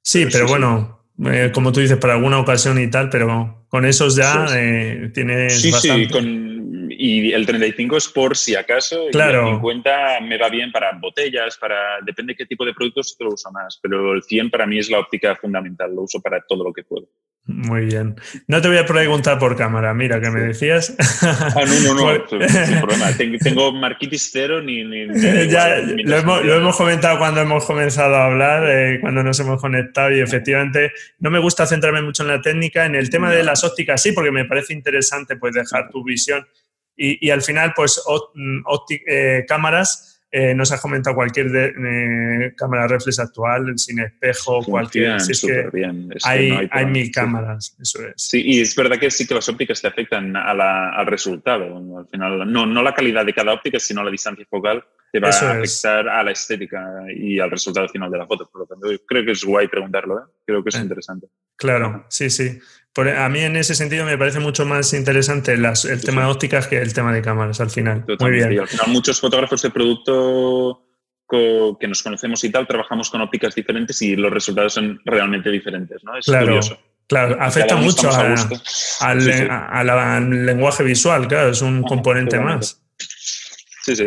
Sí, 0.00 0.26
pero, 0.30 0.46
bueno, 0.46 1.06
eh, 1.26 1.50
como 1.52 1.72
tú 1.72 1.80
dices, 1.80 1.96
para 1.96 2.14
alguna 2.14 2.38
ocasión 2.38 2.78
y 2.80 2.90
tal, 2.90 3.08
pero 3.08 3.66
con 3.68 3.84
esos 3.84 4.16
ya 4.16 4.46
eh, 4.54 5.10
tienes 5.14 5.60
sí, 5.60 5.70
bastante. 5.70 6.06
Sí, 6.06 6.10
con, 6.10 6.54
y 6.90 7.32
el 7.32 7.46
35 7.46 7.96
es 7.96 8.08
por 8.08 8.36
si 8.36 8.54
acaso. 8.54 9.06
Claro. 9.10 9.46
Y 9.46 9.48
el 9.48 9.54
50 9.56 10.20
me 10.22 10.38
va 10.38 10.48
bien 10.48 10.70
para 10.72 10.92
botellas, 10.98 11.56
para 11.56 12.00
depende 12.04 12.34
qué 12.34 12.46
tipo 12.46 12.64
de 12.64 12.74
productos 12.74 13.16
te 13.16 13.24
lo 13.24 13.30
uso 13.30 13.50
más. 13.50 13.78
Pero 13.82 14.12
el 14.12 14.22
100 14.22 14.50
para 14.50 14.66
mí 14.66 14.78
es 14.78 14.90
la 14.90 15.00
óptica 15.00 15.34
fundamental. 15.36 15.94
Lo 15.94 16.02
uso 16.02 16.20
para 16.20 16.40
todo 16.46 16.64
lo 16.64 16.72
que 16.72 16.84
puedo. 16.84 17.08
Muy 17.46 17.84
bien. 17.84 18.16
No 18.46 18.62
te 18.62 18.68
voy 18.68 18.78
a 18.78 18.86
preguntar 18.86 19.38
por 19.38 19.54
cámara, 19.54 19.92
mira, 19.92 20.18
que 20.18 20.30
me 20.30 20.40
decías. 20.40 20.94
Ah, 21.20 21.62
no, 21.66 21.94
no, 21.94 22.16
no, 22.16 22.28
sin 22.48 22.80
problema. 22.80 23.12
Tengo 23.42 23.70
marquitis 23.72 24.30
cero 24.32 24.62
ni... 24.62 24.82
ni, 24.82 25.06
ya, 25.48 25.76
lo, 25.78 26.16
hemos, 26.16 26.42
lo, 26.42 26.54
hemos, 26.54 26.74
comentado 26.74 27.18
cuando 27.18 27.42
hemos 27.42 27.66
comenzado 27.66 28.14
a 28.14 28.26
hablar, 28.26 28.64
eh, 28.66 28.98
cuando 28.98 29.22
nos 29.22 29.38
hemos 29.40 29.60
conectado 29.60 30.10
y 30.10 30.20
efectivamente 30.20 30.92
no 31.18 31.30
me 31.30 31.38
gusta 31.38 31.66
centrarme 31.66 32.00
mucho 32.00 32.22
en 32.22 32.30
la 32.30 32.40
técnica. 32.40 32.86
En 32.86 32.94
el 32.94 33.10
tema 33.10 33.30
de 33.30 33.44
las 33.44 33.62
ópticas 33.62 34.00
sí, 34.00 34.12
porque 34.12 34.30
me 34.30 34.46
parece 34.46 34.72
interesante 34.72 35.36
pues 35.36 35.54
dejar 35.54 35.90
tu 35.90 36.02
visión 36.02 36.46
y, 36.96 37.26
y 37.26 37.30
al 37.30 37.42
final 37.42 37.74
pues 37.76 38.02
mm, 38.34 38.60
eh, 39.06 39.44
cámaras 39.46 40.13
eh, 40.36 40.52
nos 40.52 40.72
has 40.72 40.80
comentado 40.80 41.14
cualquier 41.14 41.46
eh, 41.54 42.54
cámara 42.56 42.88
reflex 42.88 43.20
actual, 43.20 43.78
sin 43.78 44.00
espejo, 44.00 44.64
cualquier. 44.64 45.14
es 45.14 45.40
que 45.40 45.68
bien. 45.72 46.08
hay, 46.24 46.68
hay, 46.72 46.86
mil 46.86 47.12
cámaras, 47.12 47.76
eso 47.80 48.04
es. 48.04 48.14
Sí, 48.16 48.42
y 48.44 48.60
es 48.60 48.74
verdad 48.74 48.98
que 48.98 49.12
sí 49.12 49.28
que 49.28 49.34
las 49.34 49.48
ópticas 49.48 49.80
te 49.80 49.86
afectan 49.86 50.34
al 50.34 51.06
resultado. 51.06 51.76
Al 51.98 52.08
final, 52.08 52.52
no, 52.52 52.66
no 52.66 52.82
la 52.82 52.92
calidad 52.92 53.24
de 53.24 53.32
cada 53.32 53.52
óptica, 53.52 53.78
sino 53.78 54.02
la 54.02 54.10
distancia 54.10 54.44
focal 54.50 54.84
te 55.12 55.20
va 55.20 55.28
a 55.28 55.52
afectar 55.52 56.08
a 56.08 56.24
la 56.24 56.32
estética 56.32 56.84
y 57.16 57.38
al 57.38 57.52
resultado 57.52 57.88
final 57.88 58.10
de 58.10 58.18
la 58.18 58.26
foto. 58.26 58.50
Por 58.50 58.62
lo 58.62 58.66
tanto, 58.66 58.88
creo 59.06 59.24
que 59.24 59.30
es 59.30 59.44
guay 59.44 59.68
preguntarlo, 59.68 60.18
¿eh? 60.18 60.22
creo 60.44 60.64
que 60.64 60.70
es 60.70 60.80
interesante. 60.80 61.28
Claro, 61.54 62.06
sí, 62.08 62.28
sí. 62.28 62.58
A 62.96 63.28
mí 63.28 63.40
en 63.40 63.56
ese 63.56 63.74
sentido 63.74 64.04
me 64.04 64.16
parece 64.16 64.40
mucho 64.40 64.64
más 64.64 64.92
interesante 64.92 65.54
el 65.54 66.02
tema 66.04 66.22
de 66.22 66.30
ópticas 66.30 66.68
que 66.68 66.80
el 66.80 66.94
tema 66.94 67.12
de 67.12 67.22
cámaras 67.22 67.60
al 67.60 67.70
final. 67.70 68.04
Muy 68.20 68.30
bien. 68.30 68.60
al 68.60 68.68
final 68.68 68.88
muchos 68.88 69.20
fotógrafos 69.20 69.62
de 69.62 69.70
producto 69.70 70.80
que 71.28 71.88
nos 71.88 72.02
conocemos 72.02 72.44
y 72.44 72.50
tal, 72.50 72.66
trabajamos 72.66 73.10
con 73.10 73.20
ópticas 73.20 73.54
diferentes 73.54 74.00
y 74.02 74.14
los 74.16 74.32
resultados 74.32 74.74
son 74.74 75.00
realmente 75.04 75.50
diferentes, 75.50 76.02
¿no? 76.04 76.16
Es 76.16 76.26
claro. 76.26 76.46
curioso. 76.46 76.78
Claro, 77.06 77.36
afecta 77.38 77.76
mucho 77.76 78.10
al, 79.00 80.46
lenguaje 80.46 80.82
visual, 80.82 81.28
claro, 81.28 81.50
es 81.50 81.60
un 81.60 81.82
componente 81.82 82.38
más. 82.38 82.82
Sí, 83.82 83.94
sí. 83.94 84.06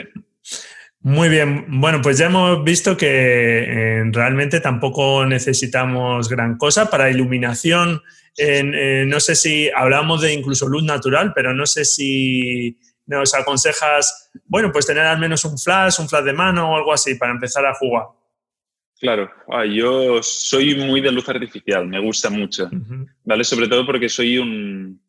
Muy 1.02 1.30
bien, 1.30 1.65
bueno, 1.80 2.02
pues 2.02 2.17
ya 2.17 2.26
hemos 2.26 2.63
visto 2.63 2.97
que 2.97 3.08
eh, 3.08 4.04
realmente 4.12 4.60
tampoco 4.62 5.26
necesitamos 5.28 6.28
gran 6.28 6.58
cosa 6.58 6.89
para 6.89 7.12
iluminación. 7.12 8.02
Eh, 8.38 9.04
no 9.08 9.19
sé 9.19 9.36
si 9.36 9.69
hablamos 9.76 10.21
de 10.21 10.34
incluso 10.34 10.67
luz 10.67 10.84
natural, 10.84 11.34
pero 11.34 11.54
no 11.54 11.65
sé 11.65 11.86
si 11.86 12.80
nos 13.08 13.34
aconsejas, 13.34 14.32
bueno, 14.45 14.71
pues 14.71 14.86
tener 14.86 15.04
al 15.04 15.19
menos 15.19 15.43
un 15.45 15.58
flash, 15.58 16.00
un 16.00 16.08
flash 16.08 16.23
de 16.23 16.34
mano 16.34 16.71
o 16.71 16.78
algo 16.78 16.93
así 16.93 17.15
para 17.15 17.32
empezar 17.32 17.65
a 17.65 17.73
jugar. 17.73 18.06
Claro, 19.00 19.30
ah, 19.50 19.65
yo 19.65 20.21
soy 20.23 20.76
muy 20.76 21.02
de 21.02 21.12
luz 21.12 21.30
artificial, 21.30 21.88
me 21.88 22.00
gusta 22.00 22.30
mucho, 22.30 22.69
¿vale? 23.23 23.43
Sobre 23.43 23.67
todo 23.67 23.86
porque 23.86 24.10
soy 24.10 24.39
un, 24.39 25.00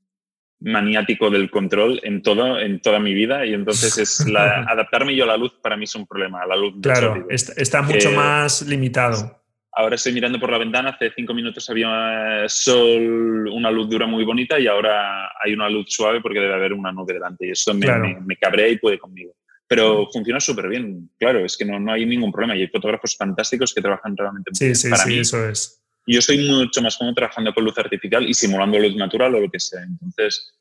maniático 0.61 1.31
del 1.31 1.51
control 1.51 2.01
en, 2.03 2.23
todo, 2.23 2.59
en 2.59 2.81
toda 2.81 2.99
mi 2.99 3.15
vida 3.15 3.47
y 3.47 3.55
entonces 3.55 3.97
es 3.99 4.27
adaptarme 4.37 5.15
yo 5.15 5.25
a 5.25 5.29
la 5.29 5.37
luz 5.37 5.55
para 5.63 5.77
mí 5.77 5.85
es 5.85 5.95
un 5.95 6.07
problema, 6.07 6.43
a 6.43 6.47
la 6.47 6.57
luz. 6.57 6.75
Claro, 6.83 7.27
está, 7.29 7.83
mucho 7.83 8.11
más 8.13 8.63
limitado. 8.63 9.38
Ahora 9.73 9.95
estoy 9.95 10.13
mirando 10.13 10.41
por 10.41 10.51
la 10.51 10.59
ventana, 10.59 10.91
hace 10.91 11.13
cinco 11.15 11.35
minutos 11.35 11.69
había 11.71 12.45
sol, 12.49 13.49
una 13.49 13.71
luz 13.71 13.89
dura 13.89 14.07
muy 14.07 14.25
bonita 14.25 14.59
y 14.59 14.67
ahora 14.67 15.31
hay 15.43 15.53
una 15.53 15.69
luz 15.69 15.87
suave 15.89 16.21
porque 16.21 16.41
debe 16.41 16.55
haber 16.55 16.73
una 16.73 16.91
nube 16.91 17.15
delante 17.15 17.47
y 17.47 17.51
eso 17.51 17.75
me, 17.75 17.87
me, 18.25 18.37
cabrea 18.37 18.69
y 18.69 18.79
puede 18.79 18.99
conmigo. 18.99 19.35
Pero 19.67 20.09
funciona 20.11 20.41
súper 20.41 20.69
bien, 20.69 21.11
claro, 21.19 21.45
es 21.45 21.57
que 21.57 21.65
no, 21.65 21.79
no, 21.79 21.93
hay 21.93 22.07
ningún 22.07 22.33
problema 22.33 22.57
y 22.57 22.63
hay 22.63 22.69
fotógrafos 22.69 23.15
fantásticos 23.17 23.75
que 23.75 23.83
trabajan 23.83 24.17
realmente 24.17 24.51
sí, 24.55 24.75
Sí, 24.75 24.91
sí, 24.91 25.19
eso 25.19 25.49
es 25.49 25.79
yo 26.09 26.23
soy 26.23 26.49
mucho 26.49 26.81
más 26.83 26.97
cómodo 26.97 27.15
trabajando 27.15 27.53
con 27.53 27.65
luz 27.65 27.77
artificial 27.79 28.27
y 28.27 28.35
simulando 28.35 28.79
luz 28.79 28.97
natural 28.97 29.35
o 29.35 29.41
lo 29.41 29.51
que 29.51 29.61
sea. 29.61 29.83
Entonces, 29.83 30.55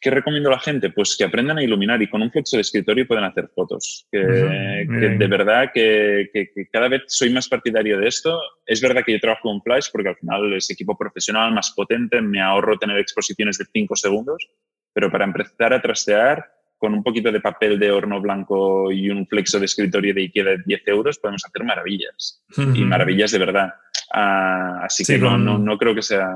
¿qué 0.00 0.10
recomiendo 0.10 0.48
a 0.50 0.52
la 0.52 0.60
gente? 0.60 0.90
Pues 0.90 1.16
que 1.16 1.24
aprendan 1.24 1.58
a 1.58 1.62
iluminar 1.62 2.00
y 2.02 2.08
con 2.08 2.22
un 2.22 2.30
flexo 2.30 2.56
de 2.56 2.62
escritorio 2.62 3.06
pueden 3.06 3.24
hacer 3.24 3.48
fotos. 3.54 4.06
Que, 4.10 4.18
de 4.18 5.26
verdad 5.26 5.70
que, 5.72 6.28
cada 6.72 6.88
vez 6.88 7.02
soy 7.06 7.30
más 7.30 7.48
partidario 7.48 7.98
de 7.98 8.08
esto. 8.08 8.40
Es 8.66 8.80
verdad 8.80 9.02
que 9.04 9.12
yo 9.12 9.20
trabajo 9.20 9.42
con 9.42 9.62
flash 9.62 9.88
porque 9.92 10.10
al 10.10 10.16
final 10.16 10.52
es 10.54 10.70
equipo 10.70 10.96
profesional 10.96 11.52
más 11.52 11.72
potente, 11.72 12.20
me 12.20 12.40
ahorro 12.40 12.78
tener 12.78 12.98
exposiciones 12.98 13.58
de 13.58 13.64
5 13.72 13.96
segundos, 13.96 14.48
pero 14.92 15.10
para 15.10 15.24
empezar 15.24 15.72
a 15.72 15.80
trastear 15.80 16.44
con 16.78 16.94
un 16.94 17.02
poquito 17.02 17.32
de 17.32 17.40
papel 17.40 17.78
de 17.78 17.90
horno 17.90 18.20
blanco 18.20 18.92
y 18.92 19.10
un 19.10 19.26
flexo 19.26 19.58
de 19.58 19.66
escritorio 19.66 20.14
de 20.14 20.22
Ikea 20.22 20.44
de 20.44 20.58
10 20.64 20.82
euros, 20.86 21.18
podemos 21.18 21.44
hacer 21.44 21.64
maravillas. 21.64 22.44
Y 22.56 22.84
maravillas 22.84 23.32
de 23.32 23.38
verdad. 23.38 23.74
Ah, 24.12 24.82
así 24.84 25.04
que 25.04 25.18
no, 25.18 25.36
no, 25.36 25.58
no, 25.58 25.76
creo 25.76 25.94
que 25.94 26.02
sea 26.02 26.30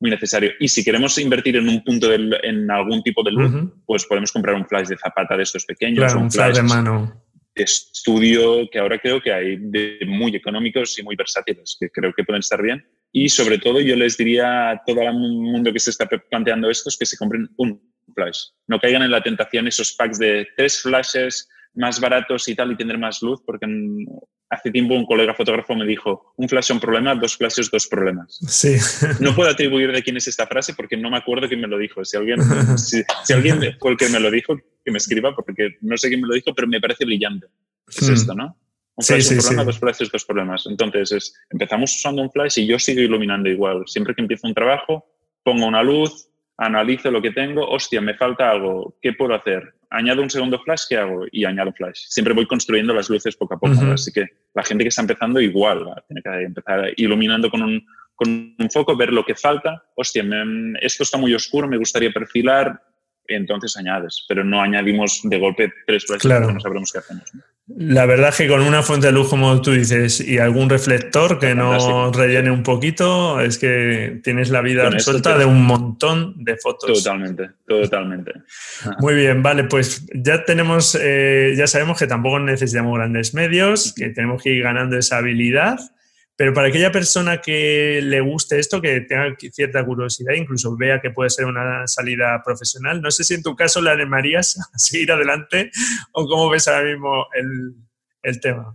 muy 0.00 0.10
necesario. 0.10 0.52
Y 0.58 0.68
si 0.68 0.82
queremos 0.82 1.16
invertir 1.18 1.56
en 1.56 1.68
un 1.68 1.84
punto, 1.84 2.08
de, 2.08 2.38
en 2.42 2.70
algún 2.70 3.02
tipo 3.02 3.22
de 3.22 3.32
luz, 3.32 3.72
pues 3.86 4.06
podemos 4.06 4.32
comprar 4.32 4.56
un 4.56 4.66
flash 4.66 4.88
de 4.88 4.96
zapata 4.96 5.36
de 5.36 5.42
estos 5.42 5.64
pequeños. 5.66 6.14
un, 6.14 6.30
flash, 6.30 6.56
de 6.56 6.62
mano. 6.62 7.22
De 7.54 7.64
estudio, 7.64 8.68
que 8.70 8.78
ahora 8.78 8.98
creo 8.98 9.20
que 9.20 9.32
hay 9.32 9.56
de 9.58 9.98
muy 10.06 10.34
económicos 10.34 10.98
y 10.98 11.02
muy 11.02 11.16
versátiles, 11.16 11.76
que 11.78 11.90
creo 11.90 12.12
que 12.14 12.24
pueden 12.24 12.40
estar 12.40 12.62
bien. 12.62 12.84
Y 13.12 13.28
sobre 13.28 13.58
todo 13.58 13.80
yo 13.80 13.96
les 13.96 14.16
diría 14.16 14.70
a 14.70 14.82
todo 14.84 15.02
el 15.02 15.12
mundo 15.12 15.72
que 15.72 15.80
se 15.80 15.90
está 15.90 16.06
planteando 16.06 16.70
esto 16.70 16.88
es 16.88 16.96
que 16.96 17.06
se 17.06 17.16
compren 17.16 17.48
un 17.56 17.80
flash. 18.14 18.38
No 18.68 18.78
caigan 18.78 19.02
en 19.02 19.10
la 19.10 19.22
tentación 19.22 19.66
esos 19.66 19.92
packs 19.92 20.18
de 20.18 20.48
tres 20.56 20.80
flashes 20.80 21.48
más 21.74 22.00
baratos 22.00 22.48
y 22.48 22.54
tal 22.54 22.72
y 22.72 22.76
tener 22.76 22.98
más 22.98 23.20
luz, 23.20 23.40
porque 23.44 23.66
hace 24.50 24.70
tiempo 24.70 24.94
un 24.94 25.06
colega 25.06 25.32
fotógrafo 25.32 25.74
me 25.76 25.86
dijo, 25.86 26.34
un 26.36 26.48
flash 26.48 26.64
es 26.64 26.70
un 26.70 26.80
problema, 26.80 27.14
dos 27.14 27.36
flashes, 27.36 27.70
dos 27.70 27.86
problemas. 27.86 28.38
Sí. 28.48 28.76
No 29.20 29.34
puedo 29.34 29.50
atribuir 29.50 29.92
de 29.92 30.02
quién 30.02 30.16
es 30.16 30.26
esta 30.26 30.46
frase 30.46 30.74
porque 30.74 30.96
no 30.96 31.10
me 31.10 31.16
acuerdo 31.16 31.46
quién 31.46 31.60
me 31.60 31.68
lo 31.68 31.78
dijo. 31.78 32.04
Si 32.04 32.16
alguien, 32.16 32.40
si, 32.78 33.02
alguien 33.32 33.76
fue 33.78 33.92
el 33.92 33.96
que 33.96 34.08
me 34.08 34.18
lo 34.18 34.30
dijo, 34.30 34.56
que 34.84 34.90
me 34.90 34.98
escriba 34.98 35.34
porque 35.34 35.76
no 35.80 35.96
sé 35.96 36.08
quién 36.08 36.20
me 36.20 36.28
lo 36.28 36.34
dijo, 36.34 36.52
pero 36.54 36.66
me 36.66 36.80
parece 36.80 37.04
brillante. 37.04 37.46
Es 37.88 38.08
hmm. 38.08 38.12
esto, 38.12 38.34
¿no? 38.34 38.56
Un 38.96 39.04
flash 39.04 39.20
es 39.20 39.30
un 39.30 39.38
problema, 39.38 39.64
dos 39.64 39.78
flashes, 39.78 40.10
dos 40.10 40.24
problemas. 40.24 40.66
Entonces, 40.66 41.12
es, 41.12 41.34
empezamos 41.50 41.94
usando 41.94 42.20
un 42.20 42.30
flash 42.30 42.58
y 42.58 42.66
yo 42.66 42.78
sigo 42.78 43.00
iluminando 43.00 43.48
igual. 43.48 43.84
Siempre 43.86 44.14
que 44.14 44.20
empiezo 44.20 44.48
un 44.48 44.54
trabajo, 44.54 45.06
pongo 45.42 45.66
una 45.66 45.82
luz, 45.82 46.28
analizo 46.56 47.10
lo 47.10 47.22
que 47.22 47.30
tengo, 47.30 47.66
hostia, 47.68 48.00
me 48.00 48.14
falta 48.14 48.50
algo, 48.50 48.96
¿qué 49.00 49.12
puedo 49.12 49.34
hacer? 49.34 49.74
Añado 49.90 50.22
un 50.22 50.30
segundo 50.30 50.60
flash, 50.60 50.82
¿qué 50.88 50.96
hago? 50.96 51.26
Y 51.32 51.44
añado 51.44 51.72
flash. 51.72 52.04
Siempre 52.08 52.32
voy 52.32 52.46
construyendo 52.46 52.94
las 52.94 53.10
luces 53.10 53.36
poco 53.36 53.54
a 53.54 53.58
poco, 53.58 53.74
así 53.92 54.12
que 54.12 54.26
la 54.54 54.62
gente 54.62 54.84
que 54.84 54.88
está 54.88 55.02
empezando 55.02 55.40
igual, 55.40 55.84
tiene 56.06 56.22
que 56.22 56.44
empezar 56.44 56.92
iluminando 56.96 57.50
con 57.50 57.62
un, 57.62 57.84
con 58.14 58.54
un 58.56 58.70
foco, 58.70 58.96
ver 58.96 59.12
lo 59.12 59.24
que 59.24 59.34
falta, 59.34 59.82
hostia, 59.96 60.24
esto 60.80 61.02
está 61.02 61.18
muy 61.18 61.34
oscuro, 61.34 61.66
me 61.66 61.76
gustaría 61.76 62.12
perfilar, 62.12 62.80
entonces 63.26 63.76
añades, 63.76 64.24
pero 64.28 64.44
no 64.44 64.60
añadimos 64.60 65.20
de 65.24 65.38
golpe 65.38 65.72
tres 65.86 66.04
flashes 66.04 66.22
claro. 66.22 66.52
no 66.52 66.60
sabremos 66.60 66.92
qué 66.92 66.98
hacemos. 66.98 67.30
La 67.76 68.04
verdad 68.04 68.30
es 68.30 68.36
que 68.36 68.48
con 68.48 68.62
una 68.62 68.82
fuente 68.82 69.06
de 69.06 69.12
luz, 69.12 69.28
como 69.28 69.60
tú 69.62 69.70
dices, 69.72 70.20
y 70.20 70.38
algún 70.38 70.68
reflector 70.68 71.38
que 71.38 71.54
no 71.54 72.10
rellene 72.10 72.50
un 72.50 72.62
poquito, 72.62 73.40
es 73.40 73.58
que 73.58 74.20
tienes 74.24 74.50
la 74.50 74.60
vida 74.60 74.90
resuelta 74.90 75.38
de 75.38 75.44
un 75.44 75.64
montón 75.64 76.34
de 76.42 76.56
fotos. 76.56 77.02
Totalmente, 77.02 77.50
totalmente. 77.66 78.32
Muy 78.98 79.14
bien, 79.14 79.42
vale, 79.42 79.64
pues 79.64 80.04
ya 80.12 80.44
tenemos, 80.44 80.98
eh, 81.00 81.54
ya 81.56 81.66
sabemos 81.66 81.98
que 81.98 82.06
tampoco 82.06 82.40
necesitamos 82.40 82.96
grandes 82.96 83.34
medios, 83.34 83.92
que 83.94 84.08
tenemos 84.10 84.42
que 84.42 84.50
ir 84.50 84.62
ganando 84.62 84.96
esa 84.96 85.18
habilidad. 85.18 85.78
Pero 86.40 86.54
para 86.54 86.68
aquella 86.68 86.90
persona 86.90 87.42
que 87.42 88.00
le 88.02 88.22
guste 88.22 88.58
esto, 88.58 88.80
que 88.80 89.02
tenga 89.02 89.36
cierta 89.52 89.84
curiosidad, 89.84 90.32
incluso 90.32 90.74
vea 90.74 90.98
que 90.98 91.10
puede 91.10 91.28
ser 91.28 91.44
una 91.44 91.86
salida 91.86 92.42
profesional, 92.42 93.02
no 93.02 93.10
sé 93.10 93.24
si 93.24 93.34
en 93.34 93.42
tu 93.42 93.54
caso 93.54 93.82
le 93.82 93.90
animarías 93.90 94.58
a 94.74 94.78
seguir 94.78 95.12
adelante 95.12 95.70
o 96.12 96.26
cómo 96.26 96.48
ves 96.48 96.66
ahora 96.66 96.88
mismo 96.88 97.26
el, 98.22 98.40
tema. 98.40 98.74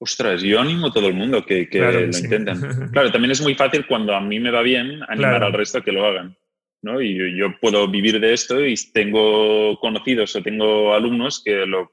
Ostras, 0.00 0.42
yo 0.42 0.58
animo 0.58 0.88
a 0.88 0.92
todo 0.92 1.06
el 1.06 1.14
mundo 1.14 1.46
que, 1.46 1.68
lo 1.72 2.00
intenten. 2.06 2.90
Claro, 2.92 3.12
también 3.12 3.30
es 3.30 3.40
muy 3.40 3.54
fácil 3.54 3.86
cuando 3.86 4.12
a 4.12 4.20
mí 4.20 4.40
me 4.40 4.50
va 4.50 4.62
bien 4.62 5.00
animar 5.06 5.44
al 5.44 5.52
resto 5.52 5.78
a 5.78 5.84
que 5.84 5.92
lo 5.92 6.04
hagan. 6.04 6.36
¿no? 6.82 7.00
Y 7.00 7.38
yo, 7.38 7.56
puedo 7.60 7.86
vivir 7.86 8.18
de 8.18 8.32
esto 8.32 8.66
y 8.66 8.74
tengo 8.92 9.78
conocidos 9.78 10.34
o 10.34 10.42
tengo 10.42 10.92
alumnos 10.92 11.40
que, 11.44 11.66
lo, 11.66 11.92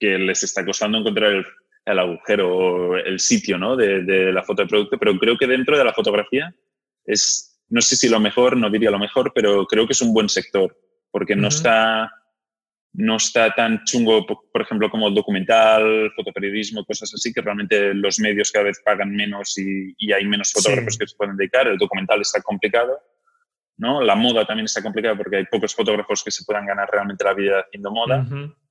que 0.00 0.18
les 0.18 0.42
está 0.42 0.64
costando 0.64 0.96
encontrar 0.96 1.32
el, 1.32 1.44
el 1.92 1.98
agujero 1.98 2.56
o 2.56 2.96
el 2.96 3.18
sitio 3.18 3.58
¿no? 3.58 3.76
de, 3.76 4.02
de, 4.02 4.32
la 4.32 4.42
foto 4.42 4.62
de 4.62 4.68
producto, 4.68 4.98
pero 4.98 5.18
creo 5.18 5.36
que 5.36 5.46
dentro 5.46 5.76
de 5.76 5.84
la 5.84 5.92
fotografía 5.92 6.54
es, 7.04 7.60
no 7.68 7.80
sé 7.80 7.96
si 7.96 8.08
lo 8.08 8.20
mejor, 8.20 8.56
no 8.56 8.70
diría 8.70 8.90
lo 8.90 8.98
mejor, 8.98 9.32
pero 9.34 9.66
creo 9.66 9.86
que 9.86 9.92
es 9.92 10.02
un 10.02 10.12
buen 10.12 10.28
sector, 10.28 10.76
porque 11.10 11.34
no, 11.34 11.48
está, 11.48 12.10
no 12.92 13.16
está 13.16 13.54
tan 13.54 13.84
chungo, 13.84 14.26
por 14.26 14.62
ejemplo, 14.62 14.90
como 14.90 15.08
el 15.08 15.14
documental, 15.14 16.12
fotoperiodismo, 16.14 16.84
cosas 16.84 17.12
así, 17.14 17.32
que 17.32 17.40
realmente 17.40 17.94
los 17.94 18.18
medios 18.20 18.52
cada 18.52 18.66
vez 18.66 18.80
pagan 18.84 19.14
menos 19.14 19.56
y, 19.58 19.94
y 19.98 20.12
hay 20.12 20.26
menos 20.26 20.52
fotógrafos 20.52 20.98
que 20.98 21.06
se 21.06 21.16
pueden 21.16 21.36
dedicar. 21.36 21.66
El 21.66 21.78
documental 21.78 22.20
está 22.20 22.42
complicado. 22.42 22.98
¿no? 23.78 24.02
La 24.02 24.16
moda 24.16 24.44
también 24.44 24.64
está 24.64 24.82
complicada 24.82 25.16
porque 25.16 25.36
hay 25.36 25.44
pocos 25.46 25.74
fotógrafos 25.74 26.24
que 26.24 26.32
se 26.32 26.44
puedan 26.44 26.66
ganar 26.66 26.88
realmente 26.90 27.24
la 27.24 27.32
vida 27.32 27.60
haciendo 27.60 27.92
moda 27.92 28.26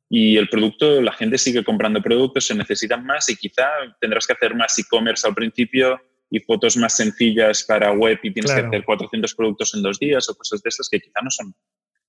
y 0.10 0.38
el 0.38 0.48
producto, 0.48 1.02
la 1.02 1.12
gente 1.12 1.38
sigue 1.38 1.64
comprando 1.64 2.02
productos, 2.02 2.48
se 2.48 2.56
necesitan 2.56 3.06
más 3.06 3.28
y 3.30 3.36
quizá 3.36 3.68
tendrás 4.00 4.26
que 4.26 4.34
hacer 4.34 4.56
más 4.56 4.78
e-commerce 4.80 5.28
al 5.28 5.36
principio 5.36 6.00
y 6.30 6.40
fotos 6.40 6.78
más 6.78 6.96
sencillas 6.96 7.64
para 7.64 7.92
web 7.92 8.20
y 8.24 8.32
tienes 8.32 8.54
que 8.54 8.62
hacer 8.62 8.84
400 8.84 9.34
productos 9.36 9.74
en 9.76 9.82
dos 9.82 10.00
días 10.00 10.30
o 10.30 10.36
cosas 10.36 10.62
de 10.62 10.70
esas 10.70 10.90
que 10.90 11.00
quizá 11.00 11.22
no 11.22 11.30
son, 11.30 11.54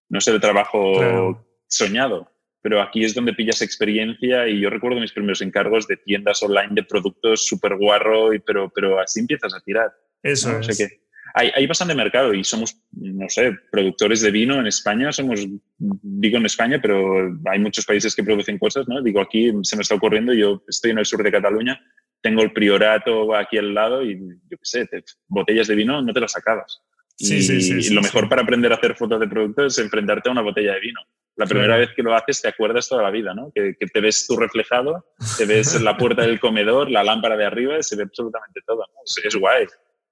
no 0.09 0.19
es 0.19 0.29
el 0.29 0.41
trabajo 0.41 1.45
soñado. 1.67 2.31
Pero 2.61 2.83
aquí 2.83 3.05
es 3.05 3.15
donde 3.15 3.35
pillas 3.35 3.63
experiencia 3.63 4.49
y 4.49 4.61
yo 4.61 4.69
recuerdo 4.69 5.01
mis 5.01 5.13
primeros 5.13 5.41
encargos 5.41 5.87
de 5.87 5.97
tiendas 5.97 6.43
online 6.43 6.71
de 6.73 6.83
productos 6.83 7.47
súper 7.47 7.77
guarro, 7.77 8.35
y, 8.35 8.41
pero, 8.41 8.69
pero 8.75 9.01
así 9.01 9.21
empiezas 9.21 9.55
a 9.55 9.61
tirar. 9.61 9.93
Eso 10.23 10.53
¿no? 10.53 10.59
es. 10.59 10.67
Sé 10.67 10.89
que, 10.89 11.08
hay, 11.39 11.53
hay, 11.55 11.67
bastante 11.69 11.95
mercado 11.95 12.35
y 12.35 12.43
somos, 12.43 12.77
no 12.91 13.29
sé, 13.29 13.57
productores 13.71 14.21
de 14.23 14.33
vino 14.33 14.59
en 14.59 14.67
España, 14.67 15.13
somos, 15.13 15.47
digo 15.79 16.37
en 16.37 16.47
España, 16.47 16.81
pero 16.83 17.33
hay 17.49 17.61
muchos 17.61 17.87
países 17.87 18.17
que 18.17 18.25
producen 18.25 18.59
cosas, 18.59 18.89
¿no? 18.89 19.01
Digo, 19.01 19.21
aquí 19.21 19.53
se 19.63 19.77
me 19.77 19.83
está 19.83 19.95
ocurriendo, 19.95 20.35
yo 20.35 20.65
estoy 20.67 20.91
en 20.91 20.99
el 20.99 21.07
sur 21.07 21.23
de 21.23 21.31
Cataluña, 21.31 21.81
tengo 22.21 22.43
el 22.43 22.53
priorato 22.53 23.37
aquí 23.37 23.57
al 23.57 23.73
lado 23.73 24.03
y 24.03 24.19
yo 24.19 24.59
qué 24.59 24.65
sé, 24.65 24.89
botellas 25.29 25.69
de 25.69 25.77
vino 25.77 26.03
no 26.03 26.13
te 26.13 26.21
las 26.21 26.37
acabas. 26.37 26.83
Sí, 27.15 27.37
y, 27.37 27.43
sí, 27.43 27.61
sí, 27.61 27.93
y 27.93 27.95
lo 27.95 28.03
mejor 28.03 28.29
para 28.29 28.43
aprender 28.43 28.73
a 28.73 28.77
hacer 28.77 28.97
fotos 28.97 29.21
de 29.21 29.29
productos 29.29 29.79
es 29.79 29.85
enfrentarte 29.85 30.29
a 30.29 30.33
una 30.33 30.43
botella 30.43 30.75
de 30.75 30.81
vino. 30.81 31.01
La 31.37 31.47
primera 31.47 31.77
vez 31.77 31.91
que 31.95 32.03
lo 32.03 32.15
haces 32.17 32.43
te 32.43 32.49
acuerdas 32.49 32.89
toda 32.89 33.05
la 33.05 33.11
vida, 33.11 33.33
¿no? 33.33 33.53
Que, 33.55 33.77
que, 33.79 33.87
te 33.87 34.01
ves 34.01 34.27
tú 34.27 34.37
reflejado, 34.37 35.05
te 35.37 35.47
ves 35.47 35.81
la 35.81 35.97
puerta 35.97 36.23
del 36.23 36.41
comedor, 36.41 36.91
la 36.91 37.05
lámpara 37.05 37.37
de 37.37 37.45
arriba, 37.45 37.81
se 37.81 37.95
ve 37.95 38.03
absolutamente 38.05 38.61
todo. 38.67 38.79
¿no? 38.79 39.03
Es, 39.05 39.25
es 39.25 39.37
guay 39.37 39.67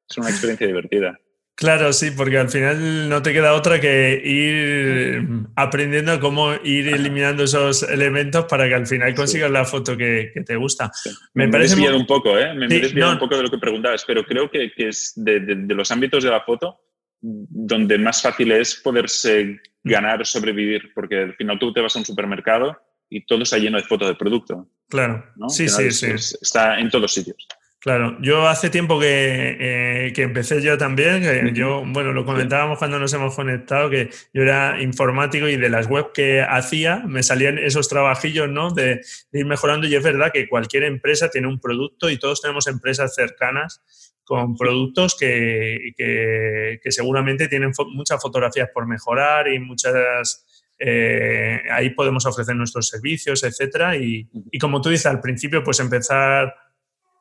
es 0.09 0.19
una 0.19 0.31
experiencia 0.31 0.67
divertida. 0.67 1.19
Claro, 1.57 1.91
sí, 1.95 2.11
porque 2.11 2.37
al 2.37 2.51
final 2.51 3.09
no 3.09 3.23
te 3.23 3.33
queda 3.33 3.55
otra 3.55 3.81
que 3.81 4.21
ir 4.23 5.27
aprendiendo 5.57 6.21
cómo 6.21 6.53
ir 6.63 6.89
eliminando 6.89 7.45
esos 7.45 7.83
elementos 7.83 8.45
para 8.45 8.69
que 8.69 8.75
al 8.75 8.87
final 8.87 9.15
consigas 9.15 9.51
la 9.51 9.65
foto 9.65 9.97
que, 9.97 10.33
te 10.45 10.57
gusta. 10.57 10.93
Me, 11.33 11.47
me, 11.47 11.57
he 11.57 11.61
desviado 11.63 11.97
un 11.97 12.07
poco, 12.07 12.39
¿eh? 12.39 12.53
Me, 12.53 12.67
he 12.67 12.81
desviado 12.81 13.13
un 13.13 13.19
poco 13.19 13.39
de 13.39 13.45
lo 13.45 13.51
que 13.51 13.57
preguntabas, 13.57 14.05
pero 14.07 14.23
creo 14.27 14.51
que, 14.51 14.71
es 14.77 15.15
de, 15.17 15.39
los 15.69 15.91
ámbitos 15.91 16.23
de 16.25 16.31
la 16.31 16.43
foto 16.43 16.79
donde 17.23 17.97
más 17.97 18.21
fácil 18.21 18.53
es 18.53 18.75
poderse 18.75 19.59
ganar 19.83 20.21
o 20.21 20.27
sobrevivir, 20.27 20.93
porque 20.95 21.21
al 21.21 21.35
final 21.37 21.59
tú 21.59 21.73
te 21.73 21.81
vas 21.81 21.97
a 21.97 22.01
un 22.01 22.05
supermercado 22.05 22.77
y 23.09 23.25
todo 23.25 23.45
está 23.45 23.57
lleno 23.57 23.79
de 23.79 23.85
fotos 23.85 24.09
de 24.09 24.15
producto. 24.15 24.69
Claro, 24.91 25.25
sí, 25.49 25.71
sí, 25.71 25.91
sí. 25.91 26.09
está 26.43 26.79
en 26.79 26.91
todos 26.91 27.15
sitios. 27.15 27.49
Claro, 27.87 28.17
yo 28.21 28.49
hace 28.49 28.69
tiempo 28.69 28.99
que, 28.99 29.57
eh, 29.61 30.13
que 30.13 30.23
empecé 30.23 30.61
yo 30.61 30.77
también, 30.77 31.23
que 31.23 31.53
yo, 31.55 31.85
bueno, 31.87 32.13
lo 32.13 32.25
comentábamos 32.25 32.79
cuando 32.79 32.99
nos 32.99 33.13
hemos 33.13 33.37
conectado, 33.37 33.89
que 33.89 34.11
yo 34.35 34.43
era 34.43 34.83
informático 34.83 35.47
y 35.47 35.57
de 35.57 35.69
las 35.69 35.87
webs 35.87 36.09
que 36.13 36.41
hacía 36.43 37.05
me 37.07 37.23
salían 37.23 37.59
esos 37.59 37.89
trabajillos, 37.89 38.49
¿no? 38.49 38.73
De, 38.73 39.03
ir 39.33 39.47
mejorando. 39.47 39.87
Y 39.87 39.95
es 39.95 40.03
verdad 40.03 40.33
que 40.33 40.49
cualquier 40.49 40.83
empresa 40.83 41.31
tiene 41.31 41.47
un 41.47 41.61
producto 41.61 42.11
y 42.11 42.19
todos 42.19 42.43
tenemos 42.43 42.67
empresas 42.67 43.15
cercanas 43.15 43.81
con 44.25 44.57
productos 44.57 45.17
que, 45.17 45.93
que, 45.97 46.81
que 46.83 46.91
seguramente 46.91 47.47
tienen 47.47 47.71
muchas 47.95 48.21
fotografías 48.21 48.69
por 48.75 48.89
mejorar 48.89 49.47
y 49.47 49.61
muchas... 49.61 50.45
Eh, 50.79 51.63
ahí 51.71 51.91
podemos 51.91 52.27
ofrecer 52.27 52.57
nuestros 52.57 52.89
servicios, 52.89 53.45
etcétera. 53.45 53.97
Y, 53.97 54.29
y 54.51 54.59
como 54.59 54.81
tú 54.81 54.89
dices, 54.89 55.07
al 55.07 55.21
principio, 55.21 55.63
pues 55.63 55.79
empezar 55.79 56.53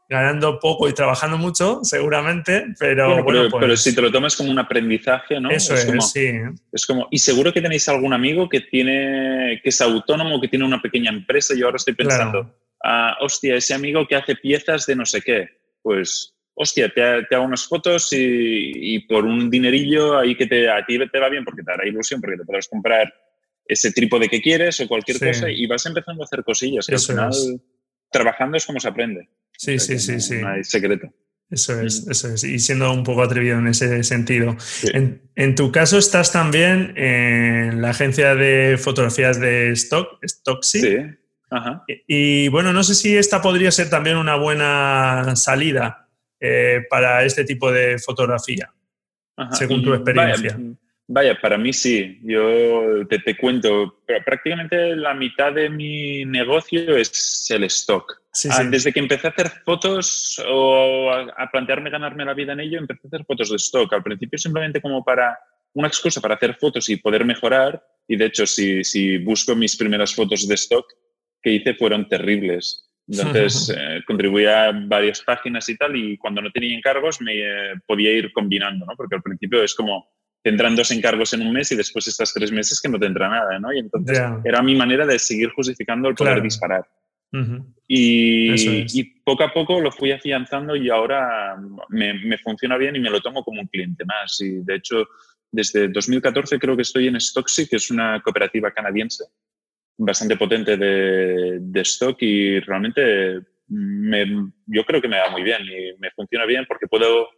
ganando 0.07 0.59
poco 0.59 0.87
y 0.87 0.93
trabajando 0.93 1.37
mucho, 1.37 1.79
seguramente, 1.83 2.67
pero 2.79 3.23
bueno, 3.23 3.49
pues 3.49 3.53
pero, 3.59 3.77
si 3.77 3.95
te 3.95 4.01
lo 4.01 4.11
tomas 4.11 4.35
como 4.35 4.51
un 4.51 4.59
aprendizaje, 4.59 5.39
¿no? 5.39 5.49
Eso 5.49 5.73
es, 5.73 5.85
como, 5.85 6.01
sí. 6.01 6.31
Es 6.71 6.85
como, 6.85 7.07
y 7.09 7.17
seguro 7.17 7.51
que 7.51 7.61
tenéis 7.61 7.89
algún 7.89 8.13
amigo 8.13 8.47
que 8.47 8.61
tiene, 8.61 9.59
que 9.63 9.69
es 9.69 9.81
autónomo, 9.81 10.39
que 10.39 10.47
tiene 10.47 10.65
una 10.65 10.81
pequeña 10.81 11.09
empresa, 11.09 11.55
y 11.55 11.63
ahora 11.63 11.77
estoy 11.77 11.95
pensando, 11.95 12.55
ah, 12.83 13.17
hostia, 13.21 13.55
ese 13.55 13.73
amigo 13.73 14.07
que 14.07 14.15
hace 14.15 14.35
piezas 14.35 14.85
de 14.85 14.95
no 14.95 15.05
sé 15.05 15.21
qué, 15.21 15.49
pues, 15.81 16.35
hostia, 16.53 16.89
te, 16.93 17.03
hago 17.35 17.45
unas 17.45 17.65
fotos 17.65 18.09
y, 18.11 18.99
por 19.07 19.25
un 19.25 19.49
dinerillo 19.49 20.17
ahí 20.17 20.35
que 20.35 20.45
te, 20.45 20.69
a 20.69 20.85
ti 20.85 20.99
te 21.11 21.19
va 21.19 21.29
bien 21.29 21.43
porque 21.43 21.63
te 21.63 21.71
hará 21.71 21.87
ilusión, 21.87 22.21
porque 22.21 22.37
te 22.37 22.45
podrás 22.45 22.67
comprar 22.67 23.13
ese 23.67 23.91
trípode 23.91 24.29
que 24.29 24.41
quieres 24.41 24.79
o 24.79 24.87
cualquier 24.87 25.19
cosa 25.19 25.49
y 25.49 25.65
vas 25.65 25.85
empezando 25.87 26.21
a 26.21 26.25
hacer 26.25 26.43
cosillas, 26.43 26.85
que 26.85 26.95
al 26.95 27.01
final 27.01 27.31
trabajando 28.15 28.57
es 28.57 28.65
como 28.65 28.79
se 28.79 28.87
aprende. 28.87 29.29
Sí, 29.57 29.77
sí, 29.79 29.99
sí, 29.99 30.19
sí. 30.19 30.41
No 30.41 30.49
hay 30.49 30.63
secreto. 30.63 31.11
Eso 31.49 31.79
es, 31.81 32.07
eso 32.07 32.33
es. 32.33 32.43
Y 32.43 32.59
siendo 32.59 32.91
un 32.91 33.03
poco 33.03 33.21
atrevido 33.21 33.59
en 33.59 33.67
ese 33.67 34.03
sentido. 34.03 34.55
En, 35.35 35.55
tu 35.55 35.71
caso 35.71 35.97
estás 35.97 36.31
también 36.31 36.93
en 36.97 37.81
la 37.81 37.91
agencia 37.91 38.35
de 38.35 38.77
fotografías 38.77 39.39
de 39.39 39.71
Stock, 39.71 40.17
Stocksy. 40.23 40.81
Sí. 40.81 40.97
Ajá. 41.51 41.83
Y, 42.07 42.47
bueno, 42.47 42.73
no 42.73 42.83
sé 42.83 42.95
si 42.95 43.15
esta 43.15 43.41
podría 43.41 43.71
ser 43.71 43.89
también 43.89 44.17
una 44.17 44.35
buena 44.35 45.35
salida 45.35 46.09
eh, 46.39 46.83
para 46.89 47.23
este 47.23 47.43
tipo 47.43 47.71
de 47.71 47.99
fotografía, 47.99 48.73
según 49.51 49.83
tu 49.83 49.93
experiencia. 49.93 50.53
Vaya, 50.57 50.75
para 51.41 51.57
mí 51.57 51.73
sí. 51.73 52.19
Yo 52.23 53.05
te, 53.07 53.19
te 53.19 53.37
cuento, 53.37 54.01
prácticamente 54.25 54.95
la 54.95 55.13
mitad 55.13 55.53
de 55.53 55.69
mi 55.69 56.25
negocio 56.25 56.95
es 56.97 57.47
el 57.49 57.63
stock. 57.65 58.21
Ah, 58.49 58.63
desde 58.65 58.91
que 58.91 58.99
empecé 58.99 59.27
a 59.27 59.29
hacer 59.29 59.49
fotos 59.63 60.43
o 60.45 61.09
a, 61.11 61.49
plantearme 61.51 61.89
ganarme 61.89 62.25
la 62.25 62.33
vida 62.33 62.53
en 62.53 62.59
ello, 62.59 62.79
empecé 62.79 63.01
a 63.05 63.07
hacer 63.07 63.25
fotos 63.25 63.49
de 63.49 63.55
stock. 63.55 63.93
Al 63.93 64.03
principio 64.03 64.37
simplemente 64.37 64.81
como 64.81 65.03
para 65.03 65.37
una 65.73 65.87
excusa 65.87 66.21
para 66.21 66.35
hacer 66.35 66.55
fotos 66.55 66.89
y 66.89 66.97
poder 66.97 67.23
mejorar. 67.23 67.81
Y 68.07 68.17
de 68.17 68.25
hecho, 68.25 68.45
si, 68.45 68.83
si 68.83 69.17
busco 69.17 69.55
mis 69.55 69.75
primeras 69.77 70.13
fotos 70.13 70.47
de 70.47 70.55
stock 70.55 70.85
que 71.41 71.51
hice 71.51 71.75
fueron 71.75 72.09
terribles. 72.09 72.89
Entonces, 73.07 73.69
eh, 73.77 74.01
contribuía 74.05 74.65
a 74.65 74.71
varias 74.73 75.21
páginas 75.21 75.69
y 75.69 75.77
tal, 75.77 75.95
y 75.95 76.17
cuando 76.17 76.41
no 76.41 76.51
tenía 76.51 76.75
encargos 76.75 77.21
me 77.21 77.33
eh, 77.35 77.73
podía 77.85 78.11
ir 78.11 78.31
combinando, 78.33 78.85
¿no? 78.85 78.93
Porque 78.95 79.15
al 79.15 79.21
principio 79.21 79.63
es 79.63 79.75
como, 79.75 80.09
tendrán 80.45 80.75
dos 80.75 80.91
encargos 80.91 81.33
en 81.33 81.41
un 81.41 81.51
mes 81.51 81.71
y 81.71 81.75
después 81.75 82.07
estas 82.07 82.31
tres 82.31 82.51
meses 82.51 82.79
que 82.79 82.87
no 82.87 82.99
tendrá 82.99 83.27
nada, 83.27 83.57
¿no? 83.57 83.73
Y 83.73 83.79
entonces 83.79 84.21
era 84.43 84.61
mi 84.61 84.75
manera 84.75 85.03
de 85.03 85.17
seguir 85.17 85.49
justificando 85.49 86.07
el 86.07 86.13
poder 86.13 86.39
disparar. 86.39 86.87
Y, 87.87 89.03
poco 89.25 89.43
a 89.43 89.51
poco 89.51 89.81
lo 89.81 89.91
fui 89.91 90.11
afianzando 90.11 90.75
y 90.75 90.87
ahora 90.91 91.57
me, 91.89 92.37
funciona 92.37 92.77
bien 92.77 92.95
y 92.95 92.99
me 92.99 93.09
lo 93.09 93.21
tomo 93.21 93.43
como 93.43 93.59
un 93.59 93.67
cliente 93.67 94.05
más. 94.05 94.39
Y 94.39 94.63
de 94.63 94.75
hecho, 94.75 95.07
desde 95.51 95.87
2014 95.87 96.59
creo 96.59 96.75
que 96.75 96.83
estoy 96.83 97.07
en 97.07 97.19
Stocksy, 97.19 97.67
que 97.67 97.77
es 97.77 97.89
una 97.89 98.21
cooperativa 98.21 98.69
canadiense 98.69 99.23
bastante 99.97 100.37
potente 100.37 100.77
de, 100.77 101.57
de 101.59 101.81
stock 101.81 102.21
y 102.21 102.59
realmente 102.59 103.41
yo 103.67 104.83
creo 104.85 105.01
que 105.01 105.07
me 105.07 105.17
va 105.17 105.31
muy 105.31 105.41
bien 105.41 105.63
y 105.63 105.97
me 105.97 106.11
funciona 106.11 106.45
bien 106.45 106.65
porque 106.67 106.85
puedo, 106.85 107.29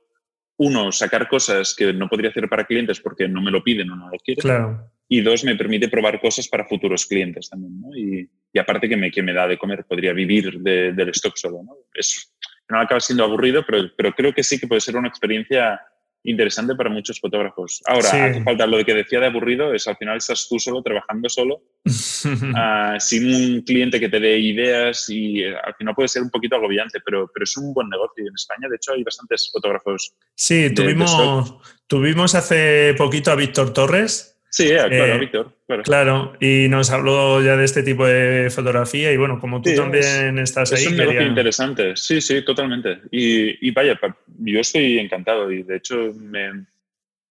uno, 0.57 0.91
sacar 0.91 1.27
cosas 1.27 1.75
que 1.75 1.93
no 1.93 2.09
podría 2.09 2.31
hacer 2.31 2.49
para 2.49 2.65
clientes 2.65 2.99
porque 2.99 3.27
no 3.27 3.41
me 3.41 3.51
lo 3.51 3.63
piden 3.63 3.91
o 3.91 3.95
no 3.95 4.09
lo 4.09 4.17
quieren. 4.17 4.41
Claro 4.41 4.91
y 5.09 5.21
dos, 5.21 5.43
me 5.43 5.55
permite 5.55 5.87
probar 5.87 6.19
cosas 6.19 6.47
para 6.47 6.65
futuros 6.65 7.05
clientes 7.05 7.49
también. 7.49 7.79
¿no? 7.79 7.95
Y, 7.95 8.29
y, 8.51 8.59
aparte 8.59 8.89
que 8.89 8.97
me, 8.97 9.09
que 9.09 9.23
me 9.23 9.33
da 9.33 9.47
de 9.47 9.57
comer, 9.57 9.85
podría 9.85 10.13
vivir 10.13 10.59
del 10.59 11.09
stock 11.09 11.35
solo. 11.37 11.63
¿no? 11.63 11.77
Es, 11.93 12.35
no 12.69 12.79
acaba 12.79 12.99
siendo 12.99 13.23
aburrido, 13.23 13.63
pero, 13.65 13.89
pero 13.95 14.11
creo 14.13 14.33
que 14.33 14.43
sí 14.43 14.59
que 14.59 14.67
puede 14.67 14.81
ser 14.81 14.97
una 14.97 15.07
experiencia 15.07 15.79
interesante 16.23 16.75
para 16.75 16.89
muchos 16.89 17.19
fotógrafos. 17.19 17.81
Ahora, 17.85 18.09
hace 18.09 18.43
falta 18.43 18.67
lo 18.67 18.83
que 18.83 18.93
decía 18.93 19.19
de 19.19 19.27
aburrido, 19.27 19.73
es 19.73 19.87
al 19.87 19.97
final 19.97 20.17
estás 20.17 20.47
tú 20.49 20.59
solo, 20.59 20.81
trabajando 20.81 21.29
solo, 21.29 21.61
uh, 21.85 21.89
sin 22.99 23.33
un 23.33 23.61
cliente 23.61 23.99
que 23.99 24.09
te 24.09 24.19
dé 24.19 24.37
ideas 24.39 25.09
y 25.09 25.41
eh, 25.43 25.55
al 25.55 25.75
final 25.75 25.95
puede 25.95 26.09
ser 26.09 26.21
un 26.21 26.29
poquito 26.29 26.55
agobiante, 26.55 26.99
pero, 27.03 27.29
pero 27.33 27.43
es 27.43 27.55
un 27.57 27.73
buen 27.73 27.89
negocio. 27.89 28.25
En 28.27 28.33
España, 28.35 28.67
de 28.69 28.75
hecho, 28.75 28.93
hay 28.93 29.03
bastantes 29.03 29.49
fotógrafos. 29.51 30.13
Sí, 30.35 30.73
tuvimos, 30.73 31.55
tuvimos 31.87 32.35
hace 32.35 32.93
poquito 32.97 33.31
a 33.31 33.35
Víctor 33.35 33.73
Torres, 33.73 34.36
Sí, 34.49 34.69
eh, 34.69 34.75
claro, 34.75 35.05
eh, 35.05 35.19
Víctor. 35.19 35.53
Claro. 35.83 36.33
y 36.39 36.67
nos 36.69 36.89
habló 36.91 37.41
ya 37.43 37.57
de 37.57 37.65
este 37.65 37.83
tipo 37.83 38.05
de 38.07 38.49
fotografía 38.49 39.11
y 39.11 39.17
bueno, 39.17 39.39
como 39.39 39.61
tú 39.61 39.75
también 39.75 40.39
estás 40.39 40.71
ahí. 40.71 40.83
Es 40.83 40.87
un 40.87 40.97
negocio 40.97 41.21
interesante, 41.21 41.95
sí, 41.95 42.21
sí, 42.21 42.43
totalmente. 42.43 43.01
Y, 43.11 43.71
vaya, 43.71 43.99
yo 44.39 44.59
estoy 44.59 44.99
encantado 44.99 45.51
y 45.51 45.63
de 45.63 45.75
hecho 45.77 46.13
me, 46.19 46.65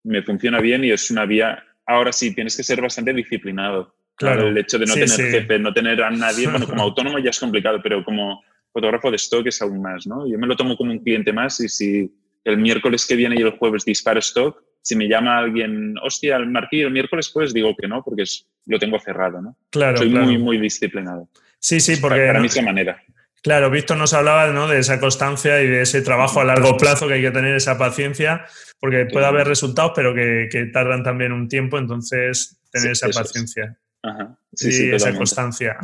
me, 0.04 0.22
funciona 0.22 0.60
bien 0.60 0.84
y 0.84 0.90
es 0.90 1.10
una 1.10 1.24
vía. 1.24 1.64
Ahora 1.86 2.12
sí, 2.12 2.34
tienes 2.34 2.56
que 2.56 2.62
ser 2.62 2.80
bastante 2.80 3.12
disciplinado. 3.12 3.94
Claro. 4.16 4.48
El 4.48 4.58
hecho 4.58 4.78
de 4.78 4.86
no 4.86 4.94
tener 4.94 5.08
jefe, 5.08 5.58
no 5.58 5.72
tener 5.72 6.02
a 6.02 6.10
nadie, 6.10 6.46
bueno, 6.50 6.66
como 6.66 6.82
autónomo 6.82 7.18
ya 7.18 7.30
es 7.30 7.40
complicado, 7.40 7.80
pero 7.82 8.04
como 8.04 8.42
fotógrafo 8.72 9.10
de 9.10 9.16
stock 9.16 9.46
es 9.46 9.62
aún 9.62 9.80
más, 9.80 10.06
¿no? 10.06 10.28
Yo 10.28 10.38
me 10.38 10.46
lo 10.46 10.54
tomo 10.54 10.76
como 10.76 10.92
un 10.92 10.98
cliente 10.98 11.32
más 11.32 11.60
y 11.60 11.68
si 11.68 12.14
el 12.44 12.58
miércoles 12.58 13.06
que 13.06 13.16
viene 13.16 13.36
y 13.38 13.42
el 13.42 13.52
jueves 13.52 13.84
disparo 13.84 14.20
stock, 14.20 14.62
si 14.86 14.94
me 14.94 15.08
llama 15.08 15.38
alguien, 15.38 15.96
hostia, 16.00 16.36
el 16.36 16.48
martillo 16.48 16.86
el 16.86 16.92
miércoles, 16.92 17.28
pues 17.34 17.52
digo 17.52 17.74
que 17.74 17.88
no, 17.88 18.04
porque 18.04 18.22
es, 18.22 18.46
lo 18.66 18.78
tengo 18.78 19.00
cerrado, 19.00 19.42
¿no? 19.42 19.56
Claro, 19.68 19.96
Soy 19.96 20.10
muy, 20.10 20.38
muy 20.38 20.58
disciplinado. 20.58 21.28
Sí, 21.58 21.80
sí, 21.80 21.96
porque... 21.96 22.24
Para, 22.24 22.38
mí 22.38 22.46
es 22.46 22.62
manera. 22.62 23.02
Claro, 23.42 23.68
Víctor 23.68 23.96
nos 23.96 24.14
hablaba 24.14 24.46
¿no? 24.52 24.68
de 24.68 24.78
esa 24.78 25.00
constancia 25.00 25.60
y 25.60 25.66
de 25.66 25.82
ese 25.82 26.02
trabajo 26.02 26.40
a 26.40 26.44
largo 26.44 26.76
plazo 26.76 27.08
que 27.08 27.14
hay 27.14 27.22
que 27.22 27.32
tener 27.32 27.56
esa 27.56 27.76
paciencia, 27.76 28.46
porque 28.78 29.06
puede 29.06 29.26
haber 29.26 29.48
resultados, 29.48 29.90
pero 29.92 30.14
que, 30.14 30.70
tardan 30.72 31.02
también 31.02 31.32
un 31.32 31.48
tiempo, 31.48 31.78
entonces 31.78 32.60
tener 32.70 32.92
esa 32.92 33.08
paciencia. 33.08 33.76
Ajá. 34.04 34.38
Sí, 34.54 34.70
sí, 34.70 34.92
esa 34.92 35.12
constancia. 35.16 35.78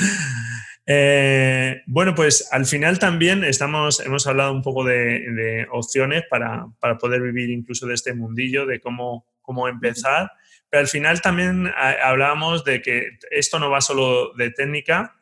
Eh, 0.84 1.82
bueno, 1.86 2.14
pues 2.14 2.48
al 2.50 2.66
final 2.66 2.98
también 2.98 3.44
estamos, 3.44 4.00
hemos 4.00 4.26
hablado 4.26 4.52
un 4.52 4.62
poco 4.62 4.84
de, 4.84 5.66
opciones 5.70 6.24
para, 6.28 6.66
poder 6.98 7.22
vivir 7.22 7.50
incluso 7.50 7.86
de 7.86 7.94
este 7.94 8.14
mundillo, 8.14 8.66
de 8.66 8.80
cómo, 8.80 9.26
cómo 9.40 9.68
empezar, 9.68 10.32
pero 10.68 10.80
al 10.80 10.88
final 10.88 11.20
también 11.20 11.70
hablábamos 12.02 12.64
de 12.64 12.82
que 12.82 13.18
esto 13.30 13.58
no 13.58 13.70
va 13.70 13.80
solo 13.80 14.32
de 14.34 14.50
técnica, 14.50 15.16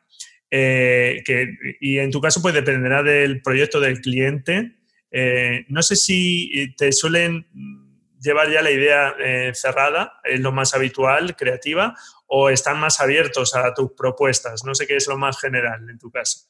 eh, 0.49 1.21
que, 1.25 1.55
y 1.79 1.99
en 1.99 2.11
tu 2.11 2.19
caso 2.19 2.41
pues 2.41 2.53
dependerá 2.53 3.03
del 3.03 3.41
proyecto 3.41 3.79
del 3.79 4.01
cliente. 4.01 4.77
Eh, 5.11 5.65
no 5.67 5.81
sé 5.81 5.95
si 5.95 6.73
te 6.77 6.91
suelen 6.91 7.47
llevar 8.19 8.49
ya 8.49 8.61
la 8.61 8.71
idea 8.71 9.13
cerrada, 9.53 10.13
es 10.23 10.39
lo 10.39 10.51
más 10.51 10.73
habitual, 10.73 11.35
creativa, 11.35 11.95
o 12.33 12.49
están 12.49 12.79
más 12.79 13.01
abiertos 13.01 13.53
a 13.55 13.73
tus 13.73 13.91
propuestas? 13.91 14.63
No 14.63 14.73
sé 14.73 14.87
qué 14.87 14.95
es 14.95 15.07
lo 15.07 15.17
más 15.17 15.37
general 15.37 15.87
en 15.89 15.99
tu 15.99 16.09
caso. 16.09 16.47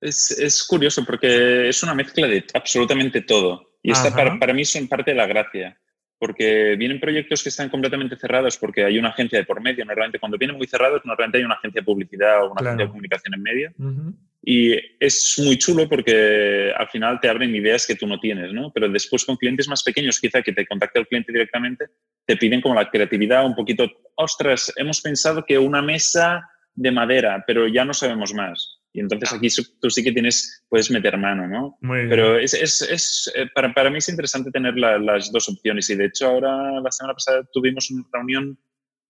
Es, 0.00 0.32
es 0.32 0.64
curioso 0.64 1.04
porque 1.04 1.68
es 1.68 1.80
una 1.84 1.94
mezcla 1.94 2.26
de 2.26 2.44
absolutamente 2.52 3.20
todo. 3.20 3.76
Y 3.82 3.92
esta 3.92 4.10
para, 4.12 4.36
para, 4.36 4.52
mí 4.52 4.64
son 4.64 4.88
parte 4.88 5.12
de 5.12 5.16
la 5.16 5.26
gracia. 5.26 5.78
Porque 6.18 6.74
vienen 6.76 6.98
proyectos 6.98 7.42
que 7.42 7.50
están 7.50 7.68
completamente 7.68 8.16
cerrados 8.16 8.56
porque 8.56 8.84
hay 8.84 8.98
una 8.98 9.10
agencia 9.10 9.38
de 9.38 9.44
por 9.44 9.60
medio. 9.60 9.84
Normalmente 9.84 10.18
cuando 10.18 10.38
vienen 10.38 10.56
muy 10.56 10.66
cerrados, 10.66 11.02
normalmente 11.04 11.38
hay 11.38 11.44
una 11.44 11.54
agencia 11.54 11.80
de 11.80 11.84
publicidad 11.84 12.42
o 12.42 12.50
una 12.52 12.60
agencia 12.60 12.84
de 12.84 12.90
comunicación 12.90 13.34
en 13.34 13.42
medio. 13.42 13.72
Y 14.44 14.74
es 14.98 15.38
muy 15.38 15.56
chulo 15.56 15.88
porque 15.88 16.72
al 16.76 16.88
final 16.88 17.20
te 17.20 17.28
abren 17.28 17.54
ideas 17.54 17.86
que 17.86 17.94
tú 17.94 18.08
no 18.08 18.18
tienes, 18.18 18.52
¿no? 18.52 18.72
Pero 18.72 18.88
después 18.88 19.24
con 19.24 19.36
clientes 19.36 19.68
más 19.68 19.84
pequeños, 19.84 20.18
quizá 20.18 20.42
que 20.42 20.52
te 20.52 20.66
contacte 20.66 20.98
el 20.98 21.06
cliente 21.06 21.32
directamente, 21.32 21.86
te 22.26 22.36
piden 22.36 22.60
como 22.60 22.74
la 22.74 22.90
creatividad 22.90 23.46
un 23.46 23.54
poquito, 23.54 23.88
ostras, 24.16 24.72
hemos 24.76 25.00
pensado 25.00 25.44
que 25.44 25.58
una 25.58 25.80
mesa 25.80 26.48
de 26.74 26.90
madera, 26.90 27.44
pero 27.46 27.68
ya 27.68 27.84
no 27.84 27.94
sabemos 27.94 28.34
más. 28.34 28.80
Y 28.92 29.00
entonces 29.00 29.32
aquí 29.32 29.48
tú 29.80 29.90
sí 29.90 30.02
que 30.02 30.12
tienes, 30.12 30.64
puedes 30.68 30.90
meter 30.90 31.16
mano, 31.16 31.46
¿no? 31.46 31.78
Pero 31.80 32.38
es, 32.38 32.52
es, 32.52 32.82
es 32.82 33.32
eh, 33.34 33.46
para, 33.54 33.72
para, 33.72 33.90
mí 33.90 33.98
es 33.98 34.08
interesante 34.08 34.50
tener 34.50 34.76
las 34.76 35.32
dos 35.32 35.48
opciones 35.48 35.88
y 35.88 35.94
de 35.94 36.06
hecho 36.06 36.26
ahora 36.26 36.80
la 36.80 36.90
semana 36.90 37.14
pasada 37.14 37.42
tuvimos 37.52 37.90
una 37.90 38.04
reunión 38.12 38.58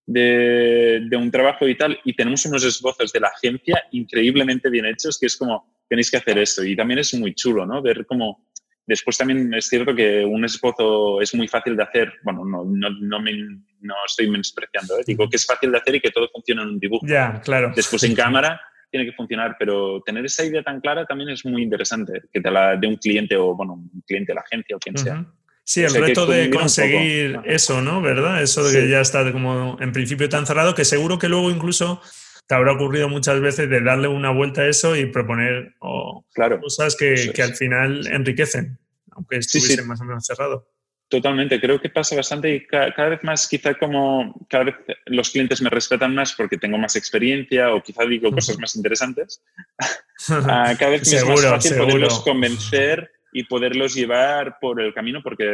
de, 0.07 1.09
un 1.17 1.31
trabajo 1.31 1.67
y 1.69 1.77
tal, 1.77 1.99
y 2.05 2.15
tenemos 2.15 2.45
unos 2.47 2.65
esbozos 2.65 3.13
de 3.13 3.21
la 3.21 3.29
agencia 3.29 3.83
increíblemente 3.93 4.71
bien 4.71 4.87
hechos, 4.87 5.19
que 5.19 5.27
es 5.27 5.37
como, 5.37 5.73
tenéis 5.89 6.11
que 6.11 6.17
hacer 6.17 6.39
esto. 6.39 6.65
Y 6.65 6.77
también 6.77 7.01
es 7.01 7.15
muy 7.15 7.35
chulo, 7.35 7.67
¿no? 7.67 7.83
Ver 7.83 8.07
cómo... 8.07 8.49
Después 8.85 9.17
también 9.17 9.55
es 9.55 9.69
cierto 9.69 9.95
que 9.95 10.25
un 10.25 10.45
esbozo 10.45 11.21
es 11.21 11.33
muy 11.37 11.47
fácil 11.47 11.77
de 11.77 11.85
hacer. 11.85 12.15
Bueno, 12.25 12.45
no, 12.45 12.65
no, 12.65 12.91
no, 12.91 13.21
me, 13.21 13.33
no 13.81 13.95
estoy 14.05 14.29
menospreciando, 14.29 14.99
¿eh? 14.99 15.05
digo 15.07 15.31
que 15.31 15.37
es 15.37 15.47
fácil 15.47 15.71
de 15.71 15.79
hacer 15.79 15.95
y 15.95 16.01
que 16.01 16.11
todo 16.11 16.29
funciona 16.33 16.63
en 16.63 16.71
un 16.71 16.81
dibujo. 16.81 17.07
Ya, 17.07 17.41
claro. 17.45 17.73
Después 17.77 18.03
en 18.03 18.17
cámara 18.17 18.61
tiene 18.91 19.07
que 19.07 19.13
funcionar, 19.13 19.57
pero 19.59 20.03
tener 20.03 20.25
esa 20.27 20.45
idea 20.45 20.63
tan 20.65 20.81
clara 20.81 21.07
también 21.07 21.31
es 21.31 21.45
muy 21.47 21.63
interesante, 21.63 22.23
que 22.31 22.41
te 22.41 22.51
la 22.51 22.77
de 22.77 22.87
un 22.89 22.97
cliente 22.97 23.37
o, 23.37 23.55
bueno, 23.55 23.75
un 23.75 24.03
cliente 24.07 24.33
de 24.33 24.35
la 24.35 24.43
agencia 24.43 24.77
o 24.77 24.79
quien 24.79 24.99
sea. 24.99 25.25
Sí, 25.65 25.83
el 25.83 25.95
reto 25.95 26.27
de 26.27 26.51
conseguir 26.51 27.41
eso, 27.45 27.83
¿no? 27.83 28.03
¿Verdad? 28.03 28.43
Eso 28.43 28.65
de 28.65 28.73
que 28.73 28.89
ya 28.89 29.01
está 29.01 29.31
como 29.33 29.77
en 29.81 29.93
principio 29.93 30.29
tan 30.29 30.47
cerrado 30.47 30.75
que 30.75 30.85
seguro 30.85 31.19
que 31.19 31.29
luego 31.29 31.51
incluso 31.51 32.01
te 32.47 32.55
habrá 32.55 32.73
ocurrido 32.73 33.09
muchas 33.09 33.41
veces 33.41 33.71
de 33.71 33.81
darle 33.81 34.09
una 34.09 34.31
vuelta 34.31 34.63
a 34.63 34.69
eso 34.69 34.97
y 34.97 35.07
proponer 35.07 35.75
cosas 35.79 36.97
que, 36.97 37.33
al 37.43 37.55
final 37.55 38.07
enriquecen, 38.09 38.79
aunque 39.13 39.37
estuviesen 39.37 39.87
más 39.87 40.01
o 40.01 40.05
menos 40.05 40.27
cerrado. 40.27 40.69
Totalmente, 41.09 41.61
creo 41.61 41.79
que 41.79 41.91
pasa 41.91 42.17
bastante 42.17 42.55
y 42.55 42.67
cada, 42.67 43.09
vez 43.11 43.23
más, 43.23 43.47
quizá 43.47 43.75
como 43.75 44.35
cada 44.49 44.65
vez 44.65 44.75
los 45.07 45.31
clientes 45.31 45.61
me 45.61 45.69
respetan 45.69 46.15
más 46.15 46.33
porque 46.33 46.57
tengo 46.57 46.79
más 46.79 46.97
experiencia 46.97 47.73
o 47.73 47.83
quizá 47.83 48.05
digo 48.05 48.33
cosas 48.33 48.59
más 48.59 48.75
interesantes, 48.77 49.43
ah, 50.29 50.75
cada 50.79 50.93
vez 50.93 51.13
es 51.13 51.25
más 51.25 51.45
fácil 51.45 51.77
poderlos 51.77 52.21
convencer 52.21 53.13
y 53.33 53.45
poderlos 53.45 53.95
llevar 53.95 54.59
por 54.61 54.81
el 54.81 54.93
camino 54.93 55.23
porque 55.23 55.45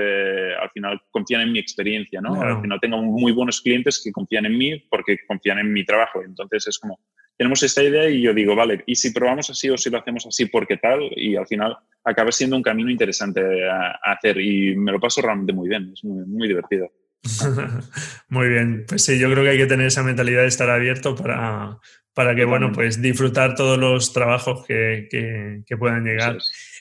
al 0.61 0.71
final 0.71 1.01
confían 1.11 1.43
en 1.43 1.53
mi 1.53 1.59
experiencia, 1.59 2.21
¿no? 2.21 2.41
Al 2.41 2.61
final 2.61 2.81
tengo 2.81 3.01
muy 3.01 3.33
buenos 3.33 3.61
clientes 3.61 4.01
que 4.03 4.11
confían 4.11 4.47
en 4.47 4.59
mí 4.59 4.79
porque 4.91 5.19
confían 5.27 5.61
en 5.61 5.73
mi 5.73 5.85
trabajo. 5.85 6.23
Entonces 6.23 6.67
es 6.67 6.79
como, 6.79 6.99
tenemos 7.37 7.62
esta 7.62 7.83
idea 7.83 8.11
y 8.11 8.21
yo 8.21 8.35
digo, 8.35 8.57
vale, 8.57 8.83
¿y 8.85 8.97
si 8.97 9.12
probamos 9.12 9.49
así 9.49 9.71
o 9.71 9.79
si 9.79 9.91
lo 9.91 9.99
hacemos 9.99 10.27
así 10.27 10.47
porque 10.47 10.77
tal? 10.77 11.09
Y 11.17 11.37
al 11.37 11.47
final 11.47 11.77
acaba 12.05 12.33
siendo 12.33 12.57
un 12.57 12.62
camino 12.62 12.91
interesante 12.91 13.41
a, 13.69 13.99
hacer 14.03 14.41
y 14.41 14.75
me 14.75 14.91
lo 14.91 14.99
paso 14.99 15.23
realmente 15.23 15.53
muy 15.53 15.69
bien, 15.69 15.93
es 15.93 16.03
muy, 16.03 16.27
muy 16.27 16.49
divertido. 16.49 16.91
muy 18.29 18.49
bien, 18.49 18.85
pues 18.88 19.05
sí, 19.05 19.19
yo 19.19 19.31
creo 19.31 19.45
que 19.45 19.51
hay 19.51 19.59
que 19.59 19.67
tener 19.67 19.87
esa 19.87 20.03
mentalidad 20.03 20.43
de 20.43 20.49
estar 20.49 20.69
abierto 20.69 21.14
para, 21.14 21.79
para 22.19 22.35
que, 22.35 22.45
bueno, 22.45 22.73
pues 22.73 23.01
disfrutar 23.01 23.55
todos 23.55 23.79
los 23.79 24.12
trabajos 24.12 24.67
que, 24.67 25.07
que, 25.09 25.77
puedan 25.77 26.05
llegar. 26.05 26.38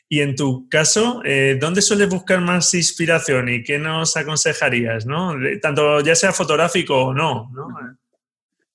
Y 0.09 0.21
en 0.21 0.35
tu 0.35 0.69
caso, 0.69 1.21
eh, 1.25 1.57
¿dónde 1.59 1.81
sueles 1.81 2.09
buscar 2.09 2.39
más 2.39 2.73
inspiración 2.73 3.49
y 3.49 3.63
qué 3.63 3.77
nos 3.77 4.15
aconsejarías, 4.15 5.05
no? 5.05 5.35
Tanto 5.61 5.99
ya 6.01 6.15
sea 6.15 6.31
fotográfico 6.31 7.07
o 7.07 7.13
no, 7.13 7.49
¿no? 7.53 7.67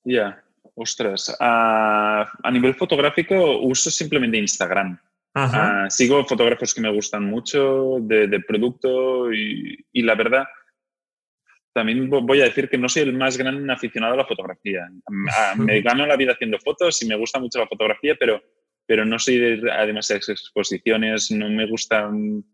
Ya, 0.05 0.43
ostras. 0.75 1.35
a 1.41 2.51
nivel 2.53 2.75
fotográfico 2.75 3.61
uso 3.61 3.91
simplemente 3.91 4.37
Instagram. 4.39 4.99
Ah, 5.35 5.87
sigo 5.89 6.25
fotógrafos 6.27 6.75
que 6.75 6.83
me 6.83 6.93
gustan 6.93 7.25
mucho 7.25 7.97
de, 8.01 8.41
producto 8.47 9.33
y, 9.33 9.79
y, 9.91 10.03
la 10.03 10.15
verdad 10.15 10.45
también 11.73 12.11
voy 12.11 12.41
a 12.41 12.45
decir 12.45 12.69
que 12.69 12.77
no 12.77 12.89
soy 12.89 13.03
el 13.03 13.15
más 13.15 13.37
gran 13.37 13.71
aficionado 13.71 14.15
a 14.15 14.19
la 14.19 14.27
fotografía. 14.27 14.91
Me 15.57 15.81
gano 15.81 16.07
la 16.07 16.17
vida 16.17 16.33
haciendo 16.33 16.59
fotos 16.59 17.01
y 17.03 17.07
me 17.07 17.17
gusta 17.17 17.39
mucho 17.39 17.59
la 17.59 17.67
fotografía, 17.67 18.15
pero, 18.19 18.43
pero 18.87 19.05
no 19.05 19.19
soy 19.19 19.39
de, 19.39 19.71
además 19.71 20.09
de 20.09 20.17
exposiciones, 20.17 21.31
no 21.31 21.49
me 21.49 21.67
gustan... 21.67 22.45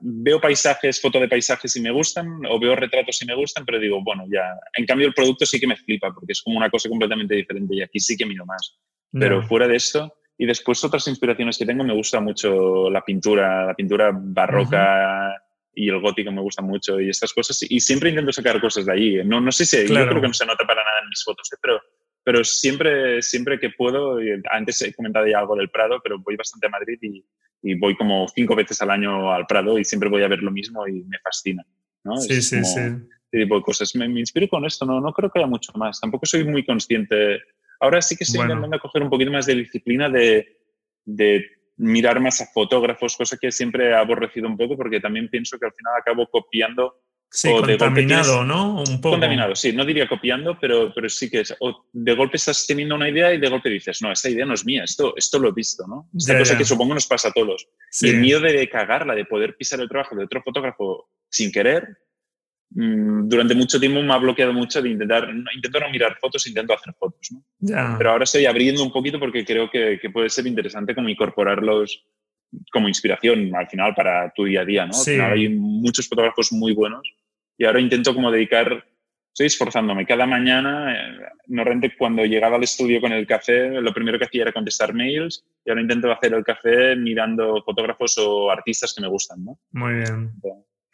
veo 0.00 0.40
paisajes, 0.40 1.00
fotos 1.00 1.20
de 1.20 1.28
paisajes 1.28 1.76
y 1.76 1.80
me 1.80 1.90
gustan, 1.90 2.28
o 2.48 2.58
veo 2.58 2.74
retratos 2.76 3.22
y 3.22 3.26
me 3.26 3.34
gustan, 3.34 3.64
pero 3.64 3.78
digo, 3.78 4.02
bueno, 4.02 4.24
ya. 4.30 4.58
En 4.76 4.86
cambio, 4.86 5.06
el 5.06 5.14
producto 5.14 5.46
sí 5.46 5.60
que 5.60 5.66
me 5.66 5.76
flipa, 5.76 6.12
porque 6.12 6.32
es 6.32 6.42
como 6.42 6.58
una 6.58 6.70
cosa 6.70 6.88
completamente 6.88 7.34
diferente 7.34 7.76
y 7.76 7.82
aquí 7.82 8.00
sí 8.00 8.16
que 8.16 8.26
miro 8.26 8.44
más. 8.44 8.78
Pero 9.12 9.42
fuera 9.44 9.68
de 9.68 9.76
esto, 9.76 10.12
y 10.36 10.46
después 10.46 10.82
otras 10.82 11.06
inspiraciones 11.06 11.56
que 11.56 11.66
tengo, 11.66 11.84
me 11.84 11.94
gusta 11.94 12.20
mucho 12.20 12.90
la 12.90 13.04
pintura, 13.04 13.66
la 13.66 13.74
pintura 13.74 14.10
barroca 14.12 15.40
y 15.72 15.88
el 15.88 16.00
gótico 16.00 16.32
me 16.32 16.40
gusta 16.40 16.62
mucho 16.62 17.00
y 17.00 17.08
estas 17.08 17.32
cosas. 17.32 17.64
Y 17.68 17.80
siempre 17.80 18.10
intento 18.10 18.32
sacar 18.32 18.60
cosas 18.60 18.86
de 18.86 18.92
ahí. 18.92 19.24
No, 19.24 19.40
no 19.40 19.52
sé 19.52 19.64
si, 19.64 19.86
yo 19.86 19.94
creo 20.08 20.20
que 20.20 20.28
no 20.28 20.34
se 20.34 20.46
nota 20.46 20.66
para 20.66 20.82
nada 20.84 21.00
en 21.02 21.08
mis 21.08 21.22
fotos, 21.22 21.48
¿eh? 21.52 21.56
pero, 21.62 21.80
pero 22.24 22.42
siempre, 22.42 23.22
siempre 23.22 23.60
que 23.60 23.70
puedo, 23.70 24.18
antes 24.50 24.80
he 24.82 24.94
comentado 24.94 25.26
ya 25.26 25.38
algo 25.38 25.56
del 25.56 25.70
Prado, 25.70 26.00
pero 26.02 26.18
voy 26.18 26.36
bastante 26.36 26.66
a 26.66 26.70
Madrid 26.70 26.98
y, 27.02 27.24
y, 27.62 27.74
voy 27.74 27.94
como 27.94 28.26
cinco 28.28 28.56
veces 28.56 28.80
al 28.80 28.90
año 28.90 29.30
al 29.30 29.46
Prado 29.46 29.78
y 29.78 29.84
siempre 29.84 30.08
voy 30.08 30.22
a 30.22 30.28
ver 30.28 30.42
lo 30.42 30.50
mismo 30.50 30.88
y 30.88 31.04
me 31.04 31.18
fascina. 31.18 31.64
¿no? 32.02 32.16
Sí, 32.16 32.40
sí, 32.40 32.64
sí. 32.64 32.80
Este 32.80 33.44
tipo 33.44 33.56
de 33.56 33.62
cosas. 33.62 33.94
Me, 33.94 34.08
me, 34.08 34.20
inspiro 34.20 34.48
con 34.48 34.64
esto, 34.64 34.86
no, 34.86 35.00
no 35.00 35.12
creo 35.12 35.30
que 35.30 35.38
haya 35.38 35.46
mucho 35.46 35.72
más. 35.74 36.00
Tampoco 36.00 36.24
soy 36.24 36.44
muy 36.44 36.64
consciente. 36.64 37.40
Ahora 37.78 38.00
sí 38.00 38.16
que 38.16 38.24
estoy 38.24 38.40
intentando 38.40 38.78
coger 38.78 39.02
un 39.02 39.10
poquito 39.10 39.30
más 39.30 39.44
de 39.46 39.56
disciplina 39.56 40.08
de, 40.08 40.58
de 41.04 41.44
mirar 41.76 42.20
más 42.20 42.40
a 42.40 42.46
fotógrafos, 42.46 43.16
cosa 43.16 43.36
que 43.36 43.50
siempre 43.50 43.90
he 43.90 43.94
aborrecido 43.94 44.46
un 44.46 44.56
poco 44.56 44.76
porque 44.76 45.00
también 45.00 45.28
pienso 45.28 45.58
que 45.58 45.66
al 45.66 45.72
final 45.72 45.94
acabo 45.98 46.26
copiando. 46.30 47.02
Sí, 47.30 47.50
contaminado, 47.50 48.44
¿no? 48.44 48.78
Un 48.78 49.00
poco. 49.00 49.14
Contaminado, 49.14 49.56
sí, 49.56 49.72
no 49.72 49.84
diría 49.84 50.08
copiando, 50.08 50.56
pero, 50.60 50.92
pero 50.94 51.08
sí 51.08 51.28
que 51.28 51.40
es, 51.40 51.54
o 51.58 51.86
de 51.92 52.14
golpe 52.14 52.36
estás 52.36 52.64
teniendo 52.66 52.94
una 52.94 53.08
idea 53.08 53.34
y 53.34 53.38
de 53.38 53.48
golpe 53.48 53.68
dices, 53.68 54.00
no, 54.02 54.12
esta 54.12 54.30
idea 54.30 54.46
no 54.46 54.54
es 54.54 54.64
mía, 54.64 54.84
esto, 54.84 55.14
esto 55.16 55.38
lo 55.40 55.48
he 55.48 55.52
visto, 55.52 55.84
¿no? 55.86 56.08
Esta 56.16 56.38
cosa 56.38 56.56
que 56.56 56.64
supongo 56.64 56.94
nos 56.94 57.06
pasa 57.06 57.28
a 57.28 57.32
todos. 57.32 57.66
Y 58.00 58.08
el 58.10 58.20
miedo 58.20 58.40
de 58.40 58.68
cagarla, 58.68 59.14
de 59.14 59.24
poder 59.24 59.56
pisar 59.56 59.80
el 59.80 59.88
trabajo 59.88 60.14
de 60.14 60.24
otro 60.24 60.42
fotógrafo 60.42 61.08
sin 61.28 61.50
querer, 61.50 61.98
Mm, 62.76 63.28
durante 63.28 63.54
mucho 63.54 63.78
tiempo 63.78 64.02
me 64.02 64.12
ha 64.12 64.18
bloqueado 64.18 64.52
mucho 64.52 64.82
de 64.82 64.90
intentar, 64.90 65.32
no, 65.32 65.44
intento 65.54 65.78
no 65.78 65.90
mirar 65.90 66.16
fotos, 66.20 66.46
intento 66.46 66.74
hacer 66.74 66.92
fotos. 66.98 67.30
¿no? 67.30 67.96
Pero 67.96 68.10
ahora 68.10 68.24
estoy 68.24 68.46
abriendo 68.46 68.82
un 68.82 68.92
poquito 68.92 69.20
porque 69.20 69.44
creo 69.44 69.70
que, 69.70 69.98
que, 70.00 70.10
puede 70.10 70.28
ser 70.28 70.46
interesante 70.46 70.94
como 70.94 71.08
incorporarlos 71.08 72.04
como 72.72 72.88
inspiración 72.88 73.54
al 73.54 73.68
final 73.68 73.94
para 73.94 74.32
tu 74.32 74.44
día 74.44 74.62
a 74.62 74.64
día. 74.64 74.86
¿no? 74.86 74.96
Al 74.96 75.04
final 75.04 75.32
hay 75.32 75.48
muchos 75.48 76.08
fotógrafos 76.08 76.52
muy 76.52 76.72
buenos 76.74 77.02
y 77.56 77.64
ahora 77.64 77.80
intento 77.80 78.14
como 78.14 78.30
dedicar, 78.30 78.84
estoy 79.32 79.46
esforzándome. 79.46 80.06
Cada 80.06 80.26
mañana, 80.26 80.92
eh, 80.92 81.18
normalmente 81.48 81.96
cuando 81.96 82.24
llegaba 82.24 82.56
al 82.56 82.64
estudio 82.64 83.00
con 83.00 83.12
el 83.12 83.26
café, 83.26 83.68
lo 83.80 83.92
primero 83.92 84.18
que 84.18 84.24
hacía 84.24 84.42
era 84.42 84.52
contestar 84.52 84.94
mails 84.94 85.44
y 85.64 85.70
ahora 85.70 85.82
intento 85.82 86.10
hacer 86.12 86.34
el 86.34 86.44
café 86.44 86.96
mirando 86.96 87.62
fotógrafos 87.64 88.16
o 88.18 88.50
artistas 88.50 88.94
que 88.94 89.02
me 89.02 89.08
gustan. 89.08 89.44
¿no? 89.44 89.58
Muy 89.72 89.94
bien 89.94 90.32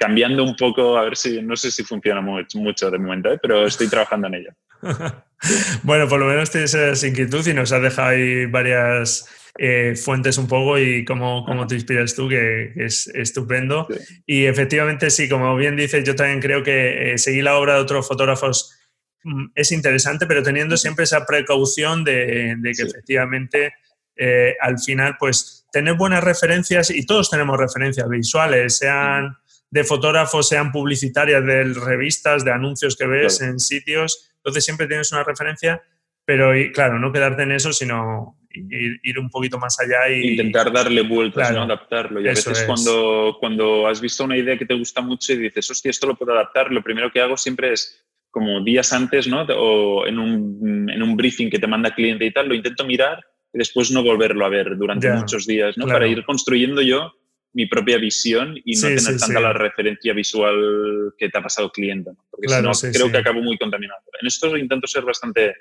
cambiando 0.01 0.42
un 0.42 0.57
poco, 0.57 0.96
a 0.96 1.05
ver 1.05 1.14
si, 1.14 1.42
no 1.42 1.55
sé 1.57 1.70
si 1.70 1.85
funciona 1.85 2.23
mucho, 2.23 2.59
mucho 2.59 2.90
de 2.90 2.99
momento, 2.99 3.31
¿eh? 3.31 3.38
pero 3.40 3.66
estoy 3.66 3.87
trabajando 3.87 4.29
en 4.29 4.35
ello. 4.35 4.51
bueno, 5.83 6.09
por 6.09 6.18
lo 6.18 6.25
menos 6.25 6.51
tienes 6.51 6.73
esa 6.73 7.07
inquietud 7.07 7.46
y 7.46 7.53
nos 7.53 7.70
has 7.70 7.83
dejado 7.83 8.09
ahí 8.09 8.46
varias 8.46 9.29
eh, 9.62 9.94
fuentes 9.94 10.38
un 10.38 10.49
poco 10.49 10.79
y 10.79 11.05
cómo, 11.05 11.44
cómo 11.44 11.66
te 11.66 11.75
inspiras 11.75 12.14
tú, 12.14 12.31
que, 12.31 12.73
es 12.77 13.09
estupendo. 13.09 13.87
Y 14.25 14.46
efectivamente, 14.46 15.11
sí, 15.11 15.29
como 15.29 15.55
bien 15.55 15.77
dices, 15.77 16.03
yo 16.03 16.16
también 16.16 16.40
creo 16.40 16.62
que 16.62 17.12
eh, 17.12 17.18
seguir 17.18 17.44
la 17.44 17.59
obra 17.59 17.75
de 17.75 17.81
otros 17.81 18.09
fotógrafos 18.09 18.75
mm, 19.23 19.49
es 19.55 19.70
interesante, 19.70 20.27
pero 20.27 20.42
teniendo 20.42 20.79
siempre 20.79 21.05
esa 21.05 21.27
precaución 21.27 22.05
de, 22.05 22.57
que 22.75 22.85
efectivamente 22.85 23.75
al 24.61 24.79
final, 24.79 25.16
pues 25.18 25.66
tener 25.73 25.94
buenas 25.94 26.25
referencias 26.25 26.90
y 26.90 27.05
todos 27.05 27.31
tenemos 27.31 27.59
referencias 27.59 28.09
visuales, 28.09 28.79
sean 28.79 29.37
de 29.70 29.85
fotógrafos, 29.85 30.49
sean 30.49 30.73
publicitarias 30.73 31.44
de 31.44 31.64
revistas, 31.64 32.44
de 32.46 32.53
anuncios 32.53 32.96
que 32.96 33.07
ves 33.07 33.42
en 33.42 33.61
sitios. 33.61 34.33
Entonces 34.37 34.64
siempre 34.64 34.87
tienes 34.87 35.12
una 35.12 35.25
referencia, 35.25 35.83
pero 36.25 36.53
claro, 36.73 36.99
no 36.99 37.12
quedarte 37.12 37.42
en 37.42 37.53
eso, 37.53 37.73
sino 37.75 38.39
ir, 38.52 39.18
un 39.18 39.30
poquito 39.30 39.58
más 39.58 39.78
allá 39.80 40.08
y 40.10 40.32
intentar 40.32 40.72
darle 40.72 41.02
vueltas, 41.02 41.52
¿no? 41.52 41.62
adaptarlo. 41.62 42.20
Y 42.20 42.26
a 42.28 42.30
veces 42.30 42.64
cuando, 42.66 43.36
cuando 43.38 43.86
has 43.86 44.00
visto 44.00 44.24
una 44.24 44.36
idea 44.36 44.58
que 44.58 44.66
te 44.66 44.74
gusta 44.74 45.00
mucho 45.00 45.32
y 45.32 45.38
dices, 45.38 45.70
hostia, 45.70 45.90
esto 45.90 46.06
lo 46.06 46.16
puedo 46.16 46.32
adaptar, 46.32 46.70
lo 46.70 46.82
primero 46.82 47.10
que 47.10 47.20
hago 47.20 47.36
siempre 47.36 47.72
es 47.72 48.04
como 48.30 48.62
días 48.62 48.92
antes, 48.92 49.26
¿no? 49.26 49.42
O 49.42 50.06
en 50.06 50.18
un, 50.18 50.90
en 50.90 51.02
un 51.02 51.16
briefing 51.16 51.50
que 51.50 51.58
te 51.58 51.66
manda 51.66 51.94
cliente 51.94 52.24
y 52.24 52.32
tal, 52.32 52.48
lo 52.48 52.54
intento 52.54 52.84
mirar 52.84 53.20
y 53.52 53.58
después 53.58 53.90
no 53.90 54.02
volverlo 54.02 54.44
a 54.44 54.48
ver 54.48 54.76
durante 54.76 55.12
muchos 55.12 55.46
días, 55.46 55.76
¿no? 55.76 55.86
Para 55.86 56.06
ir 56.06 56.24
construyendo 56.24 56.80
yo 56.82 57.12
mi 57.52 57.66
propia 57.66 57.98
visión 57.98 58.56
y 58.64 58.76
no 58.76 58.88
tener 58.88 59.18
tanta 59.18 59.40
la 59.40 59.52
referencia 59.52 60.12
visual 60.12 61.12
que 61.18 61.28
te 61.28 61.38
ha 61.38 61.42
pasado 61.42 61.70
cliente, 61.70 62.12
porque 62.30 62.48
si 62.48 62.62
no 62.62 62.70
creo 62.92 63.10
que 63.10 63.18
acabo 63.18 63.42
muy 63.42 63.58
contaminado. 63.58 64.00
En 64.20 64.26
esto 64.28 64.56
intento 64.56 64.86
ser 64.86 65.02
bastante 65.02 65.54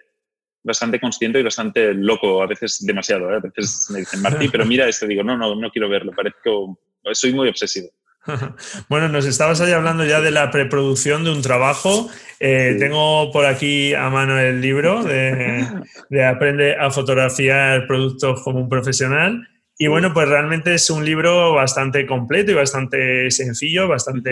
bastante 0.64 1.00
consciente 1.00 1.40
y 1.40 1.44
bastante 1.44 1.94
loco, 1.94 2.42
a 2.42 2.48
veces 2.48 2.86
demasiado, 2.86 3.32
¿eh? 3.32 3.38
a 3.38 3.40
veces 3.40 3.88
me 3.92 4.00
dicen, 4.00 4.22
Martí, 4.22 4.50
pero 4.50 4.66
mira 4.66 4.88
esto, 4.88 5.08
digo, 5.08 5.24
no, 5.24 5.38
no, 5.38 5.56
no 5.56 5.72
quiero 5.72 5.90
verlo, 5.90 6.12
parezco, 6.12 6.80
soy 7.14 7.34
muy 7.34 7.50
obsesivo. 7.50 7.90
Bueno, 8.90 9.08
nos 9.08 9.26
estabas 9.26 9.62
ahí 9.62 9.72
hablando 9.72 10.06
ya 10.06 10.22
de 10.22 10.30
la 10.30 10.52
preproducción 10.52 11.24
de 11.24 11.32
un 11.32 11.42
trabajo. 11.42 12.10
Eh, 12.40 12.76
tengo 12.78 13.32
por 13.32 13.46
aquí 13.46 13.94
a 13.94 14.10
mano 14.10 14.38
el 14.38 14.62
libro 14.62 15.04
de, 15.04 15.66
de 16.10 16.26
Aprende 16.26 16.76
a 16.76 16.92
fotografiar 16.92 17.88
productos 17.88 18.42
como 18.44 18.60
un 18.60 18.70
profesional. 18.70 19.48
Y 19.82 19.88
bueno, 19.88 20.14
pues 20.14 20.28
realmente 20.28 20.74
es 20.74 20.90
un 20.90 21.06
libro 21.06 21.54
bastante 21.54 22.06
completo 22.06 22.52
y 22.52 22.56
bastante 22.56 23.32
sencillo, 23.32 23.88
bastante 23.88 24.30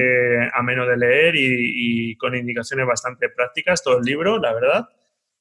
ameno 0.54 0.86
de 0.86 0.98
leer 0.98 1.36
y, 1.38 2.18
con 2.18 2.36
indicaciones 2.36 2.86
bastante 2.86 3.30
prácticas, 3.30 3.82
todo 3.82 4.00
el 4.00 4.04
libro, 4.04 4.40
la 4.40 4.54
verdad. 4.54 4.90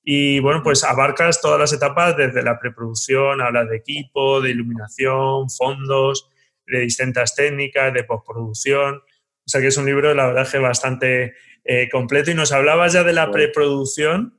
Y 0.08 0.38
bueno, 0.38 0.62
pues 0.62 0.84
abarcas 0.84 1.40
todas 1.40 1.58
las 1.58 1.72
etapas 1.72 2.16
desde 2.16 2.40
la 2.40 2.60
preproducción, 2.60 3.40
hablas 3.40 3.68
de 3.68 3.78
equipo, 3.78 4.40
de 4.40 4.50
iluminación, 4.50 5.50
fondos, 5.50 6.30
de 6.64 6.78
distintas 6.78 7.34
técnicas, 7.34 7.92
de 7.92 8.04
postproducción. 8.04 8.98
O 8.98 9.48
sea 9.48 9.60
que 9.60 9.66
es 9.66 9.76
un 9.76 9.84
libro, 9.84 10.14
la 10.14 10.28
verdad, 10.28 10.48
que 10.48 10.58
bastante 10.58 11.34
eh, 11.64 11.88
completo. 11.90 12.30
Y 12.30 12.34
nos 12.34 12.52
hablabas 12.52 12.92
ya 12.92 13.02
de 13.02 13.12
la 13.14 13.32
preproducción. 13.32 14.38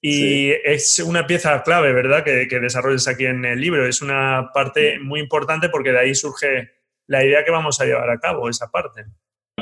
Y 0.00 0.50
es 0.50 0.98
una 0.98 1.28
pieza 1.28 1.62
clave, 1.62 1.92
¿verdad?, 1.92 2.24
que, 2.24 2.48
que, 2.48 2.58
desarrolles 2.58 3.06
aquí 3.06 3.26
en 3.26 3.44
el 3.44 3.60
libro. 3.60 3.86
Es 3.86 4.02
una 4.02 4.50
parte 4.52 4.98
muy 4.98 5.20
importante 5.20 5.68
porque 5.68 5.92
de 5.92 6.00
ahí 6.00 6.14
surge 6.16 6.72
la 7.06 7.24
idea 7.24 7.44
que 7.44 7.52
vamos 7.52 7.80
a 7.80 7.84
llevar 7.84 8.10
a 8.10 8.18
cabo, 8.18 8.50
esa 8.50 8.68
parte. 8.68 9.04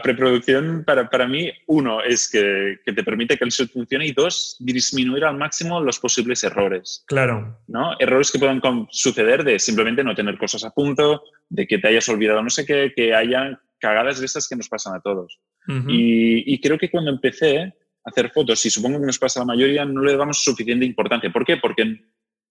Preproducción, 0.02 0.84
para, 0.84 1.08
para 1.08 1.26
mí, 1.26 1.50
uno, 1.66 2.02
es 2.02 2.28
que, 2.30 2.78
que, 2.84 2.92
te 2.92 3.04
permite 3.04 3.36
que 3.38 3.44
el 3.44 3.50
shoot 3.50 3.70
funcione 3.70 4.06
y 4.06 4.12
dos, 4.12 4.56
disminuir 4.60 5.24
al 5.24 5.36
máximo 5.36 5.80
los 5.80 5.98
posibles 5.98 6.42
errores. 6.44 7.04
Claro. 7.06 7.58
¿no? 7.68 7.92
Errores 7.98 8.30
que 8.30 8.38
puedan 8.38 8.60
suceder 8.90 9.44
de 9.44 9.58
simplemente 9.58 10.04
no 10.04 10.14
tener 10.14 10.36
cosas 10.38 10.64
a 10.64 10.70
punto, 10.70 11.22
de 11.48 11.66
que 11.66 11.78
te 11.78 11.88
hayas 11.88 12.08
olvidado 12.08 12.42
no 12.42 12.50
sé 12.50 12.66
qué, 12.66 12.92
que 12.94 13.14
haya 13.14 13.60
cagadas 13.78 14.20
de 14.20 14.26
estas 14.26 14.48
que 14.48 14.56
nos 14.56 14.68
pasan 14.68 14.94
a 14.94 15.00
todos. 15.00 15.40
y, 15.88 16.52
y 16.54 16.60
creo 16.60 16.78
que 16.78 16.90
cuando 16.90 17.10
empecé, 17.10 17.74
hacer 18.04 18.30
fotos, 18.30 18.64
y 18.66 18.70
supongo 18.70 19.00
que 19.00 19.06
nos 19.06 19.18
pasa 19.18 19.40
a 19.40 19.42
la 19.42 19.54
mayoría, 19.54 19.84
no 19.84 20.02
le 20.02 20.16
damos 20.16 20.42
suficiente 20.42 20.84
importancia. 20.84 21.30
¿Por 21.32 21.44
qué? 21.44 21.56
Porque 21.56 22.00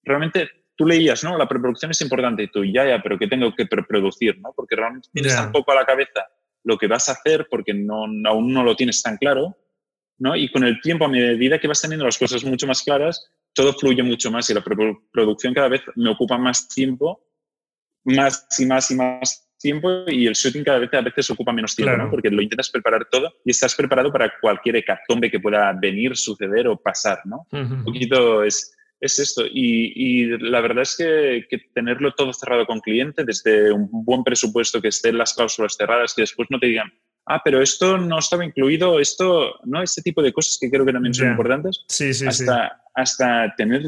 realmente 0.04 0.50
tú 0.76 0.86
leías, 0.86 1.24
¿no? 1.24 1.38
La 1.38 1.48
preproducción 1.48 1.92
es 1.92 2.02
importante 2.02 2.44
y 2.44 2.48
tú, 2.48 2.64
ya, 2.66 2.88
ya, 2.88 3.02
pero 3.02 3.18
¿qué 3.18 3.28
tengo 3.28 3.54
que 3.56 3.66
preproducir, 3.66 4.40
¿no? 4.40 4.52
Porque 4.56 4.76
realmente 4.76 5.10
tienes 5.14 5.36
tan 5.36 5.52
poco 5.52 5.72
a 5.72 5.76
la 5.76 5.86
cabeza 5.86 6.26
lo 6.64 6.78
que 6.78 6.88
vas 6.88 7.10
a 7.10 7.14
hacer 7.14 7.48
porque 7.50 7.74
no, 7.74 8.06
aún 8.26 8.54
no 8.54 8.64
lo 8.64 8.76
tienes 8.76 9.02
tan 9.02 9.18
claro, 9.18 9.58
¿no? 10.20 10.36
Y 10.36 10.52
con 10.52 10.64
el 10.64 10.80
tiempo, 10.82 11.06
a 11.06 11.10
medida 11.10 11.60
que 11.60 11.68
vas 11.68 11.82
teniendo 11.82 12.06
las 12.06 12.18
cosas 12.18 12.44
mucho 12.44 12.68
más 12.68 12.84
claras, 12.84 13.32
todo 13.54 13.74
fluye 13.74 14.04
mucho 14.04 14.32
más 14.32 14.50
y 14.50 14.54
la 14.54 14.64
preproducción 14.64 15.54
cada 15.54 15.68
vez 15.68 15.82
me 15.96 16.10
ocupa 16.10 16.38
más 16.38 16.68
tiempo, 16.68 17.24
más 18.04 18.48
y 18.60 18.66
más 18.66 18.92
y 18.92 18.96
más 18.96 19.52
tiempo 19.62 20.06
y 20.08 20.28
el 20.28 20.34
shooting 20.34 20.64
cada 20.64 20.80
vez 20.80 20.94
a 20.94 21.02
veces 21.02 21.30
ocupa 21.30 21.54
menos 21.54 21.76
tiempo, 21.76 21.96
¿no? 21.96 22.10
porque 22.10 22.30
lo 22.30 22.42
intentas 22.42 22.70
preparar 22.70 23.08
todo 23.10 23.32
y 23.46 23.52
estás 23.52 23.76
preparado 23.76 24.12
para 24.12 24.32
cualquier 24.40 24.78
hecatombe 24.78 25.30
que 25.30 25.40
pueda 25.40 25.72
venir, 25.74 26.18
suceder 26.18 26.68
o 26.68 26.78
pasar, 26.78 27.20
¿no? 27.26 27.48
Un 27.52 27.84
poquito 27.84 28.44
es, 28.44 28.76
es 29.02 29.20
esto. 29.20 29.46
Y, 29.46 29.94
y, 29.96 30.26
la 30.38 30.62
verdad 30.62 30.84
es 30.84 30.96
que, 30.96 31.46
que, 31.50 31.58
tenerlo 31.74 32.14
todo 32.14 32.32
cerrado 32.32 32.66
con 32.66 32.80
cliente, 32.80 33.26
desde 33.26 33.72
un 33.72 33.90
buen 33.92 34.24
presupuesto, 34.24 34.82
que 34.82 34.90
estén 34.90 35.18
las 35.18 35.34
cláusulas 35.34 35.76
cerradas, 35.76 36.14
que 36.14 36.22
después 36.22 36.48
no 36.52 36.60
te 36.60 36.68
digan, 36.68 36.94
ah, 37.26 37.42
pero 37.44 37.62
esto 37.62 37.98
no 37.98 38.20
estaba 38.20 38.46
incluido, 38.46 39.00
esto, 39.00 39.56
¿no? 39.66 39.82
Este 39.82 40.02
tipo 40.02 40.22
de 40.22 40.32
cosas 40.32 40.58
que 40.62 40.70
creo 40.70 40.86
que 40.86 40.94
también 40.94 41.14
son 41.14 41.32
importantes. 41.32 41.84
Sí, 41.88 42.14
sí, 42.14 42.28
hasta, 42.28 42.70
sí. 42.70 42.92
hasta 42.96 43.56
tener 43.58 43.82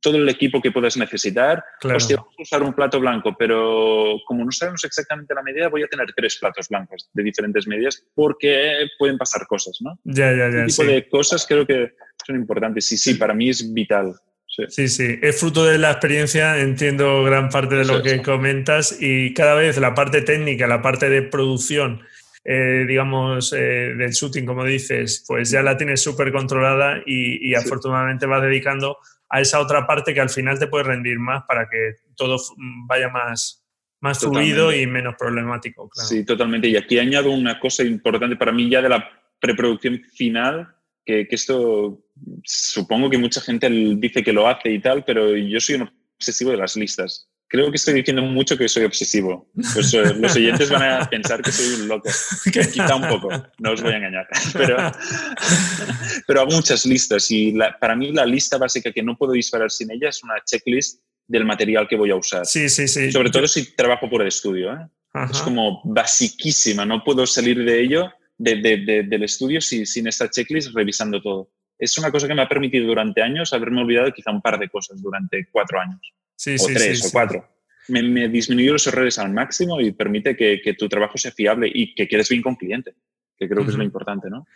todo 0.00 0.16
el 0.16 0.28
equipo 0.28 0.60
que 0.60 0.70
puedas 0.70 0.96
necesitar. 0.96 1.62
Claro. 1.80 1.96
Hostia, 1.96 2.16
vamos 2.16 2.34
a 2.38 2.42
usar 2.42 2.62
un 2.62 2.72
plato 2.72 3.00
blanco, 3.00 3.34
pero 3.38 4.16
como 4.26 4.44
no 4.44 4.52
sabemos 4.52 4.84
exactamente 4.84 5.34
la 5.34 5.42
medida, 5.42 5.68
voy 5.68 5.82
a 5.82 5.88
tener 5.88 6.06
tres 6.16 6.38
platos 6.38 6.68
blancos 6.68 7.08
de 7.12 7.22
diferentes 7.22 7.66
medidas 7.66 8.02
porque 8.14 8.86
pueden 8.98 9.18
pasar 9.18 9.46
cosas, 9.46 9.78
¿no? 9.80 9.98
Ya, 10.04 10.30
ya, 10.30 10.50
ya. 10.50 10.64
Este 10.64 10.66
tipo 10.66 10.82
sí. 10.82 10.88
de 10.88 11.08
cosas 11.08 11.46
creo 11.46 11.66
que 11.66 11.92
son 12.26 12.36
importantes. 12.36 12.90
Y 12.92 12.96
sí, 12.96 13.14
para 13.14 13.34
mí 13.34 13.50
es 13.50 13.72
vital. 13.72 14.14
Sí. 14.46 14.64
sí, 14.68 14.88
sí, 14.88 15.18
es 15.22 15.38
fruto 15.38 15.64
de 15.64 15.78
la 15.78 15.92
experiencia, 15.92 16.58
entiendo 16.58 17.22
gran 17.22 17.48
parte 17.48 17.76
de 17.76 17.84
lo 17.84 18.02
que 18.02 18.22
comentas 18.22 18.96
y 18.98 19.32
cada 19.32 19.54
vez 19.54 19.76
la 19.78 19.94
parte 19.94 20.22
técnica, 20.22 20.66
la 20.66 20.82
parte 20.82 21.08
de 21.08 21.22
producción, 21.22 22.00
eh, 22.44 22.84
digamos, 22.88 23.52
eh, 23.52 23.94
del 23.96 24.10
shooting, 24.10 24.46
como 24.46 24.64
dices, 24.64 25.22
pues 25.28 25.50
ya 25.50 25.62
la 25.62 25.76
tienes 25.76 26.00
súper 26.00 26.32
controlada 26.32 27.02
y, 27.06 27.46
y 27.46 27.50
sí. 27.50 27.54
afortunadamente 27.54 28.26
vas 28.26 28.42
dedicando 28.42 28.96
a 29.28 29.40
esa 29.40 29.60
otra 29.60 29.86
parte 29.86 30.14
que 30.14 30.20
al 30.20 30.30
final 30.30 30.58
te 30.58 30.66
puede 30.66 30.84
rendir 30.84 31.18
más 31.18 31.44
para 31.46 31.68
que 31.68 31.96
todo 32.16 32.36
vaya 32.86 33.08
más, 33.08 33.64
más 34.00 34.20
fluido 34.20 34.72
y 34.72 34.86
menos 34.86 35.14
problemático. 35.18 35.88
Claro. 35.88 36.08
Sí, 36.08 36.24
totalmente. 36.24 36.68
Y 36.68 36.76
aquí 36.76 36.98
añado 36.98 37.30
una 37.30 37.58
cosa 37.60 37.84
importante 37.84 38.36
para 38.36 38.52
mí 38.52 38.70
ya 38.70 38.80
de 38.80 38.88
la 38.88 39.08
preproducción 39.40 40.02
final, 40.14 40.74
que, 41.04 41.28
que, 41.28 41.34
esto 41.34 42.00
supongo 42.44 43.08
que 43.10 43.18
mucha 43.18 43.40
gente 43.40 43.68
dice 43.70 44.22
que 44.22 44.32
lo 44.32 44.48
hace 44.48 44.70
y 44.70 44.80
tal, 44.80 45.04
pero 45.04 45.36
yo 45.36 45.60
soy 45.60 45.76
un 45.76 45.90
obsesivo 46.16 46.50
de 46.50 46.56
las 46.56 46.76
listas. 46.76 47.28
Creo 47.48 47.70
que 47.70 47.76
estoy 47.76 47.94
diciendo 47.94 48.22
mucho 48.22 48.58
que 48.58 48.68
soy 48.68 48.84
obsesivo. 48.84 49.50
Pues 49.72 49.94
eh, 49.94 50.14
los 50.14 50.36
oyentes 50.36 50.68
van 50.68 50.82
a 50.82 51.08
pensar 51.08 51.40
que 51.40 51.50
soy 51.50 51.80
un 51.80 51.88
loco. 51.88 52.08
Quizá 52.44 52.94
un 52.94 53.08
poco, 53.08 53.30
no 53.58 53.72
os 53.72 53.82
voy 53.82 53.92
a 53.92 53.96
engañar. 53.96 54.28
Pero, 54.52 54.76
pero 56.26 56.40
hago 56.40 56.50
muchas 56.50 56.84
listas 56.84 57.30
y 57.30 57.52
la, 57.52 57.78
para 57.78 57.96
mí 57.96 58.12
la 58.12 58.26
lista 58.26 58.58
básica 58.58 58.92
que 58.92 59.02
no 59.02 59.16
puedo 59.16 59.32
disparar 59.32 59.70
sin 59.70 59.90
ella 59.90 60.08
es 60.08 60.22
una 60.22 60.34
checklist 60.44 61.00
del 61.26 61.44
material 61.44 61.86
que 61.88 61.96
voy 61.96 62.10
a 62.10 62.16
usar. 62.16 62.44
Sí, 62.44 62.68
sí, 62.68 62.88
sí. 62.88 63.12
Sobre 63.12 63.30
todo 63.30 63.46
si 63.46 63.74
trabajo 63.74 64.08
por 64.10 64.22
el 64.22 64.28
estudio. 64.28 64.72
¿eh? 64.72 64.88
Es 65.30 65.40
como 65.40 65.80
basiquísima, 65.84 66.84
no 66.84 67.02
puedo 67.02 67.26
salir 67.26 67.64
de 67.64 67.80
ello, 67.80 68.12
de, 68.36 68.56
de, 68.56 68.76
de, 68.78 69.02
del 69.04 69.22
estudio, 69.24 69.60
si, 69.60 69.86
sin 69.86 70.06
esta 70.06 70.28
checklist 70.30 70.74
revisando 70.74 71.20
todo. 71.22 71.50
Es 71.78 71.96
una 71.98 72.10
cosa 72.10 72.26
que 72.26 72.34
me 72.34 72.42
ha 72.42 72.48
permitido 72.48 72.86
durante 72.86 73.22
años 73.22 73.52
haberme 73.52 73.82
olvidado 73.82 74.12
quizá 74.12 74.30
un 74.30 74.42
par 74.42 74.58
de 74.58 74.68
cosas 74.68 75.00
durante 75.00 75.48
cuatro 75.50 75.80
años. 75.80 76.00
Sí, 76.34 76.54
o 76.54 76.58
sí, 76.58 76.74
tres 76.74 77.00
sí, 77.00 77.08
o 77.08 77.10
cuatro. 77.12 77.48
Me, 77.88 78.02
me, 78.02 78.28
disminuye 78.28 78.70
los 78.70 78.86
errores 78.86 79.18
al 79.18 79.32
máximo 79.32 79.80
y 79.80 79.92
permite 79.92 80.36
que, 80.36 80.60
que, 80.62 80.74
tu 80.74 80.88
trabajo 80.88 81.16
sea 81.16 81.32
fiable 81.32 81.70
y 81.72 81.94
que 81.94 82.06
quedes 82.06 82.28
bien 82.28 82.42
con 82.42 82.56
cliente, 82.56 82.94
que 83.36 83.48
creo 83.48 83.58
que 83.58 83.62
uh 83.62 83.66
-huh. 83.66 83.70
es 83.70 83.76
lo 83.76 83.84
importante, 83.84 84.28
¿no? 84.28 84.46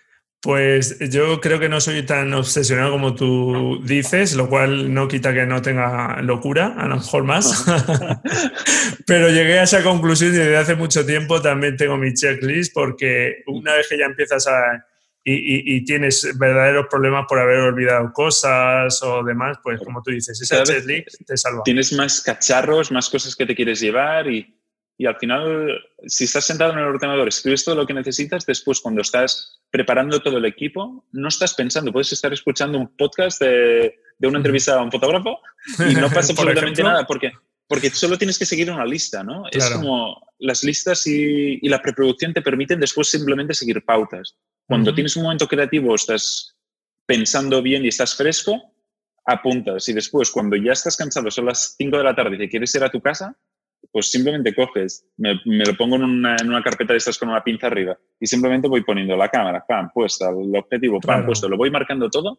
Pues 0.43 0.99
yo 1.09 1.41
creo 1.41 1.61
que 1.61 1.69
no 1.69 1.81
soy 1.81 2.03
tan 2.05 2.35
obsesionado 2.35 2.91
como 2.91 3.15
tú 3.15 3.81
dices, 3.85 4.35
lo 4.35 4.49
cual 4.49 4.93
no 4.93 5.07
quita 5.07 5.33
que 5.33 5.47
no 5.47 5.63
tenga 5.63 6.21
locura, 6.21 6.75
a 6.77 6.89
lo 6.89 6.97
mejor 6.97 7.23
más. 7.23 7.65
Pero 9.07 9.29
llegué 9.29 9.61
a 9.61 9.63
esa 9.63 9.85
conclusión 9.85 10.35
y 10.35 10.39
desde 10.39 10.57
hace 10.57 10.75
mucho 10.75 11.07
tiempo 11.07 11.41
también 11.41 11.77
tengo 11.77 11.97
mi 11.97 12.13
checklist 12.13 12.75
porque 12.75 13.45
una 13.47 13.75
vez 13.75 13.87
que 13.89 13.97
ya 13.97 14.07
empiezas 14.07 14.49
a... 14.49 14.85
Y, 15.25 15.35
y, 15.35 15.77
y 15.77 15.85
tienes 15.85 16.37
verdaderos 16.37 16.87
problemas 16.91 17.27
por 17.29 17.39
haber 17.39 17.61
olvidado 17.61 18.13
cosas 18.13 19.01
o 19.05 19.23
demás, 19.23 19.59
pues 19.63 19.81
como 19.81 20.03
tú 20.03 20.11
dices, 20.11 20.41
esa 20.41 20.65
checklist 20.65 21.25
te 21.25 21.37
salva. 21.37 21.63
Tienes 21.65 21.93
más 21.93 22.21
cacharros, 22.23 22.91
más 22.91 23.09
cosas 23.09 23.37
que 23.37 23.47
te 23.47 23.55
quieres 23.55 23.79
llevar 23.79 24.29
y, 24.29 24.59
y 24.99 25.07
al 25.07 25.17
final, 25.17 25.81
si 26.07 26.25
estás 26.25 26.45
sentado 26.45 26.73
en 26.73 26.79
el 26.79 26.85
ordenador, 26.85 27.27
escribes 27.27 27.65
todo 27.65 27.75
lo 27.75 27.87
que 27.87 27.95
necesitas, 27.95 28.47
después 28.47 28.81
cuando 28.81 29.01
estás 29.01 29.61
preparando 29.71 30.21
todo 30.21 30.39
el 30.39 30.45
equipo, 30.45 31.07
no 31.13 31.29
estás 31.29 31.55
pensando, 31.55 31.93
puedes 31.93 32.13
estar 32.13 32.33
escuchando 32.33 32.79
un 32.79 32.97
podcast 32.97 33.41
de, 33.41 33.97
de 34.19 34.29
una 34.29 34.39
entrevista 34.39 34.79
a 34.79 34.83
un 34.83 34.93
fotógrafo 34.93 35.41
y 35.89 35.95
no 35.95 36.09
pasa 36.15 36.33
absolutamente 36.33 36.83
nada 36.83 37.07
porque, 37.07 37.33
porque 37.73 37.89
solo 37.89 38.19
tienes 38.19 38.39
que 38.39 38.45
seguir 38.45 38.71
una 38.71 38.85
lista, 38.85 39.25
¿no? 39.25 39.45
Claro. 39.45 39.51
Es 39.51 39.71
como 39.71 40.21
las 40.41 40.63
listas 40.63 41.07
y, 41.07 41.59
y, 41.63 41.69
la 41.71 41.81
preproducción 41.81 42.35
te 42.35 42.43
permiten 42.43 42.79
después 42.79 43.09
simplemente 43.09 43.55
seguir 43.55 43.83
pautas. 43.83 44.37
Cuando 44.67 44.91
uh 44.91 44.93
-huh. 44.93 44.95
tienes 44.95 45.17
un 45.17 45.23
momento 45.23 45.49
creativo, 45.49 45.95
estás 45.95 46.55
pensando 47.07 47.63
bien 47.63 47.83
y 47.87 47.89
estás 47.89 48.15
fresco, 48.15 48.61
apuntas 49.25 49.89
y 49.89 49.95
después 49.95 50.31
cuando 50.31 50.55
ya 50.57 50.73
estás 50.73 50.99
cansado, 50.99 51.31
son 51.31 51.47
las 51.47 51.75
5 51.79 51.97
de 51.97 52.05
la 52.05 52.15
tarde 52.15 52.37
y 52.37 52.41
te 52.41 52.51
quieres 52.51 52.75
ir 52.75 52.85
a 52.85 52.91
tu 52.91 53.01
casa, 53.01 53.35
pues 53.91 54.11
simplemente 54.11 54.55
coges, 54.55 55.07
me, 55.17 55.41
me 55.47 55.65
lo 55.65 55.75
pongo 55.75 55.97
en 55.97 56.05
una, 56.05 56.37
en 56.43 56.51
una, 56.51 56.63
carpeta 56.63 56.93
de 56.93 56.99
estas 56.99 57.17
con 57.17 57.31
una 57.31 57.43
pinza 57.43 57.69
arriba 57.69 57.97
y 58.21 58.27
simplemente 58.27 58.69
voy 58.69 58.85
poniendo 58.85 59.17
la 59.17 59.31
cámara, 59.31 59.65
pam, 59.67 59.91
puesta, 59.95 60.29
el 60.29 60.55
objetivo, 60.55 61.01
pam, 61.01 61.15
claro. 61.15 61.27
puesto, 61.27 61.49
lo 61.49 61.57
voy 61.57 61.71
marcando 61.71 62.11
todo 62.11 62.39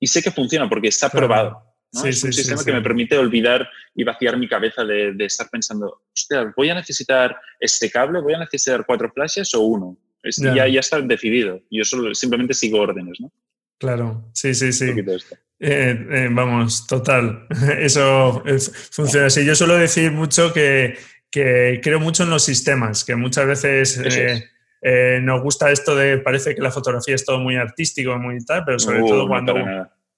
y 0.00 0.08
sé 0.08 0.24
que 0.24 0.32
funciona 0.32 0.68
porque 0.68 0.88
está 0.88 1.08
claro. 1.08 1.28
probado. 1.28 1.71
¿No? 1.92 2.00
Sí, 2.00 2.08
es 2.08 2.20
sí, 2.20 2.26
un 2.26 2.32
sistema 2.32 2.58
sí, 2.58 2.64
que 2.64 2.72
me 2.72 2.82
permite 2.82 3.18
olvidar 3.18 3.68
y 3.94 4.04
vaciar 4.04 4.36
mi 4.36 4.48
cabeza 4.48 4.84
de, 4.84 5.12
de, 5.12 5.24
estar 5.24 5.48
pensando, 5.50 6.02
hostia, 6.14 6.52
¿voy 6.56 6.70
a 6.70 6.74
necesitar 6.74 7.36
este 7.60 7.90
cable? 7.90 8.20
¿Voy 8.20 8.34
a 8.34 8.38
necesitar 8.38 8.84
cuatro 8.86 9.10
flashes 9.12 9.54
o 9.54 9.60
uno? 9.60 9.96
Ya. 10.24 10.54
ya. 10.54 10.68
Ya, 10.68 10.80
está 10.80 11.00
decidido. 11.00 11.60
Yo 11.70 11.84
solo 11.84 12.14
simplemente 12.14 12.54
sigo 12.54 12.80
órdenes, 12.80 13.18
¿no? 13.20 13.32
Claro, 13.78 14.30
sí, 14.32 14.54
sí, 14.54 14.72
sí. 14.72 14.90
Eh, 15.58 16.06
eh, 16.10 16.28
vamos, 16.30 16.86
total. 16.86 17.46
Eso 17.78 18.42
funciona 18.90 19.26
así. 19.26 19.44
Yo 19.44 19.54
suelo 19.56 19.76
decir 19.76 20.12
mucho 20.12 20.52
que, 20.52 20.96
que, 21.30 21.80
creo 21.82 21.98
mucho 21.98 22.22
en 22.22 22.30
los 22.30 22.44
sistemas, 22.44 23.04
que 23.04 23.16
muchas 23.16 23.46
veces 23.46 23.98
eh, 23.98 24.44
eh, 24.82 25.20
nos 25.22 25.42
gusta 25.42 25.70
esto 25.70 25.94
de, 25.94 26.18
parece 26.18 26.54
que 26.54 26.60
la 26.60 26.70
fotografía 26.70 27.14
es 27.14 27.24
todo 27.24 27.38
muy 27.38 27.56
artístico, 27.56 28.16
muy 28.18 28.44
tal, 28.44 28.64
pero 28.64 28.78
sobre 28.78 29.02
uh, 29.02 29.06
todo 29.08 29.28
cuando 29.28 29.54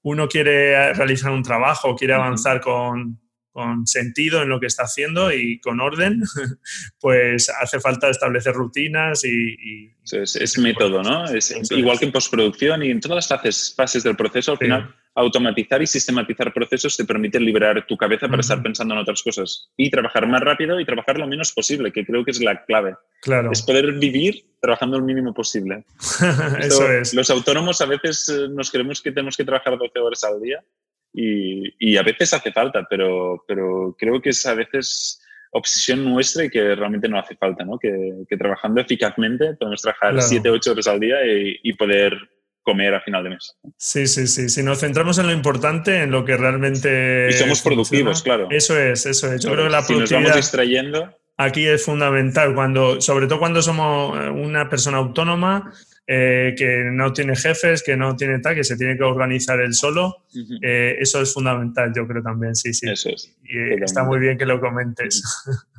uno 0.05 0.29
quiere 0.29 0.93
realizar 0.95 1.33
un 1.33 1.43
trabajo, 1.43 1.97
quiere 1.97 2.15
avanzar 2.15 2.61
con, 2.61 3.21
con 3.51 3.87
sentido 3.87 4.43
en 4.43 4.49
lo 4.49 4.61
que 4.61 4.67
está 4.67 4.85
haciendo 4.85 5.33
y 5.33 5.59
con 5.61 5.81
orden, 5.81 6.23
pues 7.01 7.51
hace 7.51 7.81
falta 7.81 8.11
establecer 8.11 8.55
rutinas 8.55 9.25
y... 9.25 9.57
y 9.59 9.95
es, 10.13 10.37
es 10.37 10.59
método, 10.59 11.03
¿no? 11.03 11.25
Es, 11.27 11.55
igual 11.71 11.99
que 11.99 12.05
en 12.05 12.13
postproducción 12.13 12.83
y 12.83 12.91
en 12.91 13.01
todas 13.01 13.17
las 13.17 13.29
fases, 13.29 13.75
fases 13.77 14.03
del 14.03 14.17
proceso, 14.17 14.53
al 14.53 14.59
sí. 14.59 14.65
final 14.65 14.95
automatizar 15.15 15.81
y 15.81 15.87
sistematizar 15.87 16.53
procesos 16.53 16.97
te 16.97 17.05
permite 17.05 17.39
liberar 17.39 17.87
tu 17.87 17.97
cabeza 17.97 18.27
para 18.27 18.35
uh 18.35 18.37
-huh. 18.39 18.41
estar 18.41 18.63
pensando 18.63 18.95
en 18.95 19.01
otras 19.01 19.23
cosas 19.23 19.71
y 19.77 19.91
trabajar 19.91 20.27
más 20.27 20.41
rápido 20.41 20.81
y 20.81 20.85
trabajar 20.85 21.19
lo 21.19 21.27
menos 21.27 21.53
posible, 21.53 21.93
que 21.93 22.05
creo 22.05 22.25
que 22.25 22.33
es 22.33 22.41
la 22.41 22.65
clave. 22.65 22.97
Claro. 23.23 23.53
Es 23.53 23.63
poder 23.63 23.93
vivir 23.93 24.45
trabajando 24.61 24.97
el 24.97 25.05
mínimo 25.05 25.33
posible. 25.33 25.85
Esto, 25.99 26.59
Eso 26.59 26.93
es. 26.93 27.15
Los 27.15 27.31
autónomos 27.31 27.81
a 27.81 27.87
veces 27.87 28.29
eh, 28.29 28.49
nos 28.49 28.71
creemos 28.71 29.01
que 29.01 29.13
tenemos 29.13 29.37
que 29.37 29.45
trabajar 29.45 29.79
12 29.79 29.99
horas 30.01 30.25
al 30.25 30.41
día 30.41 30.65
y, 31.13 31.73
y, 31.79 31.97
a 31.97 32.03
veces 32.03 32.35
hace 32.35 32.51
falta, 32.51 32.85
pero, 32.91 33.45
pero 33.47 33.95
creo 33.97 34.21
que 34.21 34.31
es 34.31 34.45
a 34.47 34.55
veces 34.55 35.21
obsesión 35.53 36.05
nuestra 36.05 36.45
y 36.45 36.51
que 36.51 36.75
realmente 36.75 37.09
no 37.09 37.19
hace 37.19 37.37
falta, 37.37 37.65
¿no? 37.65 37.79
Que, 37.79 38.25
que 38.29 38.37
trabajando 38.37 38.81
eficazmente 38.81 39.55
podemos 39.55 39.81
trabajar 39.81 40.21
7, 40.21 40.43
claro. 40.43 40.57
8 40.57 40.73
horas 40.73 40.89
al 40.89 40.99
día 40.99 41.25
y, 41.25 41.61
y, 41.63 41.73
poder 41.75 42.19
comer 42.65 42.95
a 42.95 43.01
final 43.01 43.23
de 43.23 43.31
mes. 43.31 43.57
Sí, 43.77 44.07
sí, 44.07 44.27
sí. 44.27 44.49
Si 44.49 44.63
nos 44.63 44.81
centramos 44.81 45.19
en 45.19 45.27
lo 45.27 45.33
importante, 45.33 46.03
en 46.03 46.11
lo 46.11 46.25
que 46.25 46.37
realmente... 46.37 47.29
Y 47.31 47.33
somos 47.35 47.63
productivos, 47.63 48.23
claro. 48.23 48.49
Eso 48.51 48.79
es, 48.79 49.07
eso 49.07 49.33
es. 49.33 49.43
Yo 49.43 49.53
creo 49.53 49.65
que 49.65 49.71
la 49.71 49.83
si 49.83 49.93
productividad... 49.93 50.21
nos 50.21 50.31
vamos 50.31 50.37
distrayendo... 50.37 51.17
Aquí 51.37 51.67
es 51.67 51.85
fundamental, 51.85 52.55
cuando, 52.55 53.01
sobre 53.01 53.27
todo 53.27 53.41
cuando 53.41 53.61
somos 53.61 54.17
una 54.31 54.71
persona 54.71 54.99
autónoma, 54.99 55.73
eh, 56.07 56.55
que 56.57 56.85
no 56.93 57.13
tiene 57.13 57.35
jefes, 57.35 57.83
que 57.83 57.97
no 57.97 58.15
tiene 58.15 58.39
tal, 58.39 58.55
que 58.55 58.63
se 58.63 58.77
tiene 58.77 58.97
que 58.97 59.03
organizar 59.03 59.59
él 59.61 59.75
solo. 59.75 60.25
Uh 60.33 60.39
-huh. 60.39 60.59
eh, 60.63 60.97
eso 61.01 61.21
es 61.21 61.35
fundamental, 61.35 61.93
yo 61.93 62.07
creo 62.07 62.23
también, 62.23 62.55
sí, 62.55 62.73
sí. 62.73 62.89
Eso 62.89 63.09
es. 63.09 63.37
Y 63.43 63.59
eh, 63.59 63.79
está 63.83 64.05
muy 64.05 64.21
bien 64.21 64.39
que 64.39 64.47
lo 64.47 64.61
comentes. 64.61 65.23
Uh 65.47 65.51
-huh. 65.51 65.74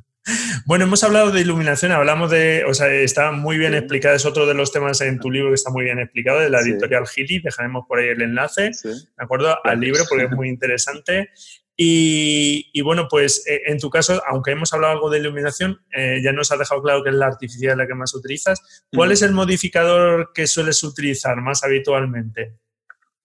Bueno, 0.65 0.85
hemos 0.85 1.03
hablado 1.03 1.31
de 1.31 1.41
iluminación, 1.41 1.91
hablamos 1.91 2.31
de, 2.31 2.63
o 2.65 2.73
sea, 2.73 2.91
está 2.91 3.31
muy 3.31 3.57
bien 3.57 3.73
sí. 3.73 3.77
explicado, 3.77 4.15
es 4.15 4.25
otro 4.25 4.45
de 4.45 4.53
los 4.53 4.71
temas 4.71 4.99
en 5.01 5.19
tu 5.19 5.29
libro 5.29 5.49
que 5.49 5.55
está 5.55 5.69
muy 5.69 5.83
bien 5.83 5.99
explicado, 5.99 6.39
de 6.39 6.49
la 6.49 6.63
sí. 6.63 6.71
editorial 6.71 7.07
Gili, 7.07 7.39
dejaremos 7.39 7.85
por 7.87 7.99
ahí 7.99 8.09
el 8.09 8.21
enlace, 8.21 8.73
sí. 8.73 8.89
¿de 8.89 9.23
acuerdo? 9.23 9.57
Al 9.63 9.79
libro, 9.79 10.03
porque 10.09 10.25
es 10.25 10.31
muy 10.31 10.49
interesante. 10.49 11.29
Y, 11.77 12.71
y, 12.73 12.81
bueno, 12.81 13.07
pues 13.09 13.45
eh, 13.47 13.63
en 13.67 13.79
tu 13.79 13.89
caso, 13.89 14.21
aunque 14.27 14.51
hemos 14.51 14.73
hablado 14.73 14.93
algo 14.93 15.09
de 15.09 15.19
iluminación, 15.19 15.81
eh, 15.95 16.21
ya 16.23 16.31
nos 16.31 16.51
has 16.51 16.57
dejado 16.57 16.81
claro 16.81 17.03
que 17.03 17.09
es 17.09 17.15
la 17.15 17.27
artificial 17.27 17.77
la 17.77 17.85
que 17.85 17.93
más 17.93 18.15
utilizas. 18.15 18.85
¿Cuál 18.91 19.09
mm. 19.09 19.11
es 19.11 19.21
el 19.21 19.33
modificador 19.33 20.31
que 20.33 20.47
sueles 20.47 20.81
utilizar 20.83 21.35
más 21.41 21.63
habitualmente? 21.63 22.55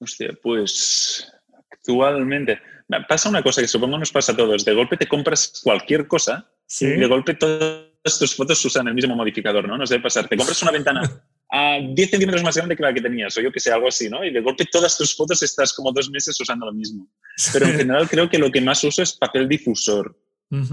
Hostia, 0.00 0.30
pues 0.42 1.32
Actualmente. 1.80 2.60
Pasa 3.08 3.28
una 3.28 3.42
cosa 3.42 3.60
que 3.60 3.68
supongo 3.68 3.98
nos 3.98 4.12
pasa 4.12 4.32
a 4.32 4.36
todos. 4.36 4.64
De 4.64 4.74
golpe 4.74 4.96
te 4.96 5.06
compras 5.06 5.60
cualquier 5.62 6.06
cosa 6.06 6.50
y 6.78 6.86
de 6.86 7.06
golpe 7.06 7.34
todas 7.34 8.18
tus 8.18 8.34
fotos 8.34 8.64
usan 8.64 8.88
el 8.88 8.94
mismo 8.94 9.16
modificador, 9.16 9.66
¿no? 9.66 9.76
No 9.76 9.84
debe 9.84 10.02
pasar. 10.02 10.28
Te 10.28 10.36
compras 10.36 10.62
una 10.62 10.70
ventana 10.70 11.02
a 11.50 11.78
10 11.80 12.10
centímetros 12.10 12.42
más 12.42 12.56
grande 12.56 12.76
que 12.76 12.82
la 12.82 12.94
que 12.94 13.00
tenías, 13.00 13.36
o 13.36 13.40
yo 13.40 13.50
que 13.50 13.60
sé, 13.60 13.72
algo 13.72 13.88
así, 13.88 14.08
¿no? 14.08 14.24
Y 14.24 14.32
de 14.32 14.40
golpe 14.40 14.64
todas 14.70 14.96
tus 14.96 15.14
fotos 15.14 15.42
estás 15.42 15.72
como 15.72 15.92
dos 15.92 16.10
meses 16.10 16.38
usando 16.40 16.66
lo 16.66 16.72
mismo. 16.72 17.08
Pero 17.52 17.66
en 17.66 17.72
general 17.78 18.08
creo 18.08 18.30
que 18.30 18.38
lo 18.38 18.50
que 18.50 18.60
más 18.60 18.82
uso 18.84 19.02
es 19.02 19.12
papel 19.12 19.48
difusor. 19.48 20.16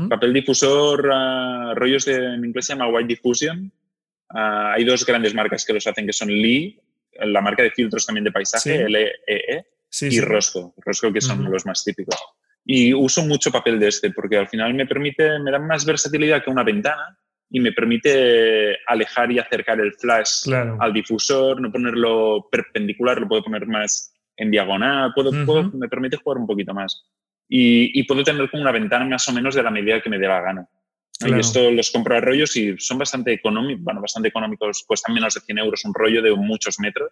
Papel 0.10 0.34
difusor, 0.34 1.06
uh, 1.06 1.76
rollos 1.76 2.06
de, 2.06 2.16
en 2.16 2.44
inglés 2.44 2.66
se 2.66 2.74
llama 2.74 2.90
White 2.90 3.08
Diffusion. 3.10 3.72
Uh, 4.34 4.74
hay 4.74 4.84
dos 4.84 5.06
grandes 5.06 5.36
marcas 5.36 5.64
que 5.66 5.74
los 5.74 5.86
hacen, 5.86 6.08
que 6.08 6.14
son 6.14 6.30
Lee, 6.30 6.82
la 7.20 7.42
marca 7.42 7.62
de 7.62 7.70
filtros 7.72 8.06
también 8.06 8.24
de 8.24 8.32
paisaje, 8.32 8.86
sí. 8.86 8.92
LEE, 8.92 9.12
e, 9.28 9.66
y 10.02 10.20
Rosco, 10.20 10.74
Rosco 10.78 11.14
que 11.14 11.22
son 11.22 11.50
los 11.52 11.66
más 11.66 11.84
típicos. 11.84 12.16
Y 12.70 12.94
uso 12.94 13.26
mucho 13.26 13.50
papel 13.50 13.80
de 13.80 13.88
este 13.88 14.12
porque 14.12 14.38
al 14.38 14.48
final 14.48 14.74
me 14.74 14.86
permite, 14.86 15.40
me 15.40 15.52
da 15.52 15.60
más 15.60 15.86
versatilidad 15.86 16.44
que 16.44 16.50
una 16.50 16.64
ventana 16.64 17.18
y 17.50 17.62
me 17.62 17.72
permite 17.72 18.78
alejar 18.86 19.32
y 19.32 19.40
acercar 19.40 19.80
el 19.80 19.94
flash 19.94 20.50
al 20.80 20.92
difusor, 20.92 21.62
no 21.62 21.72
ponerlo 21.72 22.48
perpendicular, 22.52 23.22
lo 23.22 23.28
puedo 23.28 23.44
poner 23.44 23.66
más 23.68 24.14
en 24.36 24.52
diagonal, 24.52 25.14
puedo, 25.16 25.32
me 25.74 25.88
permite 25.88 26.18
jugar 26.18 26.40
un 26.40 26.48
poquito 26.48 26.74
más. 26.74 27.06
Y, 27.50 27.98
y, 27.98 28.04
puedo 28.04 28.26
tener 28.26 28.50
como 28.52 28.64
una 28.64 28.74
ventana 28.74 29.06
más 29.06 29.28
o 29.30 29.32
menos 29.32 29.56
de 29.56 29.64
la 29.64 29.72
medida 29.72 30.02
que 30.02 30.10
me 30.10 30.20
dé 30.20 30.28
la 30.28 30.42
gana. 30.42 30.68
Y 31.26 31.40
esto 31.40 31.72
los 31.72 31.90
compro 31.90 32.16
a 32.16 32.22
rollos 32.22 32.56
y 32.56 32.78
son 32.78 33.00
bastante 33.00 33.34
económicos, 33.34 33.84
bueno, 33.84 34.02
bastante 34.02 34.30
económicos, 34.30 34.84
cuestan 34.86 35.16
menos 35.16 35.34
de 35.34 35.42
100 35.42 35.58
euros 35.58 35.86
un 35.86 35.94
rollo 35.94 36.22
de 36.22 36.36
muchos 36.36 36.80
metros. 36.80 37.10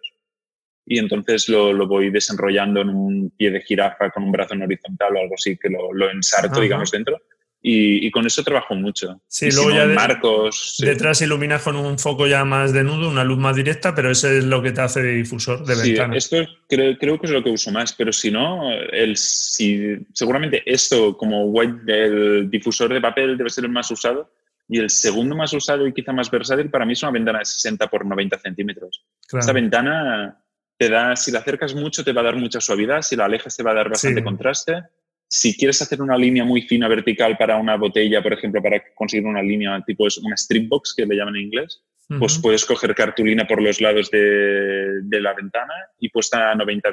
Y 0.86 0.98
entonces 0.98 1.48
lo, 1.48 1.72
lo 1.72 1.88
voy 1.88 2.10
desenrollando 2.10 2.80
en 2.80 2.90
un 2.90 3.30
pie 3.36 3.50
de 3.50 3.60
jirafa 3.60 4.10
con 4.10 4.22
un 4.22 4.30
brazo 4.30 4.54
en 4.54 4.62
horizontal 4.62 5.16
o 5.16 5.20
algo 5.20 5.34
así, 5.34 5.56
que 5.56 5.68
lo, 5.68 5.92
lo 5.92 6.08
ensarto, 6.10 6.60
digamos, 6.60 6.92
dentro. 6.92 7.20
Y, 7.60 8.06
y, 8.06 8.10
con 8.12 8.24
eso 8.24 8.44
trabajo 8.44 8.76
mucho. 8.76 9.20
Sí, 9.26 9.50
luego 9.50 9.70
ya 9.70 9.88
de, 9.88 9.94
marcos. 9.94 10.76
Detrás 10.78 11.20
iluminas 11.22 11.62
con 11.62 11.74
un 11.74 11.98
foco 11.98 12.28
ya 12.28 12.44
más 12.44 12.72
de 12.72 12.84
nudo, 12.84 13.08
una 13.08 13.24
luz 13.24 13.38
más 13.38 13.56
directa, 13.56 13.92
pero 13.92 14.12
eso 14.12 14.30
es 14.30 14.44
lo 14.44 14.62
que 14.62 14.70
te 14.70 14.82
hace 14.82 15.02
de 15.02 15.14
difusor 15.14 15.66
de 15.66 15.74
sí, 15.74 15.90
ventana. 15.90 16.16
Esto 16.16 16.36
creo, 16.68 16.96
creo, 16.96 17.18
que 17.18 17.26
es 17.26 17.32
lo 17.32 17.42
que 17.42 17.50
uso 17.50 17.72
más, 17.72 17.92
pero 17.92 18.12
si 18.12 18.30
no, 18.30 18.70
el, 18.72 19.16
si, 19.16 19.96
seguramente 20.12 20.62
esto 20.64 21.16
como 21.16 21.46
white, 21.46 21.80
el 21.88 22.48
difusor 22.48 22.94
de 22.94 23.00
papel 23.00 23.36
debe 23.36 23.50
ser 23.50 23.64
el 23.64 23.70
más 23.72 23.90
usado. 23.90 24.30
Y 24.68 24.78
el 24.78 24.90
segundo 24.90 25.34
más 25.34 25.52
usado 25.52 25.86
y 25.86 25.92
quizá 25.92 26.12
más 26.12 26.30
versátil 26.30 26.70
para 26.70 26.84
mí 26.84 26.92
es 26.92 27.02
una 27.02 27.12
ventana 27.12 27.40
de 27.40 27.44
60 27.44 27.88
por 27.88 28.04
90 28.04 28.38
centímetros. 28.38 29.04
Claro. 29.26 29.40
Esta 29.40 29.52
ventana 29.52 30.40
te 30.76 30.88
da, 30.88 31.16
si 31.16 31.30
la 31.30 31.40
acercas 31.40 31.74
mucho, 31.74 32.04
te 32.04 32.12
va 32.12 32.20
a 32.20 32.24
dar 32.24 32.36
mucha 32.36 32.60
suavidad, 32.60 33.02
si 33.02 33.16
la 33.16 33.24
alejas, 33.24 33.56
te 33.56 33.62
va 33.62 33.72
a 33.72 33.74
dar 33.74 33.88
bastante 33.88 34.20
sí. 34.20 34.24
contraste 34.24 34.82
si 35.28 35.56
quieres 35.56 35.80
hacer 35.82 36.00
una 36.00 36.16
línea 36.16 36.44
muy 36.44 36.62
fina 36.62 36.88
vertical 36.88 37.36
para 37.36 37.56
una 37.56 37.76
botella, 37.76 38.22
por 38.22 38.32
ejemplo, 38.32 38.62
para 38.62 38.82
conseguir 38.94 39.26
una 39.26 39.42
línea 39.42 39.82
tipo 39.84 40.06
es 40.06 40.18
una 40.18 40.36
strip 40.36 40.68
box, 40.68 40.94
que 40.96 41.04
le 41.04 41.16
llaman 41.16 41.36
en 41.36 41.42
inglés, 41.42 41.82
uh 42.08 42.14
-huh. 42.14 42.18
pues 42.20 42.38
puedes 42.38 42.64
coger 42.64 42.94
cartulina 42.94 43.44
por 43.46 43.60
los 43.60 43.80
lados 43.80 44.10
de, 44.10 45.02
de, 45.02 45.20
la 45.20 45.34
ventana 45.34 45.74
y 45.98 46.08
puesta 46.10 46.52
a 46.52 46.54
90 46.54 46.90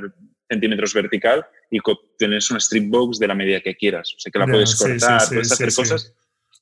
centímetros 0.49 0.93
vertical 0.93 1.45
y 1.69 1.79
tienes 2.17 2.49
una 2.49 2.59
strip 2.59 2.89
box 2.89 3.19
de 3.19 3.27
la 3.27 3.35
medida 3.35 3.61
que 3.61 3.75
quieras. 3.75 4.13
O 4.15 4.19
sea, 4.19 4.31
que 4.31 4.39
la 4.39 4.47
puedes 4.47 4.75
cortar, 4.75 5.21
sí, 5.21 5.27
sí, 5.27 5.33
puedes 5.35 5.51
hacer 5.51 5.73
cosas. 5.73 6.15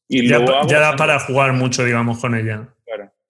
Y 0.10 0.28
ya, 0.28 0.40
luego 0.40 0.68
ya 0.68 0.80
da 0.80 0.96
para 0.98 1.20
jugar 1.20 1.54
mucho, 1.54 1.86
digamos, 1.86 2.20
con 2.20 2.36
ella. 2.36 2.68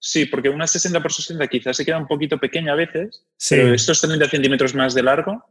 Sí, 0.04 0.26
porque 0.26 0.48
una 0.48 0.66
60 0.66 1.00
por 1.00 1.12
60 1.12 1.46
quizás 1.46 1.76
se 1.76 1.84
queda 1.84 1.96
un 1.96 2.08
poquito 2.08 2.36
pequeña 2.36 2.72
a 2.72 2.76
veces, 2.76 3.24
pero 3.48 3.72
estos 3.72 4.00
30 4.00 4.28
centímetros 4.28 4.74
más 4.74 4.94
de 4.94 5.02
largo 5.04 5.44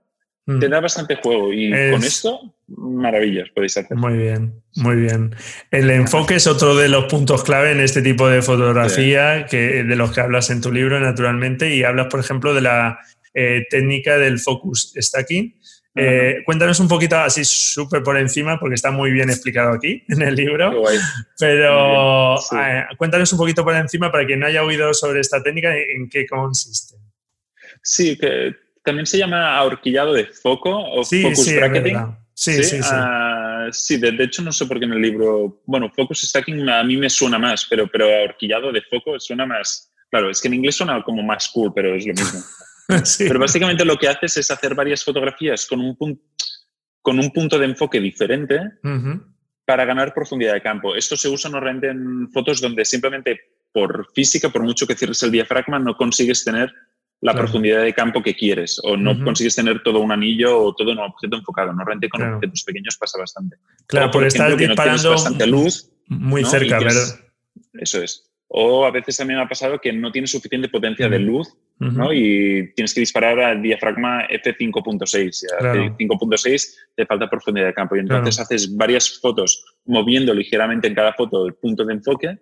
te 0.59 0.67
da 0.67 0.81
bastante 0.81 1.15
juego 1.15 1.53
y 1.53 1.71
es... 1.71 1.91
con 1.93 2.03
esto, 2.03 2.55
maravillas 2.67 3.47
podéis 3.55 3.77
hacer. 3.77 3.95
Muy 3.95 4.17
bien, 4.17 4.61
muy 4.75 4.97
bien. 4.97 5.33
El 5.69 5.89
enfoque 5.89 6.35
es 6.35 6.47
otro 6.47 6.75
de 6.75 6.89
los 6.89 7.05
puntos 7.05 7.45
clave 7.45 7.71
en 7.71 7.79
este 7.79 8.01
tipo 8.01 8.27
de 8.27 8.41
fotografía 8.41 9.43
sí. 9.43 9.45
que, 9.51 9.83
de 9.85 9.95
los 9.95 10.11
que 10.11 10.19
hablas 10.19 10.49
en 10.49 10.59
tu 10.59 10.69
libro, 10.69 10.99
naturalmente, 10.99 11.73
y 11.73 11.83
hablas, 11.85 12.07
por 12.07 12.19
ejemplo, 12.19 12.53
de 12.53 12.61
la 12.61 12.99
eh, 13.33 13.65
técnica 13.69 14.17
del 14.17 14.37
focus 14.39 14.93
stacking. 14.97 15.60
Eh, 15.93 16.43
cuéntanos 16.45 16.79
un 16.79 16.87
poquito 16.87 17.17
así 17.17 17.43
súper 17.43 18.01
por 18.01 18.17
encima, 18.17 18.59
porque 18.59 18.75
está 18.75 18.91
muy 18.91 19.11
bien 19.11 19.29
explicado 19.29 19.73
aquí 19.73 20.03
en 20.07 20.21
el 20.21 20.35
libro, 20.35 20.83
pero 21.37 22.37
sí. 22.37 22.55
eh, 22.57 22.85
cuéntanos 22.97 23.31
un 23.33 23.39
poquito 23.39 23.63
por 23.63 23.75
encima 23.75 24.11
para 24.11 24.25
quien 24.25 24.39
no 24.39 24.47
haya 24.47 24.63
oído 24.63 24.93
sobre 24.93 25.19
esta 25.19 25.43
técnica, 25.43 25.75
en 25.75 26.07
qué 26.09 26.25
consiste. 26.25 26.95
Sí, 27.83 28.17
que 28.17 28.55
también 28.83 29.05
se 29.05 29.17
llama 29.17 29.57
ahorquillado 29.57 30.13
de 30.13 30.25
foco 30.25 30.77
o 30.77 31.03
sí, 31.03 31.23
focus 31.23 31.43
sí, 31.43 31.55
bracketing. 31.55 31.97
Sí, 32.33 32.53
sí, 32.55 32.63
sí. 32.63 32.83
sí. 32.83 32.95
Uh, 32.95 33.71
sí 33.71 33.97
de, 33.97 34.11
de, 34.13 34.23
hecho, 34.23 34.41
no 34.41 34.51
sé 34.51 34.65
por 34.65 34.79
qué 34.79 34.85
en 34.85 34.93
el 34.93 35.01
libro. 35.01 35.61
Bueno, 35.65 35.91
focus 35.95 36.21
stacking 36.21 36.67
a 36.69 36.83
mí 36.83 36.97
me 36.97 37.09
suena 37.09 37.37
más, 37.37 37.65
pero, 37.69 37.87
pero 37.87 38.05
ahorquillado 38.05 38.71
de 38.71 38.81
foco 38.81 39.19
suena 39.19 39.45
más. 39.45 39.91
Claro, 40.09 40.29
es 40.29 40.41
que 40.41 40.47
en 40.47 40.55
inglés 40.55 40.75
suena 40.75 41.03
como 41.03 41.21
más 41.21 41.49
cool, 41.49 41.71
pero 41.73 41.93
es 41.95 42.05
lo 42.05 42.13
mismo. 42.13 42.39
sí. 43.05 43.25
Pero 43.27 43.39
básicamente 43.39 43.85
lo 43.85 43.97
que 43.97 44.07
haces 44.07 44.37
es 44.37 44.51
hacer 44.51 44.75
varias 44.75 45.03
fotografías 45.03 45.65
con 45.65 45.81
un, 45.81 45.95
punto, 45.95 46.23
con 47.01 47.19
un 47.19 47.31
punto 47.31 47.57
de 47.57 47.65
enfoque 47.65 47.99
diferente 47.99 48.57
uh 48.83 48.87
-huh. 48.87 49.23
para 49.65 49.85
ganar 49.85 50.13
profundidad 50.13 50.53
de 50.53 50.61
campo. 50.61 50.95
Esto 50.95 51.15
se 51.15 51.29
usa 51.29 51.49
normalmente 51.49 51.89
en 51.89 52.29
fotos 52.31 52.61
donde 52.61 52.85
simplemente 52.85 53.39
por 53.73 54.07
física, 54.13 54.49
por 54.49 54.63
mucho 54.63 54.85
que 54.85 54.95
cierres 54.95 55.23
el 55.23 55.31
diafragma, 55.31 55.79
no 55.79 55.95
consigues 55.95 56.43
tener 56.43 56.71
la 57.21 57.33
claro. 57.33 57.45
profundidad 57.45 57.83
de 57.83 57.93
campo 57.93 58.21
que 58.21 58.35
quieres 58.35 58.79
o 58.83 58.97
no 58.97 59.11
uh 59.11 59.13
-huh. 59.13 59.23
consigues 59.23 59.55
tener 59.55 59.83
todo 59.83 59.99
un 59.99 60.11
anillo 60.11 60.59
o 60.59 60.73
todo 60.73 60.91
un 60.91 60.99
objeto 60.99 61.37
enfocado. 61.37 61.67
Normalmente 61.67 62.09
con 62.09 62.19
claro. 62.19 62.37
objetos 62.37 62.63
pequeños 62.63 62.97
pasa 62.97 63.19
bastante. 63.19 63.57
Claro, 63.87 64.07
o, 64.07 64.11
por, 64.11 64.21
por 64.21 64.27
estar 64.27 64.57
disparando 64.57 65.03
no 65.03 65.11
bastante 65.11 65.47
luz. 65.47 65.91
Muy 66.07 66.41
¿no? 66.41 66.49
cerca, 66.49 66.79
¿verdad? 66.79 67.19
Eso 67.73 68.01
es. 68.01 68.27
O 68.47 68.85
a 68.85 68.91
veces 68.91 69.15
también 69.15 69.39
ha 69.39 69.47
pasado 69.47 69.79
que 69.79 69.93
no 69.93 70.11
tienes 70.11 70.31
suficiente 70.31 70.67
potencia 70.67 71.05
uh 71.05 71.09
-huh. 71.09 71.13
de 71.13 71.19
luz 71.19 71.47
uh 71.81 71.85
-huh. 71.85 71.93
¿no? 71.93 72.13
y 72.13 72.73
tienes 72.75 72.93
que 72.93 73.01
disparar 73.01 73.39
al 73.39 73.61
diafragma 73.61 74.27
F5.6. 74.27 75.45
Claro. 75.59 75.97
5.6 75.97 76.75
te 76.95 77.05
falta 77.05 77.29
profundidad 77.29 77.67
de 77.67 77.73
campo 77.73 77.95
y 77.95 77.99
entonces 77.99 78.35
claro. 78.35 78.45
haces 78.45 78.75
varias 78.75 79.19
fotos 79.19 79.63
moviendo 79.85 80.33
ligeramente 80.33 80.87
en 80.87 80.95
cada 80.95 81.13
foto 81.13 81.45
el 81.45 81.55
punto 81.55 81.83
de 81.83 81.93
enfoque 81.93 82.39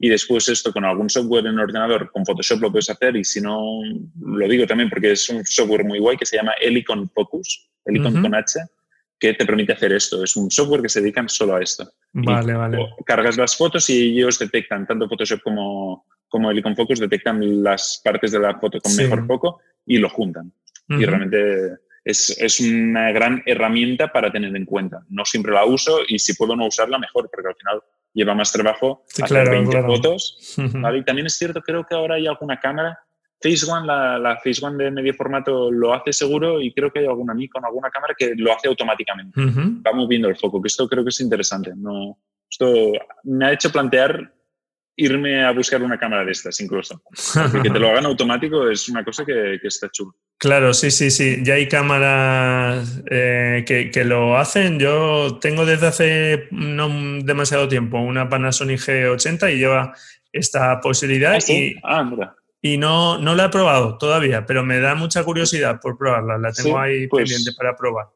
y 0.00 0.08
después 0.08 0.48
esto 0.48 0.72
con 0.72 0.84
algún 0.84 1.10
software 1.10 1.46
en 1.46 1.58
ordenador, 1.58 2.10
con 2.12 2.24
Photoshop 2.24 2.60
lo 2.60 2.70
puedes 2.70 2.88
hacer 2.88 3.16
y 3.16 3.24
si 3.24 3.40
no, 3.40 3.80
lo 4.20 4.48
digo 4.48 4.66
también 4.66 4.88
porque 4.88 5.12
es 5.12 5.28
un 5.28 5.44
software 5.44 5.84
muy 5.84 5.98
guay 5.98 6.16
que 6.16 6.26
se 6.26 6.36
llama 6.36 6.52
Helicon 6.60 7.10
Focus, 7.10 7.68
Helicon 7.84 8.14
uh 8.14 8.18
-huh. 8.18 8.22
con 8.22 8.34
H, 8.34 8.60
que 9.18 9.34
te 9.34 9.44
permite 9.44 9.72
hacer 9.72 9.92
esto. 9.92 10.22
Es 10.22 10.36
un 10.36 10.50
software 10.50 10.82
que 10.82 10.88
se 10.88 11.00
dedican 11.00 11.28
solo 11.28 11.56
a 11.56 11.62
esto. 11.62 11.90
Vale, 12.12 12.52
y 12.52 12.56
vale. 12.56 12.78
Cargas 13.04 13.36
las 13.36 13.56
fotos 13.56 13.90
y 13.90 14.18
ellos 14.18 14.38
detectan, 14.38 14.86
tanto 14.86 15.08
Photoshop 15.08 15.42
como, 15.42 16.06
como 16.28 16.50
Helicon 16.50 16.76
Focus, 16.76 17.00
detectan 17.00 17.62
las 17.62 18.00
partes 18.04 18.32
de 18.32 18.40
la 18.40 18.58
foto 18.58 18.80
con 18.80 18.92
sí. 18.92 19.02
mejor 19.02 19.26
foco 19.26 19.60
y 19.86 19.98
lo 19.98 20.08
juntan. 20.08 20.52
Uh 20.88 20.94
-huh. 20.94 21.02
Y 21.02 21.06
realmente 21.06 21.78
es, 22.04 22.30
es, 22.38 22.60
una 22.60 23.12
gran 23.12 23.42
herramienta 23.46 24.08
para 24.08 24.30
tener 24.30 24.54
en 24.56 24.64
cuenta. 24.64 25.04
No 25.08 25.24
siempre 25.24 25.52
la 25.52 25.64
uso 25.64 26.00
y 26.06 26.18
si 26.18 26.34
puedo 26.34 26.56
no 26.56 26.66
usarla, 26.66 26.98
mejor, 26.98 27.28
porque 27.30 27.48
al 27.48 27.56
final 27.56 27.82
lleva 28.14 28.34
más 28.34 28.52
trabajo 28.52 29.04
sí, 29.06 29.22
hacer 29.22 29.42
claro, 29.42 29.50
20 29.50 29.70
claro. 29.70 29.86
fotos. 29.88 30.56
¿vale? 30.74 30.98
Y 30.98 31.04
también 31.04 31.26
es 31.26 31.36
cierto, 31.36 31.60
creo 31.60 31.84
que 31.84 31.94
ahora 31.94 32.16
hay 32.16 32.26
alguna 32.26 32.58
cámara. 32.58 32.98
Phase 33.40 33.70
One, 33.70 33.86
la, 33.86 34.18
la 34.18 34.36
Phase 34.36 34.64
One 34.64 34.82
de 34.82 34.90
medio 34.90 35.14
formato 35.14 35.70
lo 35.70 35.94
hace 35.94 36.12
seguro 36.12 36.60
y 36.60 36.72
creo 36.72 36.90
que 36.90 37.00
hay 37.00 37.06
alguna 37.06 37.34
Nikon, 37.34 37.64
alguna 37.64 37.88
cámara 37.88 38.14
que 38.18 38.34
lo 38.36 38.52
hace 38.52 38.68
automáticamente. 38.68 39.40
Uh 39.40 39.44
-huh. 39.44 39.86
Va 39.86 39.92
moviendo 39.92 40.28
el 40.28 40.36
foco, 40.36 40.60
que 40.60 40.68
esto 40.68 40.88
creo 40.88 41.04
que 41.04 41.10
es 41.10 41.20
interesante. 41.20 41.72
No, 41.76 42.18
esto 42.50 42.92
me 43.24 43.46
ha 43.46 43.52
hecho 43.52 43.70
plantear 43.70 44.32
irme 44.98 45.44
a 45.44 45.52
buscar 45.52 45.80
una 45.80 45.96
cámara 45.96 46.24
de 46.24 46.32
estas 46.32 46.60
incluso. 46.60 47.00
Porque 47.52 47.70
te 47.70 47.78
lo 47.78 47.88
hagan 47.88 48.04
automático 48.06 48.68
es 48.68 48.88
una 48.88 49.04
cosa 49.04 49.24
que, 49.24 49.58
que 49.62 49.68
está 49.68 49.88
chulo. 49.90 50.14
Claro, 50.38 50.74
sí, 50.74 50.90
sí, 50.90 51.10
sí. 51.10 51.38
Ya 51.42 51.54
hay 51.54 51.68
cámaras 51.68 53.00
eh, 53.08 53.64
que, 53.66 53.90
que, 53.90 54.04
lo 54.04 54.36
hacen. 54.36 54.78
Yo 54.80 55.38
tengo 55.40 55.64
desde 55.64 55.86
hace 55.86 56.48
no 56.50 56.88
demasiado 57.22 57.68
tiempo 57.68 57.98
una 57.98 58.28
Panasonic 58.28 58.80
G80 58.80 59.54
y 59.54 59.58
lleva 59.58 59.94
esta 60.32 60.80
posibilidad. 60.80 61.34
¿Ah, 61.34 61.40
sí? 61.40 61.74
y, 61.76 61.80
ah, 61.84 62.02
mira. 62.02 62.34
y 62.60 62.76
no, 62.76 63.18
no 63.18 63.36
la 63.36 63.46
he 63.46 63.48
probado 63.50 63.98
todavía, 63.98 64.46
pero 64.46 64.64
me 64.64 64.80
da 64.80 64.96
mucha 64.96 65.22
curiosidad 65.22 65.80
por 65.80 65.96
probarla. 65.96 66.38
La 66.38 66.52
tengo 66.52 66.70
sí, 66.70 66.76
ahí 66.76 67.06
pues, 67.06 67.22
pendiente 67.22 67.52
para 67.56 67.76
probar. 67.76 68.06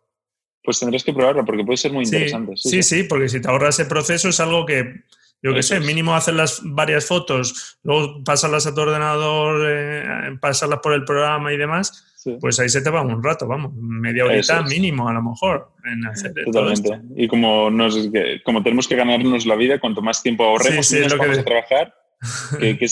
Pues 0.65 0.81
tendrás 0.81 1.05
que 1.05 1.13
probarla 1.13 1.45
porque 1.45 1.65
puede 1.65 1.77
ser 1.77 1.93
muy 1.93 2.05
interesante. 2.05 2.57
Sí 2.57 2.71
sí, 2.71 2.83
sí, 2.83 3.03
porque 3.05 3.29
si 3.29 3.41
te 3.41 3.49
ahorras 3.49 3.79
ese 3.79 3.89
proceso 3.89 4.29
es 4.29 4.41
algo 4.41 4.67
que 4.67 5.05
yo 5.43 5.53
qué 5.55 5.63
sé, 5.63 5.81
mínimo 5.81 6.15
hacer 6.15 6.35
las 6.35 6.61
varias 6.63 7.07
fotos, 7.07 7.79
luego 7.83 8.23
pasarlas 8.25 8.67
a 8.67 8.75
tu 8.75 8.81
ordenador, 8.81 9.67
eh, 9.69 10.39
pasarlas 10.41 10.79
por 10.81 10.93
el 10.93 11.05
programa 11.05 11.53
y 11.53 11.57
demás, 11.57 12.15
sí. 12.17 12.37
pues 12.41 12.61
ahí 12.61 12.69
se 12.69 12.81
te 12.81 12.91
va 12.91 13.03
un 13.03 13.23
rato, 13.23 13.49
vamos, 13.49 13.73
media 13.75 14.25
horita 14.25 14.61
es. 14.61 14.71
mínimo 14.71 15.09
a 15.09 15.13
lo 15.13 15.23
mejor 15.23 15.73
en 15.85 16.07
hacer 16.07 16.33
Totalmente. 16.45 17.01
Y 17.17 17.27
como, 17.27 17.71
nos, 17.71 17.99
como 18.45 18.63
tenemos 18.63 18.87
que 18.87 18.95
ganarnos 18.95 19.45
la 19.45 19.57
vida, 19.57 19.81
cuanto 19.81 20.01
más 20.01 20.23
tiempo 20.23 20.45
ahorremos 20.45 20.87
sí, 20.87 20.97
sí, 20.97 21.03
nos 21.03 21.19
vamos 21.19 21.35
que... 21.35 21.41
a 21.41 21.45
trabajar, 21.45 21.95
que, 22.61 22.79
que 22.79 22.87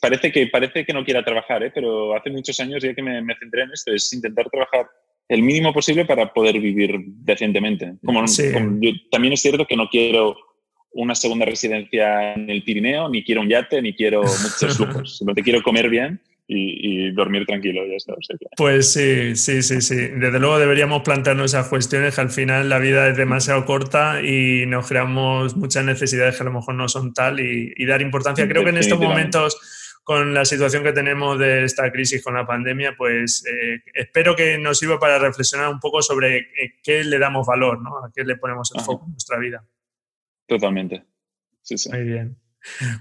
parece, 0.00 0.32
que, 0.32 0.46
parece 0.48 0.84
que 0.84 0.92
no 0.92 1.04
quiera 1.04 1.24
trabajar, 1.24 1.62
¿eh? 1.62 1.70
pero 1.72 2.16
hace 2.16 2.30
muchos 2.30 2.58
años 2.58 2.82
ya 2.82 2.92
que 2.92 3.02
me, 3.02 3.22
me 3.22 3.36
centré 3.36 3.62
en 3.62 3.72
esto, 3.72 3.92
es 3.92 4.12
intentar 4.12 4.50
trabajar 4.50 4.88
el 5.28 5.42
mínimo 5.42 5.72
posible 5.72 6.06
para 6.06 6.32
poder 6.32 6.58
vivir 6.58 6.98
decentemente. 7.06 7.94
Como, 8.04 8.24
también 9.10 9.32
es 9.34 9.42
cierto 9.42 9.66
que 9.66 9.76
no 9.76 9.88
quiero 9.88 10.34
una 10.92 11.14
segunda 11.14 11.44
residencia 11.44 12.34
en 12.34 12.50
el 12.50 12.62
Pirineo, 12.62 13.08
ni 13.08 13.24
quiero 13.24 13.40
un 13.42 13.48
yate, 13.48 13.80
ni 13.82 13.94
quiero 13.94 14.22
muchos 14.22 14.80
lujos. 14.80 15.24
te 15.34 15.42
quiero 15.42 15.62
comer 15.62 15.88
bien 15.88 16.20
y, 16.48 17.10
dormir 17.12 17.44
tranquilo. 17.46 17.82
Ya 17.86 17.96
está, 17.96 18.14
Pues 18.56 18.92
sí, 18.92 19.36
sí, 19.36 19.62
sí, 19.62 19.80
sí. 19.82 19.96
Desde 19.96 20.38
luego 20.38 20.58
deberíamos 20.58 21.02
plantearnos 21.02 21.52
esas 21.52 21.68
cuestiones 21.68 22.14
que 22.14 22.20
al 22.20 22.30
final 22.30 22.68
la 22.68 22.78
vida 22.78 23.08
es 23.08 23.16
demasiado 23.16 23.64
corta 23.66 24.22
y 24.22 24.64
nos 24.66 24.88
creamos 24.88 25.56
muchas 25.56 25.84
necesidades 25.84 26.36
que 26.36 26.42
a 26.42 26.46
lo 26.46 26.52
mejor 26.52 26.74
no 26.74 26.88
son 26.88 27.12
tal 27.12 27.40
y, 27.40 27.84
dar 27.84 28.00
importancia. 28.00 28.48
Creo 28.48 28.64
que 28.64 28.70
en 28.70 28.78
estos 28.78 28.98
momentos 28.98 29.58
con 30.04 30.32
la 30.32 30.46
situación 30.46 30.82
que 30.82 30.92
tenemos 30.92 31.38
de 31.38 31.64
esta 31.64 31.92
crisis 31.92 32.24
con 32.24 32.32
la 32.32 32.46
pandemia, 32.46 32.94
pues 32.96 33.44
eh, 33.44 33.82
espero 33.92 34.34
que 34.34 34.56
nos 34.56 34.78
sirva 34.78 34.98
para 34.98 35.18
reflexionar 35.18 35.68
un 35.68 35.78
poco 35.80 36.00
sobre 36.00 36.38
eh, 36.38 36.76
qué 36.82 37.04
le 37.04 37.18
damos 37.18 37.46
valor, 37.46 37.82
¿no? 37.82 37.98
A 37.98 38.10
qué 38.14 38.24
le 38.24 38.36
ponemos 38.36 38.72
el 38.74 38.80
foco 38.80 39.04
en 39.04 39.12
nuestra 39.12 39.36
vida. 39.38 39.62
Totalmente. 40.48 41.04
Sí, 41.62 41.78
sí. 41.78 41.90
Muy 41.90 42.02
bien. 42.02 42.36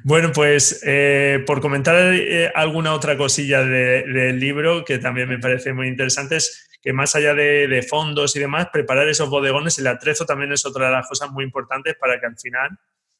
Bueno, 0.04 0.32
pues 0.34 0.82
eh, 0.86 1.44
por 1.46 1.62
comentar 1.62 2.14
eh, 2.14 2.52
alguna 2.54 2.94
otra 2.94 3.18
cosilla 3.18 3.64
del 3.64 4.40
libro 4.40 4.86
que 4.86 5.00
también 5.00 5.28
me 5.28 5.40
parece 5.40 5.74
muy 5.74 5.88
interesante 5.88 6.36
es 6.36 6.70
que 6.82 6.94
más 6.94 7.16
allá 7.16 7.34
de, 7.34 7.86
fondos 7.88 8.36
y 8.36 8.40
demás, 8.40 8.68
preparar 8.72 9.10
esos 9.10 9.30
bodegones, 9.30 9.80
el 9.80 9.88
atrezo 9.88 10.26
también 10.26 10.52
es 10.52 10.66
otra 10.66 10.86
de 10.86 10.92
las 10.92 11.08
cosas 11.08 11.32
muy 11.32 11.44
importantes 11.44 11.96
para 12.00 12.20
que 12.20 12.28
al 12.28 12.38
final, 12.38 12.70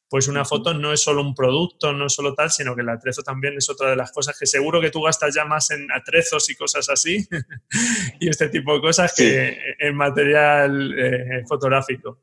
pues 0.08 0.28
una 0.28 0.44
foto 0.44 0.72
no 0.72 0.92
es 0.92 1.00
solo 1.00 1.20
un 1.22 1.34
producto, 1.34 1.92
no 1.92 2.06
es 2.06 2.12
solo 2.14 2.34
tal, 2.34 2.50
sino 2.50 2.74
que 2.74 2.82
el 2.82 2.88
atrezo 2.88 3.22
también 3.22 3.54
es 3.56 3.68
otra 3.68 3.90
de 3.90 3.96
las 3.96 4.12
cosas 4.12 4.38
que 4.38 4.46
seguro 4.46 4.80
que 4.80 4.90
tú 4.90 5.02
gastas 5.02 5.34
ya 5.34 5.44
más 5.44 5.70
en 5.70 5.90
atrezos 5.92 6.48
y 6.48 6.54
cosas 6.54 6.88
así 6.88 7.26
y 8.20 8.28
este 8.28 8.48
tipo 8.48 8.74
de 8.74 8.80
cosas 8.80 9.12
que 9.14 9.58
en 9.78 9.94
material 9.94 10.94
eh, 10.96 11.42
fotográfico. 11.46 12.20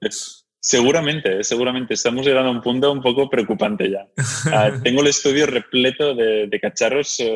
Seguramente, 0.65 1.43
seguramente. 1.43 1.93
Estamos 1.93 2.25
llegando 2.25 2.49
a 2.49 2.51
un 2.51 2.59
punto 2.59 2.91
un 2.91 2.99
poco 2.99 3.29
preocupante 3.29 3.87
ya. 3.87 4.07
Ah, 4.51 4.71
tengo 4.83 5.01
el 5.01 5.07
estudio 5.07 5.45
repleto 5.45 6.15
de, 6.15 6.59
cacharros, 6.59 7.19
eh, 7.19 7.35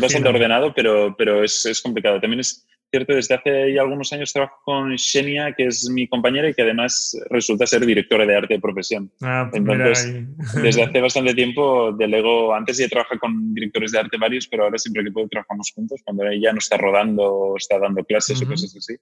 bastante 0.00 0.28
ordenado, 0.28 0.72
pero, 0.74 1.14
pero 1.16 1.44
es, 1.44 1.66
es, 1.66 1.82
complicado. 1.82 2.20
También 2.20 2.40
es 2.40 2.66
cierto, 2.90 3.14
desde 3.14 3.34
hace 3.34 3.74
ya 3.74 3.82
algunos 3.82 4.12
años 4.14 4.32
trabajo 4.32 4.56
con 4.64 4.96
Xenia, 4.96 5.52
que 5.52 5.66
es 5.66 5.90
mi 5.90 6.08
compañera 6.08 6.48
y 6.48 6.54
que 6.54 6.62
además 6.62 7.18
resulta 7.28 7.66
ser 7.66 7.84
directora 7.84 8.24
de 8.24 8.36
arte 8.36 8.54
de 8.54 8.60
profesión. 8.60 9.10
Ah, 9.20 9.48
pues 9.50 9.60
Entonces, 9.60 10.26
desde 10.62 10.82
hace 10.84 11.00
bastante 11.02 11.34
tiempo 11.34 11.92
delego, 11.92 12.54
antes 12.54 12.78
ya 12.78 12.88
trabajé 12.88 13.18
con 13.18 13.52
directores 13.52 13.92
de 13.92 13.98
arte 13.98 14.16
varios, 14.16 14.48
pero 14.48 14.64
ahora 14.64 14.78
siempre 14.78 15.04
que 15.04 15.10
puedo 15.10 15.28
trabajamos 15.28 15.70
juntos, 15.74 16.00
cuando 16.02 16.24
ella 16.24 16.52
no 16.52 16.58
está 16.58 16.78
rodando 16.78 17.24
o 17.24 17.56
está 17.58 17.78
dando 17.78 18.02
clases 18.04 18.40
o 18.40 18.46
cosas 18.46 18.74
así 18.74 18.94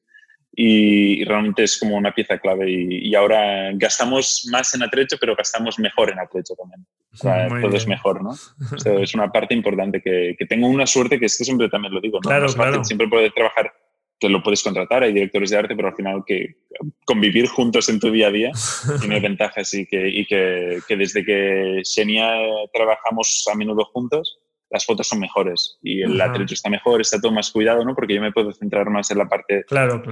y, 0.56 1.22
realmente 1.24 1.64
es 1.64 1.78
como 1.78 1.96
una 1.96 2.12
pieza 2.12 2.38
clave 2.38 2.70
y, 2.70 3.14
ahora 3.14 3.70
gastamos 3.74 4.48
más 4.50 4.74
en 4.74 4.82
atrecho, 4.82 5.16
pero 5.20 5.36
gastamos 5.36 5.78
mejor 5.78 6.10
en 6.10 6.18
atrecho 6.18 6.54
también. 6.54 6.86
O 7.12 7.16
sea, 7.16 7.48
todo 7.48 7.76
es 7.76 7.86
mejor, 7.86 8.22
¿no? 8.22 8.34
es 9.02 9.14
una 9.14 9.30
parte 9.30 9.54
importante 9.54 10.00
que, 10.00 10.34
que, 10.38 10.46
tengo 10.46 10.66
una 10.66 10.86
suerte 10.86 11.20
que 11.20 11.26
esto 11.26 11.44
siempre 11.44 11.68
también 11.68 11.92
lo 11.92 12.00
digo, 12.00 12.18
¿no? 12.22 12.28
Claro, 12.28 12.46
claro. 12.52 12.82
Siempre 12.84 13.06
puedes 13.06 13.34
trabajar, 13.34 13.70
que 14.18 14.30
lo 14.30 14.42
puedes 14.42 14.62
contratar, 14.62 15.02
hay 15.02 15.12
directores 15.12 15.50
de 15.50 15.58
arte, 15.58 15.76
pero 15.76 15.88
al 15.88 15.94
final 15.94 16.24
que 16.26 16.56
convivir 17.04 17.48
juntos 17.48 17.88
en 17.90 18.00
tu 18.00 18.10
día 18.10 18.28
a 18.28 18.32
día 18.32 18.50
tiene 19.00 19.20
ventajas 19.20 19.74
y 19.74 19.86
que, 19.86 20.08
y 20.08 20.24
que, 20.24 20.80
que 20.88 20.96
desde 20.96 21.24
que 21.24 21.82
Xenia 21.84 22.34
trabajamos 22.72 23.46
a 23.52 23.54
menudo 23.56 23.84
juntos, 23.92 24.38
las 24.70 24.84
fotos 24.84 25.06
son 25.08 25.20
mejores 25.20 25.78
y 25.82 26.02
el 26.02 26.20
atrecho 26.20 26.54
está 26.54 26.68
mejor, 26.68 27.00
está 27.00 27.20
todo 27.20 27.32
más 27.32 27.50
cuidado, 27.50 27.84
¿no? 27.84 27.94
Porque 27.94 28.14
yo 28.14 28.20
me 28.20 28.32
puedo 28.32 28.52
centrar 28.52 28.90
más 28.90 29.10
en 29.10 29.18
la 29.18 29.28
parte 29.28 29.64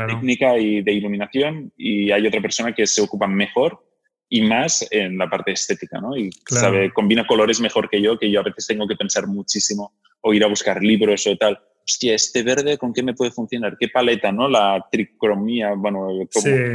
técnica 0.06 0.56
y 0.58 0.82
de 0.82 0.92
iluminación 0.92 1.72
y 1.76 2.10
hay 2.10 2.26
otra 2.26 2.40
persona 2.40 2.72
que 2.72 2.86
se 2.86 3.02
ocupa 3.02 3.26
mejor 3.26 3.84
y 4.28 4.42
más 4.42 4.86
en 4.90 5.18
la 5.18 5.28
parte 5.28 5.52
estética, 5.52 6.00
¿no? 6.00 6.16
Y 6.16 6.30
sabe, 6.48 6.92
combina 6.92 7.26
colores 7.26 7.60
mejor 7.60 7.88
que 7.88 8.00
yo, 8.00 8.18
que 8.18 8.30
yo 8.30 8.40
a 8.40 8.44
veces 8.44 8.66
tengo 8.66 8.86
que 8.86 8.96
pensar 8.96 9.26
muchísimo 9.26 9.94
o 10.20 10.32
ir 10.32 10.44
a 10.44 10.48
buscar 10.48 10.82
libros 10.82 11.26
o 11.26 11.36
tal 11.36 11.60
hostia, 11.86 12.14
este 12.14 12.42
verde, 12.42 12.78
¿con 12.78 12.92
qué 12.94 13.02
me 13.02 13.14
puede 13.14 13.30
funcionar? 13.30 13.76
¿Qué 13.78 13.88
paleta, 13.88 14.32
no? 14.32 14.48
La 14.48 14.84
tricromía, 14.90 15.74
bueno, 15.76 16.08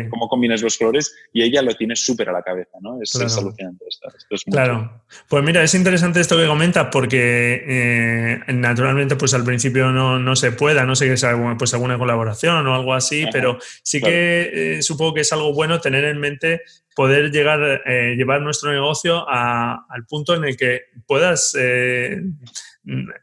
cómo, 0.10 0.28
combinas 0.28 0.62
los 0.62 0.78
colores 0.78 1.16
y 1.34 1.42
ella 1.42 1.62
lo 1.62 1.74
tiene 1.76 1.96
súper 1.96 2.30
a 2.30 2.32
la 2.32 2.44
cabeza, 2.44 2.78
¿no? 2.82 3.02
Es, 3.02 3.16
alucinante 3.16 3.86
esto. 3.88 4.08
claro. 4.52 5.04
Pues 5.28 5.44
mira, 5.44 5.64
es 5.64 5.74
interesante 5.74 6.20
esto 6.20 6.38
que 6.38 6.46
comentas 6.46 6.90
porque 6.92 7.64
eh, 7.68 8.54
naturalmente 8.54 9.16
pues 9.16 9.34
al 9.34 9.44
principio 9.44 9.92
no, 9.92 10.36
se 10.36 10.52
pueda, 10.52 10.86
no 10.86 10.96
sé 10.96 11.08
que 11.08 11.18
sea 11.18 11.36
pues 11.58 11.74
alguna 11.74 11.98
colaboración 11.98 12.66
o 12.68 12.76
algo 12.76 12.94
así, 12.94 13.26
pero 13.32 13.58
sí 13.84 14.00
que 14.00 14.78
eh, 14.78 14.82
supongo 14.84 15.16
que 15.16 15.22
es 15.22 15.34
algo 15.34 15.54
bueno 15.54 15.82
tener 15.82 16.04
en 16.06 16.20
mente 16.20 16.62
poder 16.96 17.32
llegar, 17.32 17.82
eh, 17.86 18.16
llevar 18.16 18.42
nuestro 18.42 18.72
negocio 18.72 19.28
al 19.28 20.06
punto 20.08 20.36
en 20.36 20.44
el 20.44 20.58
que 20.58 20.82
puedas 21.08 21.56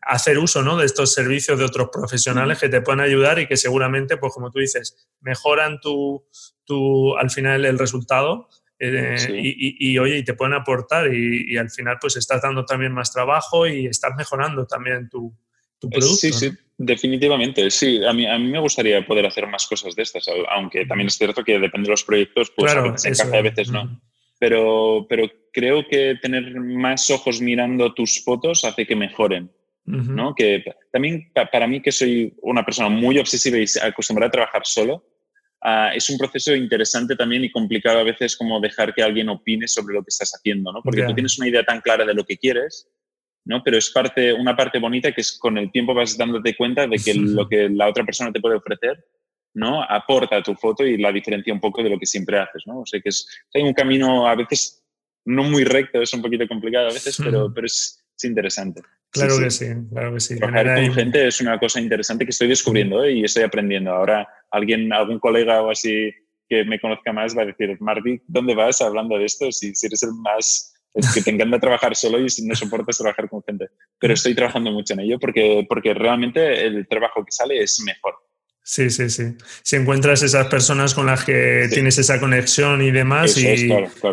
hacer 0.02 0.38
uso 0.38 0.62
¿no? 0.62 0.76
de 0.76 0.86
estos 0.86 1.12
servicios 1.12 1.58
de 1.58 1.64
otros 1.64 1.88
profesionales 1.92 2.58
que 2.58 2.68
te 2.68 2.80
puedan 2.80 3.00
ayudar 3.00 3.38
y 3.38 3.46
que 3.46 3.56
seguramente, 3.56 4.16
pues 4.16 4.32
como 4.32 4.50
tú 4.50 4.58
dices, 4.58 5.08
mejoran 5.20 5.80
tu, 5.80 6.24
tu 6.64 7.16
al 7.16 7.30
final 7.30 7.64
el 7.64 7.78
resultado 7.78 8.48
eh, 8.78 9.16
y, 9.32 9.98
oye, 9.98 10.18
y 10.18 10.24
te 10.24 10.34
pueden 10.34 10.54
aportar 10.54 11.12
y, 11.12 11.56
al 11.56 11.70
final 11.70 11.96
pues 12.00 12.16
estás 12.16 12.42
dando 12.42 12.64
también 12.64 12.92
más 12.92 13.10
trabajo 13.10 13.66
y 13.66 13.86
estás 13.86 14.14
mejorando 14.16 14.66
también 14.66 15.08
tu, 15.08 15.34
tu 15.78 15.88
producto. 15.88 16.16
Sí, 16.16 16.32
sí, 16.32 16.52
definitivamente. 16.76 17.70
Sí, 17.70 18.04
a 18.04 18.12
mí, 18.12 18.26
a 18.26 18.38
mí 18.38 18.50
me 18.50 18.60
gustaría 18.60 19.04
poder 19.06 19.26
hacer 19.26 19.46
más 19.46 19.66
cosas 19.66 19.96
de 19.96 20.02
estas, 20.02 20.26
aunque 20.50 20.84
también 20.84 21.08
es 21.08 21.16
cierto 21.16 21.42
que 21.42 21.58
depende 21.58 21.86
de 21.86 21.92
los 21.92 22.04
proyectos, 22.04 22.52
pues 22.54 22.72
a 22.74 22.82
veces 22.82 23.20
encaja, 23.20 23.38
a 23.38 23.42
veces 23.42 23.70
no 23.70 24.00
pero, 24.38 25.06
pero 25.08 25.30
creo 25.52 25.86
que 25.88 26.16
tener 26.20 26.54
más 26.60 27.10
ojos 27.10 27.40
mirando 27.40 27.94
tus 27.94 28.22
fotos 28.22 28.64
hace 28.64 28.86
que 28.86 28.96
mejoren. 28.96 29.50
¿no? 29.86 30.34
Que 30.34 30.64
también 30.90 31.30
para 31.52 31.68
mí, 31.68 31.80
que 31.80 31.92
soy 31.92 32.34
una 32.42 32.64
persona 32.64 32.88
muy 32.88 33.18
obsesiva 33.18 33.56
y 33.56 33.66
acostumbrada 33.80 34.28
a 34.28 34.32
trabajar 34.32 34.62
solo, 34.64 35.04
ah, 35.62 35.92
es 35.94 36.10
un 36.10 36.18
proceso 36.18 36.54
interesante 36.56 37.14
también 37.14 37.44
y 37.44 37.52
complicado 37.52 38.00
a 38.00 38.02
veces 38.02 38.36
como 38.36 38.60
dejar 38.60 38.92
que 38.92 39.02
alguien 39.02 39.28
opine 39.28 39.68
sobre 39.68 39.94
lo 39.94 40.02
que 40.02 40.08
estás 40.08 40.32
haciendo, 40.32 40.72
¿no? 40.72 40.82
Porque 40.82 41.04
tú 41.04 41.14
tienes 41.14 41.38
una 41.38 41.48
idea 41.48 41.64
tan 41.64 41.80
clara 41.80 42.04
de 42.04 42.14
lo 42.14 42.24
que 42.24 42.36
quieres, 42.36 42.88
¿no? 43.44 43.62
Pero 43.62 43.78
es 43.78 43.88
parte, 43.90 44.32
una 44.32 44.56
parte 44.56 44.80
bonita 44.80 45.12
que 45.12 45.20
es 45.20 45.38
con 45.38 45.56
el 45.56 45.70
tiempo 45.70 45.94
vas 45.94 46.18
dándote 46.18 46.56
cuenta 46.56 46.88
de 46.88 46.98
que 46.98 47.14
lo 47.14 47.48
que 47.48 47.68
la 47.68 47.88
otra 47.88 48.04
persona 48.04 48.32
te 48.32 48.40
puede 48.40 48.56
ofrecer 48.56 49.04
¿no? 49.56 49.82
aporta 49.82 50.36
a 50.36 50.42
tu 50.42 50.54
foto 50.54 50.84
y 50.84 50.98
la 50.98 51.10
diferencia 51.10 51.52
un 51.52 51.60
poco 51.60 51.82
de 51.82 51.90
lo 51.90 51.98
que 51.98 52.06
siempre 52.06 52.38
haces. 52.38 52.62
¿no? 52.66 52.80
O 52.80 52.86
sea 52.86 53.00
que 53.00 53.08
es, 53.08 53.26
hay 53.54 53.62
un 53.62 53.72
camino 53.72 54.28
a 54.28 54.34
veces 54.34 54.84
no 55.24 55.42
muy 55.42 55.64
recto, 55.64 56.00
es 56.00 56.12
un 56.14 56.22
poquito 56.22 56.46
complicado 56.46 56.88
a 56.88 56.92
veces, 56.92 57.16
pero, 57.22 57.52
pero 57.52 57.66
es, 57.66 58.02
interesante. 58.22 58.80
Claro 59.10 59.38
que 59.38 59.50
sí, 59.50 59.66
claro 59.90 60.14
que 60.14 60.20
sí. 60.20 60.36
Trabajar 60.38 60.74
con 60.74 60.94
gente 60.94 61.26
es 61.26 61.40
una 61.40 61.58
cosa 61.58 61.80
interesante 61.80 62.24
que 62.24 62.30
estoy 62.30 62.48
descubriendo 62.48 63.04
¿eh? 63.04 63.12
y 63.12 63.24
estoy 63.24 63.42
aprendiendo. 63.42 63.92
Ahora 63.92 64.26
alguien, 64.50 64.92
algún 64.92 65.18
colega 65.18 65.62
o 65.62 65.70
así 65.70 66.12
que 66.48 66.64
me 66.64 66.78
conozca 66.78 67.12
más 67.12 67.36
va 67.36 67.42
a 67.42 67.46
decir, 67.46 67.76
Marty, 67.80 68.20
¿dónde 68.26 68.54
vas 68.54 68.80
hablando 68.80 69.18
de 69.18 69.24
esto? 69.24 69.50
Si, 69.52 69.74
si 69.74 69.86
eres 69.86 70.02
el 70.02 70.12
más 70.12 70.74
es 70.94 71.12
que 71.12 71.20
te 71.20 71.30
encanta 71.30 71.58
trabajar 71.58 71.94
solo 71.94 72.18
y 72.18 72.26
no 72.44 72.54
soportas 72.54 72.96
trabajar 72.96 73.28
con 73.28 73.42
gente. 73.42 73.68
Pero 73.98 74.14
estoy 74.14 74.34
trabajando 74.34 74.70
mucho 74.70 74.94
en 74.94 75.00
ello 75.00 75.18
porque, 75.18 75.66
porque 75.68 75.92
realmente 75.92 76.66
el 76.66 76.88
trabajo 76.88 77.22
que 77.22 77.32
sale 77.32 77.62
es 77.62 77.82
mejor. 77.84 78.14
Sí, 78.68 78.90
sí, 78.90 79.08
sí. 79.10 79.36
Si 79.62 79.76
encuentras 79.76 80.24
esas 80.24 80.48
personas 80.48 80.92
con 80.92 81.06
las 81.06 81.24
que 81.24 81.68
tienes 81.72 81.98
esa 81.98 82.18
conexión 82.18 82.82
y 82.82 82.90
demás 82.90 83.38
y, 83.38 83.70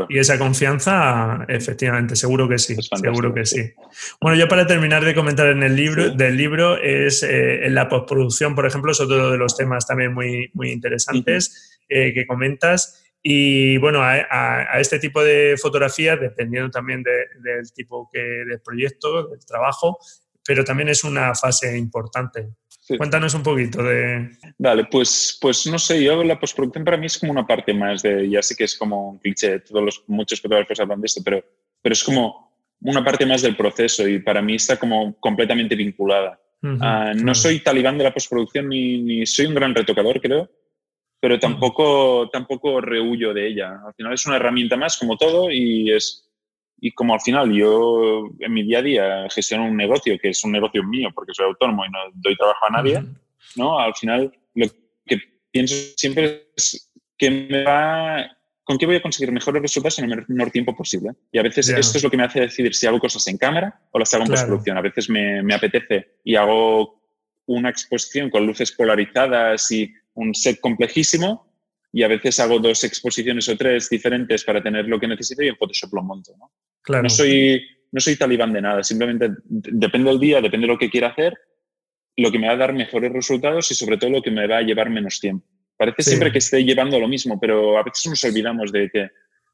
y, 0.10 0.20
esa 0.20 0.38
confianza, 0.38 1.44
efectivamente, 1.48 2.16
seguro 2.16 2.48
que 2.48 2.60
sí, 2.60 2.76
seguro 3.02 3.34
que 3.34 3.48
sí. 3.48 3.74
Bueno, 4.22 4.38
yo 4.38 4.48
para 4.48 4.68
terminar 4.68 5.04
de 5.04 5.16
comentar 5.16 5.48
en 5.48 5.64
el 5.64 5.76
libro, 5.76 6.12
del 6.12 6.38
libro 6.38 6.78
es 6.80 7.24
eh, 7.24 7.66
en 7.66 7.74
la 7.74 7.90
postproducción, 7.90 8.54
por 8.54 8.68
ejemplo, 8.68 8.92
es 8.92 9.00
otro 9.00 9.32
de 9.32 9.40
los 9.40 9.58
temas 9.58 9.88
también 9.88 10.14
muy, 10.14 10.52
muy 10.54 10.70
interesantes 10.70 11.80
eh, 11.90 12.14
que 12.14 12.28
comentas. 12.28 13.04
Y 13.24 13.80
bueno, 13.80 14.04
a, 14.04 14.80
este 14.80 15.00
tipo 15.00 15.24
de 15.24 15.56
fotografías, 15.60 16.20
dependiendo 16.22 16.70
también 16.70 17.02
del 17.02 17.74
tipo 17.74 18.08
que, 18.14 18.20
del 18.20 18.62
proyecto, 18.62 19.30
del 19.30 19.44
trabajo, 19.44 19.98
pero 20.46 20.64
también 20.64 20.90
es 20.90 21.04
una 21.04 21.34
fase 21.34 21.76
importante. 21.76 22.50
Cuéntanos 22.98 23.34
un 23.34 23.44
poquito 23.44 23.82
de... 23.82 24.30
Vale, 24.58 24.86
pues, 24.86 25.38
pues 25.40 25.66
no 25.68 25.80
sé, 25.80 26.04
yo 26.04 26.22
la 26.24 26.40
postproducción 26.40 26.84
para 26.84 26.98
mí 26.98 27.06
es 27.06 27.18
como 27.18 27.32
una 27.32 27.48
parte 27.48 27.74
más 27.74 28.02
de, 28.02 28.30
ya 28.30 28.42
sé 28.42 28.56
que 28.56 28.66
es 28.66 28.78
como 28.78 29.12
un 29.12 29.20
cliché, 29.20 29.60
todos 29.60 29.84
los, 29.84 30.04
muchos 30.08 30.42
fotógrafos 30.42 30.80
hablan 30.80 31.00
de 31.00 31.06
esto, 31.06 31.22
pero, 31.24 31.44
pero 31.82 31.94
es 31.94 32.04
como 32.04 32.54
una 32.82 33.04
parte 33.04 33.26
más 33.26 33.42
del 33.42 33.56
proceso 33.56 34.08
y 34.08 34.20
para 34.20 34.42
mí 34.42 34.56
está 34.56 34.78
como 34.78 35.18
completamente 35.20 35.76
vinculada. 35.76 36.40
Ah, 36.80 37.12
no 37.14 37.36
soy 37.36 37.60
talibán 37.60 37.98
de 37.98 38.06
la 38.06 38.14
postproducción 38.14 38.70
ni, 38.70 39.02
ni, 39.02 39.26
soy 39.26 39.48
un 39.48 39.56
gran 39.56 39.76
retocador, 39.76 40.22
creo, 40.22 40.50
pero 41.20 41.38
tampoco, 41.38 42.30
tampoco 42.32 42.80
rehuyo 42.80 43.34
de 43.34 43.48
ella. 43.48 43.82
Al 43.86 43.94
final 43.94 44.14
es 44.14 44.26
una 44.26 44.38
herramienta 44.38 44.78
más 44.78 44.98
como 44.98 45.18
todo 45.18 45.52
y 45.52 45.92
es 45.92 46.30
y 46.86 46.92
como 46.92 47.14
al 47.14 47.22
final 47.22 47.50
yo 47.54 48.30
en 48.40 48.54
mi 48.54 48.62
día 48.64 48.80
a 48.80 48.82
día 48.82 49.28
gestiono 49.34 49.68
un 49.68 49.78
negocio 49.78 50.20
que 50.22 50.32
es 50.32 50.44
un 50.44 50.52
negocio 50.52 50.84
mío 50.84 51.12
porque 51.16 51.34
soy 51.34 51.46
autónomo 51.46 51.86
y 51.86 51.90
no 51.90 51.98
doy 52.16 52.36
trabajo 52.36 52.66
a 52.66 52.72
nadie, 52.72 53.02
¿no? 53.56 53.80
Al 53.80 53.96
final 53.96 54.38
lo 54.54 54.68
que 55.06 55.18
pienso 55.50 55.74
siempre 55.96 56.50
es 56.58 56.92
que 57.18 57.32
me 57.32 57.64
va, 57.64 58.30
con 58.66 58.78
qué 58.78 58.86
voy 58.86 58.98
a 58.98 59.02
conseguir 59.02 59.32
mejores 59.32 59.62
resultados 59.62 59.98
en 60.00 60.12
el 60.12 60.26
menor 60.28 60.52
tiempo 60.52 60.76
posible. 60.76 61.12
Y 61.32 61.40
a 61.40 61.44
veces 61.44 61.70
esto 61.70 62.00
es 62.00 62.04
lo 62.04 62.12
que 62.12 62.18
me 62.18 62.24
hace 62.24 62.42
decidir 62.42 62.76
si 62.76 62.86
hago 62.86 63.00
cosas 63.00 63.26
en 63.28 63.38
cámara 63.38 63.80
o 63.92 63.98
las 63.98 64.14
hago 64.14 64.26
en 64.26 64.32
postproducción. 64.32 64.78
A 64.78 64.82
veces 64.82 65.10
me, 65.10 65.42
me 65.42 65.54
apetece 65.54 66.18
y 66.26 66.36
hago 66.36 67.02
una 67.46 67.70
exposición 67.70 68.30
con 68.30 68.46
luces 68.46 68.74
polarizadas 68.74 69.72
y 69.72 69.90
un 70.16 70.36
set 70.36 70.60
complejísimo 70.60 71.50
y 71.94 72.04
a 72.04 72.10
veces 72.10 72.40
hago 72.42 72.60
dos 72.60 72.84
exposiciones 72.84 73.48
o 73.48 73.56
tres 73.56 73.88
diferentes 73.88 74.44
para 74.44 74.62
tener 74.62 74.86
lo 74.90 75.00
que 75.00 75.08
necesito 75.08 75.44
y 75.44 75.48
en 75.48 75.56
Photoshop 75.56 75.94
lo 75.94 76.02
monto. 76.02 76.36
¿no? 76.38 76.52
Claro. 76.84 77.04
no, 77.04 77.10
soy, 77.10 77.62
no 77.92 78.00
soy 78.00 78.16
talibán 78.16 78.54
de 78.54 78.62
nada, 78.62 78.84
simplemente 78.84 79.30
depende 79.46 80.10
del 80.10 80.20
día, 80.20 80.42
depende 80.42 80.68
de 80.68 80.74
lo 80.74 80.80
que 80.80 80.90
quiera 80.90 81.10
hacer, 81.10 81.34
lo 82.18 82.32
que 82.32 82.40
me 82.40 82.48
va 82.48 82.54
a 82.54 82.58
dar 82.58 82.74
mejores 82.74 83.12
resultados 83.12 83.72
y 83.72 83.76
sobre 83.76 83.98
todo 83.98 84.10
lo 84.10 84.22
que 84.22 84.32
me 84.32 84.48
va 84.48 84.58
a 84.58 84.62
llevar 84.62 84.90
menos 84.90 85.20
tiempo. 85.20 85.48
Parece 85.78 86.04
siempre 86.04 86.32
que 86.32 86.38
esté 86.38 86.64
llevando 86.64 87.00
lo 87.00 87.08
mismo, 87.08 87.40
pero 87.40 87.78
a 87.78 87.84
veces 87.84 88.08
nos 88.08 88.24
olvidamos 88.24 88.72
de 88.72 88.90
que 88.90 89.10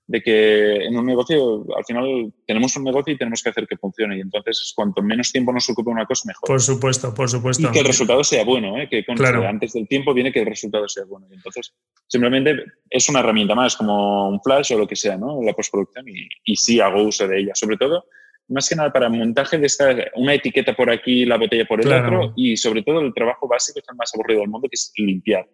de 0.10 0.24
que 0.24 0.88
en 0.88 0.98
un 0.98 1.06
negocio, 1.06 1.68
al 1.78 1.86
final, 1.86 2.34
tenemos 2.48 2.76
un 2.76 2.84
negocio 2.84 3.14
y 3.14 3.18
tenemos 3.18 3.44
que 3.44 3.52
hacer 3.52 3.68
que 3.68 3.78
funcione. 3.78 4.18
Y 4.18 4.22
entonces, 4.22 4.74
cuanto 4.76 5.04
menos 5.04 5.32
tiempo 5.32 5.54
nos 5.54 5.70
ocupe 5.70 5.92
una 5.92 6.08
cosa, 6.08 6.24
mejor. 6.26 6.48
Por 6.48 6.60
supuesto, 6.60 7.14
por 7.14 7.30
supuesto. 7.30 7.68
Y 7.68 7.72
que 7.72 7.82
el 7.82 7.86
resultado 7.86 8.24
sea 8.24 8.44
bueno, 8.44 8.76
¿eh? 8.80 8.90
que 8.90 9.06
antes 9.08 9.74
del 9.74 9.88
tiempo 9.88 10.12
viene 10.12 10.32
que 10.32 10.40
el 10.40 10.48
resultado 10.48 10.90
sea 10.90 11.06
bueno. 11.06 11.28
Y 11.30 11.36
entonces, 11.36 11.76
simplemente 12.08 12.56
es 12.90 13.08
una 13.08 13.20
herramienta 13.20 13.54
más, 13.54 13.76
como 13.76 14.30
un 14.30 14.42
flash 14.42 14.74
o 14.74 14.80
lo 14.80 14.88
que 14.88 14.96
sea, 14.96 15.16
¿no? 15.16 15.44
La 15.44 15.54
postproducción. 15.54 16.10
Y, 16.10 16.28
y 16.44 16.56
sí 16.56 16.80
hago 16.80 17.04
uso 17.04 17.28
de 17.28 17.42
ella. 17.42 17.52
Sobre 17.54 17.78
todo, 17.78 18.06
más 18.48 18.68
que 18.68 18.76
nada 18.76 18.92
para 18.92 19.10
montaje 19.10 19.60
de 19.60 19.68
esta, 19.68 19.96
una 20.16 20.34
etiqueta 20.34 20.76
por 20.76 20.90
aquí, 20.90 21.24
la 21.24 21.38
botella 21.38 21.66
por 21.66 21.82
el 21.82 21.94
otro. 21.94 22.34
Y 22.36 22.58
sobre 22.58 22.82
todo, 22.82 23.02
el 23.02 23.14
trabajo 23.14 23.48
básico 23.48 23.78
es 23.78 23.86
el 23.88 23.96
más 23.96 24.12
aburrido 24.16 24.42
del 24.42 24.50
mundo, 24.50 24.68
que 24.68 24.76
es 24.76 24.92
limpiar. 24.98 25.48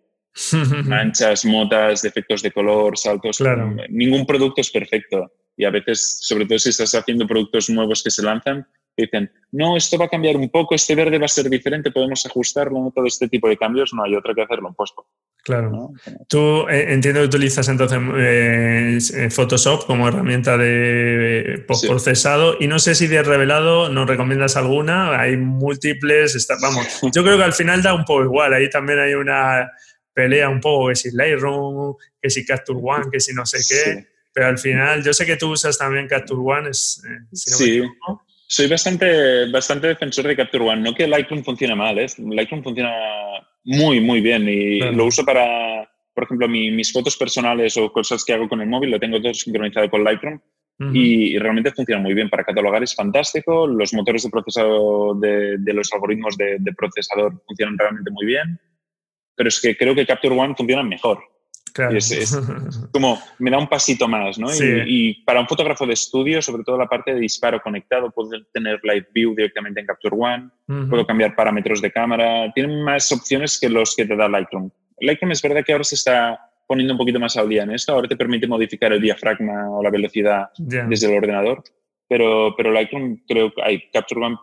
Manchas, 0.85 1.45
motas, 1.45 2.01
defectos 2.01 2.41
de 2.41 2.51
color, 2.51 2.97
saltos. 2.97 3.41
Ningún 3.89 4.25
producto 4.25 4.61
es 4.61 4.69
perfecto. 4.69 5.31
Y 5.57 5.63
a 5.63 5.69
veces, 5.69 6.19
sobre 6.21 6.45
todo 6.45 6.59
si 6.59 6.69
estás 6.69 6.93
haciendo 6.93 7.25
productos 7.25 7.69
nuevos 7.69 8.03
que 8.03 8.11
se 8.11 8.21
lanzan, 8.21 8.67
dicen, 8.97 9.31
no, 9.51 9.75
esto 9.75 9.97
va 9.97 10.05
a 10.05 10.09
cambiar 10.09 10.37
un 10.37 10.49
poco, 10.49 10.75
este 10.75 10.95
verde 10.95 11.17
va 11.17 11.25
a 11.25 11.29
ser 11.29 11.49
diferente, 11.49 11.91
podemos 11.91 12.25
ajustarlo, 12.25 12.79
¿no? 12.79 12.91
todo 12.91 13.05
este 13.05 13.27
tipo 13.27 13.47
de 13.49 13.57
cambios, 13.57 13.93
no 13.93 14.03
hay 14.03 14.15
otra 14.15 14.33
que 14.33 14.41
hacerlo 14.41 14.69
en 14.69 14.75
posto. 14.75 15.05
Claro. 15.43 15.91
Tú 16.27 16.67
eh, 16.69 16.93
entiendo 16.93 17.19
que 17.21 17.27
utilizas 17.27 17.67
entonces 17.67 17.99
eh, 19.13 19.29
Photoshop 19.29 19.85
como 19.85 20.07
herramienta 20.07 20.57
de 20.57 21.63
procesado 21.67 22.55
y 22.59 22.67
no 22.67 22.79
sé 22.79 22.95
si 22.95 23.07
de 23.07 23.21
revelado 23.21 23.89
nos 23.89 24.07
recomiendas 24.07 24.55
alguna, 24.55 25.19
hay 25.19 25.37
múltiples, 25.37 26.35
está, 26.35 26.55
vamos, 26.61 26.87
yo 27.13 27.23
creo 27.23 27.37
que 27.37 27.43
al 27.43 27.53
final 27.53 27.83
da 27.83 27.93
un 27.93 28.05
poco 28.05 28.23
igual, 28.23 28.53
ahí 28.53 28.69
también 28.69 28.99
hay 28.99 29.13
una 29.13 29.69
pelea 30.15 30.49
un 30.49 30.61
poco, 30.61 30.87
que 30.87 30.95
si 30.95 31.11
Lightroom, 31.11 31.95
que 32.19 32.29
si 32.29 32.45
Capture 32.45 32.79
One, 32.81 33.05
que 33.11 33.19
si 33.19 33.33
no 33.33 33.45
sé 33.45 33.59
qué, 33.67 34.07
pero 34.33 34.47
al 34.47 34.57
final, 34.57 35.03
yo 35.03 35.13
sé 35.13 35.25
que 35.25 35.35
tú 35.35 35.51
usas 35.51 35.77
también 35.77 36.07
Capture 36.07 36.39
One, 36.39 36.69
es, 36.69 37.03
eh, 37.05 37.25
sí. 37.33 37.83
Soy 38.47 38.67
bastante, 38.67 39.51
bastante 39.51 39.87
defensor 39.87 40.27
de 40.27 40.35
Capture 40.35 40.63
One. 40.63 40.81
No 40.81 40.95
que 40.95 41.07
Lightroom 41.07 41.43
funcione 41.43 41.75
mal, 41.75 41.99
¿eh? 41.99 42.07
Lightroom 42.17 42.63
funciona 42.63 42.93
muy, 43.65 43.99
muy 43.99 44.21
bien 44.21 44.47
y 44.47 44.79
lo 44.79 45.05
uso 45.05 45.25
para, 45.25 45.89
por 46.13 46.23
ejemplo, 46.23 46.47
mis 46.47 46.93
fotos 46.93 47.17
personales 47.17 47.75
o 47.75 47.91
cosas 47.91 48.23
que 48.23 48.33
hago 48.33 48.47
con 48.47 48.61
el 48.61 48.69
móvil, 48.69 48.91
lo 48.91 48.99
tengo 48.99 49.21
todo 49.21 49.33
sincronizado 49.33 49.89
con 49.89 50.03
Lightroom 50.03 50.39
y, 50.93 51.37
realmente 51.39 51.71
funciona 51.71 52.01
muy 52.01 52.13
bien. 52.13 52.29
Para 52.29 52.43
catalogar 52.43 52.83
es 52.83 52.95
fantástico, 52.95 53.67
los 53.67 53.93
motores 53.93 54.23
de 54.23 54.29
procesado 54.29 55.15
de, 55.15 55.73
los 55.73 55.91
algoritmos 55.91 56.37
de, 56.37 56.57
de, 56.59 56.73
procesador 56.73 57.41
funcionan 57.45 57.77
realmente 57.77 58.11
muy 58.11 58.25
bien 58.25 58.59
pero 59.35 59.49
es 59.49 59.59
que 59.59 59.75
creo 59.75 59.95
que 59.95 60.05
Capture 60.05 60.35
One 60.35 60.55
funciona 60.55 60.83
mejor. 60.83 61.19
Claro. 61.73 61.97
Es, 61.97 62.39
como 62.91 63.19
me 63.37 63.51
da 63.51 63.57
un 63.57 63.67
pasito 63.67 64.07
más, 64.07 64.39
¿no? 64.39 64.47
Y, 64.87 65.21
para 65.25 65.41
un 65.41 65.47
fotógrafo 65.47 65.85
de 65.85 65.93
estudio, 65.93 66.41
sobre 66.41 66.63
todo 66.63 66.77
la 66.77 66.87
parte 66.87 67.13
de 67.13 67.19
disparo 67.19 67.61
conectado, 67.61 68.11
puedo 68.11 68.29
tener 68.53 68.79
Live 68.81 69.07
View 69.13 69.35
directamente 69.35 69.81
en 69.81 69.85
Capture 69.85 70.15
One, 70.17 70.49
puedo 70.89 71.05
cambiar 71.05 71.35
parámetros 71.35 71.81
de 71.81 71.91
cámara, 71.91 72.51
tiene 72.53 72.81
más 72.81 73.11
opciones 73.11 73.59
que 73.59 73.67
los 73.67 73.93
que 73.93 74.05
te 74.05 74.15
da 74.15 74.29
Lightroom. 74.29 74.69
Lightroom 75.01 75.33
es 75.33 75.41
verdad 75.41 75.65
que 75.65 75.73
ahora 75.73 75.83
se 75.83 75.95
está 75.95 76.39
poniendo 76.65 76.93
un 76.93 76.97
poquito 76.97 77.19
más 77.19 77.35
al 77.35 77.49
día 77.49 77.63
en 77.63 77.71
esto, 77.71 77.91
ahora 77.91 78.07
te 78.07 78.15
permite 78.15 78.47
modificar 78.47 78.93
el 78.93 79.01
diafragma 79.01 79.69
o 79.69 79.83
la 79.83 79.89
velocidad 79.89 80.49
desde 80.57 81.07
el 81.07 81.17
ordenador, 81.17 81.61
pero, 82.07 82.53
pero 82.55 82.71
Lightroom 82.71 83.17
creo 83.27 83.53
que 83.53 83.61
hay 83.61 83.89
Capture 83.91 84.25
One 84.25 84.37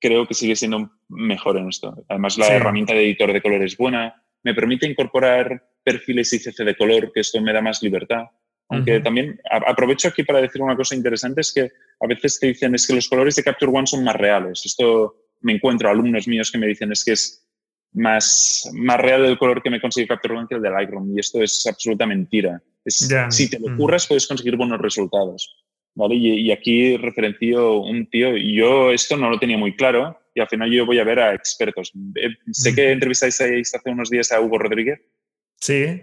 creo 0.00 0.26
que 0.26 0.34
sigue 0.34 0.56
siendo 0.56 0.90
mejor 1.08 1.58
en 1.58 1.68
esto. 1.68 1.94
Además, 2.08 2.38
la 2.38 2.48
herramienta 2.48 2.94
de 2.94 3.04
editor 3.04 3.32
de 3.32 3.42
color 3.42 3.62
es 3.62 3.76
buena, 3.76 4.22
me 4.42 4.54
permite 4.54 4.86
incorporar 4.86 5.62
perfiles 5.82 6.32
ICC 6.32 6.56
de 6.64 6.76
color, 6.76 7.12
que 7.12 7.20
esto 7.20 7.40
me 7.40 7.52
da 7.52 7.60
más 7.60 7.82
libertad. 7.82 8.24
Aunque 8.72 9.00
también 9.00 9.40
aprovecho 9.50 10.08
aquí 10.08 10.22
para 10.22 10.40
decir 10.40 10.62
una 10.62 10.76
cosa 10.76 10.94
interesante, 10.94 11.40
es 11.40 11.52
que 11.52 11.72
a 12.00 12.06
veces 12.06 12.38
te 12.38 12.46
dicen 12.46 12.72
es 12.74 12.86
que 12.86 12.94
los 12.94 13.08
colores 13.08 13.34
de 13.34 13.42
Capture 13.42 13.72
One 13.72 13.86
son 13.86 14.04
más 14.04 14.14
reales. 14.14 14.62
Esto 14.64 15.16
me 15.40 15.54
encuentro 15.54 15.90
alumnos 15.90 16.28
míos 16.28 16.52
que 16.52 16.58
me 16.58 16.68
dicen 16.68 16.92
es 16.92 17.04
que 17.04 17.12
es 17.12 17.44
más, 17.92 18.70
más 18.72 19.00
real 19.00 19.24
el 19.24 19.38
color 19.38 19.60
que 19.60 19.70
me 19.70 19.80
consigue 19.80 20.06
Capture 20.06 20.36
One 20.36 20.46
que 20.48 20.54
el 20.54 20.62
de 20.62 20.70
Lightroom. 20.70 21.16
Y 21.16 21.18
esto 21.18 21.42
es 21.42 21.66
absoluta 21.66 22.06
mentira. 22.06 22.62
Si 22.86 23.50
te 23.50 23.58
lo 23.58 23.76
curras, 23.76 24.06
puedes 24.06 24.28
conseguir 24.28 24.56
buenos 24.56 24.80
resultados. 24.80 25.52
¿Vale? 25.94 26.14
Y, 26.14 26.46
y, 26.46 26.52
aquí 26.52 26.96
referencio 26.96 27.80
un 27.80 28.08
tío, 28.08 28.36
y 28.36 28.54
yo 28.54 28.90
esto 28.92 29.16
no 29.16 29.30
lo 29.30 29.38
tenía 29.38 29.58
muy 29.58 29.74
claro, 29.76 30.18
y 30.34 30.40
al 30.40 30.48
final 30.48 30.70
yo 30.70 30.86
voy 30.86 30.98
a 30.98 31.04
ver 31.04 31.20
a 31.20 31.34
expertos. 31.34 31.92
Eh, 32.14 32.28
sé 32.52 32.74
que 32.74 32.92
entrevistáis 32.92 33.40
hace 33.40 33.90
unos 33.90 34.10
días 34.10 34.32
a 34.32 34.40
Hugo 34.40 34.58
Rodríguez. 34.58 35.00
Sí. 35.56 36.02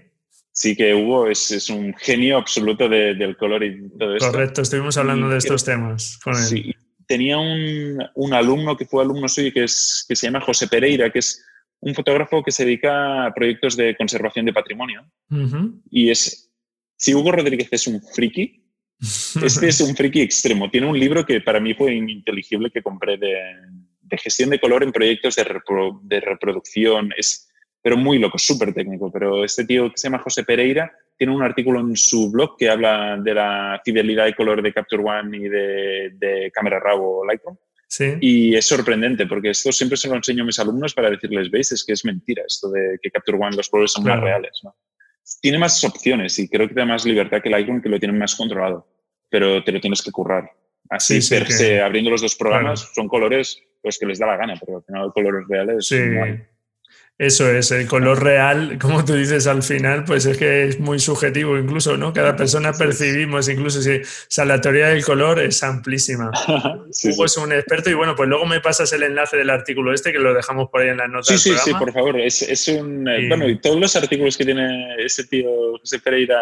Sí, 0.52 0.76
que 0.76 0.94
Hugo 0.94 1.28
es, 1.28 1.52
es 1.52 1.70
un 1.70 1.94
genio 1.94 2.38
absoluto 2.38 2.90
del 2.90 3.38
color 3.38 3.64
y 3.64 3.90
todo 3.90 4.16
eso. 4.16 4.32
Correcto, 4.32 4.64
estuvimos 4.64 4.98
hablando 4.98 5.30
de 5.30 5.38
estos 5.38 5.64
temas 5.64 6.18
con 6.24 6.34
él. 6.36 6.42
Sí, 6.42 6.74
tenía 7.06 7.38
un, 7.38 8.00
un, 8.16 8.34
alumno 8.34 8.76
que 8.76 8.86
fue 8.86 9.04
alumno 9.04 9.28
suyo 9.28 9.52
que, 9.54 9.66
es, 9.66 10.04
que 10.08 10.16
se 10.16 10.26
llama 10.26 10.42
José 10.42 10.68
Pereira, 10.68 11.12
que 11.12 11.20
es 11.20 11.46
un 11.80 11.94
fotógrafo 11.94 12.44
que 12.44 12.52
se 12.52 12.66
dedica 12.66 13.28
a 13.28 13.34
proyectos 13.34 13.78
de 13.78 13.96
conservación 13.96 14.46
de 14.46 14.54
patrimonio. 14.54 15.06
Y 15.92 16.10
es, 16.10 16.52
si 16.96 17.14
Hugo 17.14 17.32
Rodríguez 17.32 17.70
es 17.72 17.86
un 17.86 18.02
friki, 18.02 18.67
este 19.00 19.68
es 19.68 19.82
un 19.82 19.96
friki 19.96 20.22
extremo. 20.22 20.70
Tiene 20.70 20.88
un 20.88 21.00
libro 21.00 21.26
que 21.26 21.42
para 21.42 21.60
mí 21.60 21.74
fue 21.74 21.94
ininteligible 21.94 22.72
que 22.72 22.82
compré 22.82 23.18
de, 23.18 23.36
de 24.02 24.18
gestión 24.18 24.50
de 24.50 24.60
color 24.60 24.84
en 24.84 24.92
proyectos 24.92 25.36
de, 25.36 25.46
de 26.04 26.20
reproducción. 26.20 27.12
Es, 27.18 27.50
pero 27.82 27.98
muy 27.98 28.20
loco, 28.20 28.38
súper 28.38 28.74
técnico. 28.74 29.12
Pero 29.12 29.44
este 29.44 29.66
tío 29.66 29.92
que 29.92 29.98
se 29.98 30.08
llama 30.08 30.24
José 30.24 30.44
Pereira 30.44 30.92
tiene 31.18 31.36
un 31.36 31.44
artículo 31.44 31.80
en 31.80 31.96
su 31.96 32.32
blog 32.32 32.58
que 32.58 32.70
habla 32.70 33.18
de 33.18 33.34
la 33.34 33.82
fidelidad 33.84 34.26
de 34.26 34.36
color 34.36 34.62
de 34.62 34.74
Capture 34.74 35.04
One 35.04 35.38
y 35.38 35.50
de, 35.50 36.12
de 36.14 36.52
Cámara 36.54 36.80
RAW 36.80 37.04
o 37.04 37.26
Lightroom. 37.26 37.58
Sí. 37.88 38.18
Y 38.20 38.56
es 38.56 38.66
sorprendente 38.66 39.26
porque 39.26 39.52
esto 39.52 39.72
siempre 39.72 39.98
se 39.98 40.10
lo 40.10 40.16
enseño 40.16 40.44
a 40.44 40.46
mis 40.46 40.60
alumnos 40.60 40.94
para 40.94 41.10
decirles, 41.10 41.50
veis, 41.50 41.72
es 41.72 41.86
que 41.86 41.94
es 41.94 42.04
mentira 42.04 42.44
esto 42.46 42.70
de 42.70 43.00
que 43.02 43.10
Capture 43.10 43.38
One 43.38 43.56
los 43.56 43.70
colores 43.70 43.94
son 43.94 44.04
más 44.04 44.20
reales. 44.20 44.60
¿no? 44.64 44.76
Tiene 45.42 45.60
más 45.60 45.84
opciones 45.84 46.38
y 46.40 46.48
creo 46.48 46.68
que 46.68 46.74
da 46.74 46.86
más 46.86 47.06
libertad 47.06 47.42
que 47.42 47.50
Lightroom 47.50 47.82
que 47.82 47.90
lo 47.90 48.00
tiene 48.00 48.18
más 48.18 48.36
controlado, 48.36 48.88
pero 49.30 49.64
te 49.64 49.72
lo 49.72 49.80
tienes 49.80 50.02
que 50.02 50.12
currar. 50.12 50.52
Así, 50.90 51.20
per 51.30 51.52
se, 51.52 51.82
abriendo 51.82 52.10
los 52.10 52.22
dos 52.22 52.36
programas, 52.36 52.90
son 52.96 53.08
colores 53.08 53.62
pues 53.82 53.98
que 54.00 54.06
les 54.06 54.20
da 54.20 54.26
la 54.26 54.38
gana, 54.38 54.56
pero 54.60 54.78
al 54.78 54.84
final 54.84 55.12
colores 55.14 55.46
reales. 55.48 55.88
Sí. 55.88 55.98
Eso 57.20 57.52
es, 57.52 57.72
el 57.72 57.88
color 57.88 58.24
real, 58.24 58.78
como 58.80 59.04
tú 59.04 59.14
dices 59.14 59.48
al 59.48 59.64
final, 59.64 60.04
pues 60.04 60.28
es 60.28 60.38
que 60.38 60.66
es 60.66 60.80
muy 60.80 61.00
subjetivo 61.00 61.58
incluso, 61.58 61.98
¿no? 61.98 62.14
Cada 62.14 62.36
persona 62.36 62.74
percibimos, 62.74 63.50
incluso 63.50 63.82
si, 63.82 63.96
o 63.96 64.02
sea, 64.28 64.46
la 64.46 64.62
teoría 64.62 64.90
del 64.90 65.04
color 65.04 65.40
es 65.40 65.64
amplísima. 65.64 66.30
sí, 66.92 67.10
Hugo 67.10 67.26
es 67.26 67.36
un 67.38 67.52
experto 67.54 67.90
y 67.90 67.96
bueno, 67.96 68.16
pues 68.16 68.30
luego 68.30 68.46
me 68.46 68.62
pasas 68.62 68.94
el 68.94 69.02
enlace 69.02 69.36
del 69.36 69.50
artículo 69.50 69.96
este 69.96 70.12
que 70.12 70.20
lo 70.20 70.32
dejamos 70.32 70.70
por 70.70 70.82
ahí 70.82 70.90
en 70.90 70.98
las 70.98 71.10
notas. 71.10 71.42
Sí, 71.42 71.50
sí, 71.50 71.56
sí, 71.58 71.74
por 71.74 71.92
favor. 71.92 72.20
Es, 72.20 72.44
es 72.44 72.68
un, 72.68 73.08
eh, 73.08 73.28
Bueno, 73.28 73.50
y 73.50 73.58
todos 73.58 73.80
los 73.80 73.96
artículos 73.96 74.38
que 74.38 74.46
tiene 74.46 74.96
ese 75.04 75.24
tío, 75.24 75.50
José 75.80 75.98
Pereira, 75.98 76.40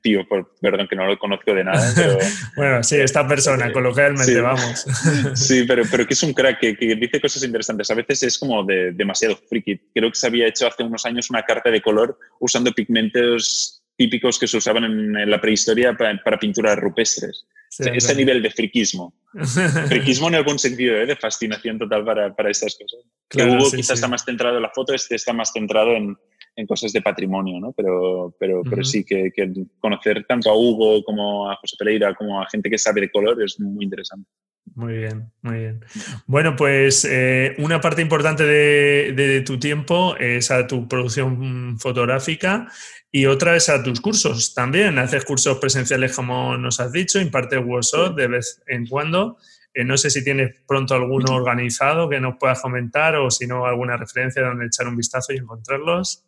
tío, 0.00 0.26
por, 0.26 0.50
perdón 0.58 0.88
que 0.88 0.96
no 0.96 1.06
lo 1.06 1.18
conozco 1.18 1.52
de 1.52 1.62
nada. 1.62 1.92
Pero, 1.94 2.16
bueno, 2.56 2.82
sí, 2.82 2.96
esta 2.96 3.28
persona, 3.28 3.70
coloquialmente, 3.70 4.40
vamos. 4.40 4.86
sí, 5.34 5.64
pero, 5.68 5.82
pero 5.90 6.06
que 6.06 6.14
es 6.14 6.22
un 6.22 6.32
crack, 6.32 6.58
que, 6.58 6.74
que, 6.74 6.94
dice 6.94 7.20
cosas 7.20 7.42
interesantes. 7.44 7.90
A 7.90 7.94
veces 7.94 8.22
es 8.22 8.38
como 8.38 8.64
de, 8.64 8.92
demasiado 8.92 9.36
friki. 9.36 9.78
Creo 9.94 10.05
que 10.10 10.18
se 10.18 10.26
había 10.26 10.46
hecho 10.46 10.66
hace 10.66 10.82
unos 10.82 11.04
años 11.06 11.30
una 11.30 11.42
carta 11.42 11.70
de 11.70 11.82
color 11.82 12.18
usando 12.40 12.72
pigmentos 12.72 13.82
típicos 13.96 14.38
que 14.38 14.46
se 14.46 14.58
usaban 14.58 14.84
en, 14.84 15.30
la 15.30 15.40
prehistoria 15.40 15.96
para, 15.96 16.38
pinturas 16.38 16.78
rupestres. 16.78 17.46
ese 17.78 18.14
nivel 18.14 18.42
de 18.42 18.50
friquismo. 18.50 19.14
friquismo 19.88 20.28
en 20.28 20.36
algún 20.36 20.58
sentido, 20.58 20.96
¿eh? 20.96 21.06
de 21.06 21.16
fascinación 21.16 21.78
total 21.78 22.04
para, 22.04 22.34
para 22.34 22.50
estas 22.50 22.76
cosas. 22.76 23.00
que 23.28 23.42
Hugo 23.42 23.70
quizás 23.70 23.96
está 23.96 24.08
más 24.08 24.24
centrado 24.24 24.56
en 24.56 24.62
la 24.62 24.70
foto, 24.70 24.92
este 24.94 25.14
está 25.14 25.32
más 25.32 25.52
centrado 25.52 25.92
en, 25.92 26.16
en 26.56 26.66
cosas 26.66 26.92
de 26.92 27.02
patrimonio, 27.02 27.60
¿no? 27.60 27.72
Pero, 27.72 28.34
pero, 28.40 28.62
pero 28.68 28.82
sí 28.82 29.04
que, 29.04 29.30
conocer 29.78 30.24
tanto 30.26 30.50
a 30.50 30.56
Hugo 30.56 31.04
como 31.04 31.50
a 31.50 31.56
José 31.56 31.76
Pereira 31.78 32.14
como 32.14 32.40
a 32.40 32.48
gente 32.48 32.70
que 32.70 32.78
sabe 32.78 33.02
de 33.02 33.10
color 33.10 33.42
es 33.42 33.60
muy 33.60 33.84
interesante. 33.84 34.28
Muy 34.76 34.92
bien, 34.92 35.32
muy 35.40 35.58
bien. 35.58 35.84
Bueno, 36.26 36.54
pues 36.54 37.06
eh, 37.10 37.54
una 37.56 37.80
parte 37.80 38.02
importante 38.02 38.44
de, 38.44 39.40
tu 39.40 39.58
tiempo 39.58 40.14
es 40.18 40.50
a 40.50 40.66
tu 40.66 40.86
producción 40.86 41.78
fotográfica 41.78 42.68
y 43.10 43.24
otra 43.24 43.56
es 43.56 43.70
a 43.70 43.82
tus 43.82 44.02
cursos 44.02 44.52
también. 44.52 44.98
Haces 44.98 45.24
cursos 45.24 45.56
presenciales, 45.58 46.14
como 46.14 46.58
nos 46.58 46.78
has 46.78 46.92
dicho, 46.92 47.18
impartes 47.18 47.64
workshops 47.64 48.16
de 48.16 48.28
vez 48.28 48.62
en 48.66 48.86
cuando. 48.86 49.38
Eh, 49.72 49.82
no 49.82 49.96
sé 49.96 50.10
si 50.10 50.22
tienes 50.22 50.54
pronto 50.66 50.94
alguno 50.94 51.34
organizado 51.34 52.10
que 52.10 52.20
nos 52.20 52.36
puedas 52.36 52.60
comentar 52.60 53.16
o 53.16 53.30
si 53.30 53.46
no 53.46 53.64
alguna 53.64 53.96
referencia 53.96 54.42
donde 54.42 54.66
echar 54.66 54.86
un 54.88 54.96
vistazo 54.96 55.32
y 55.32 55.38
encontrarlos. 55.38 56.22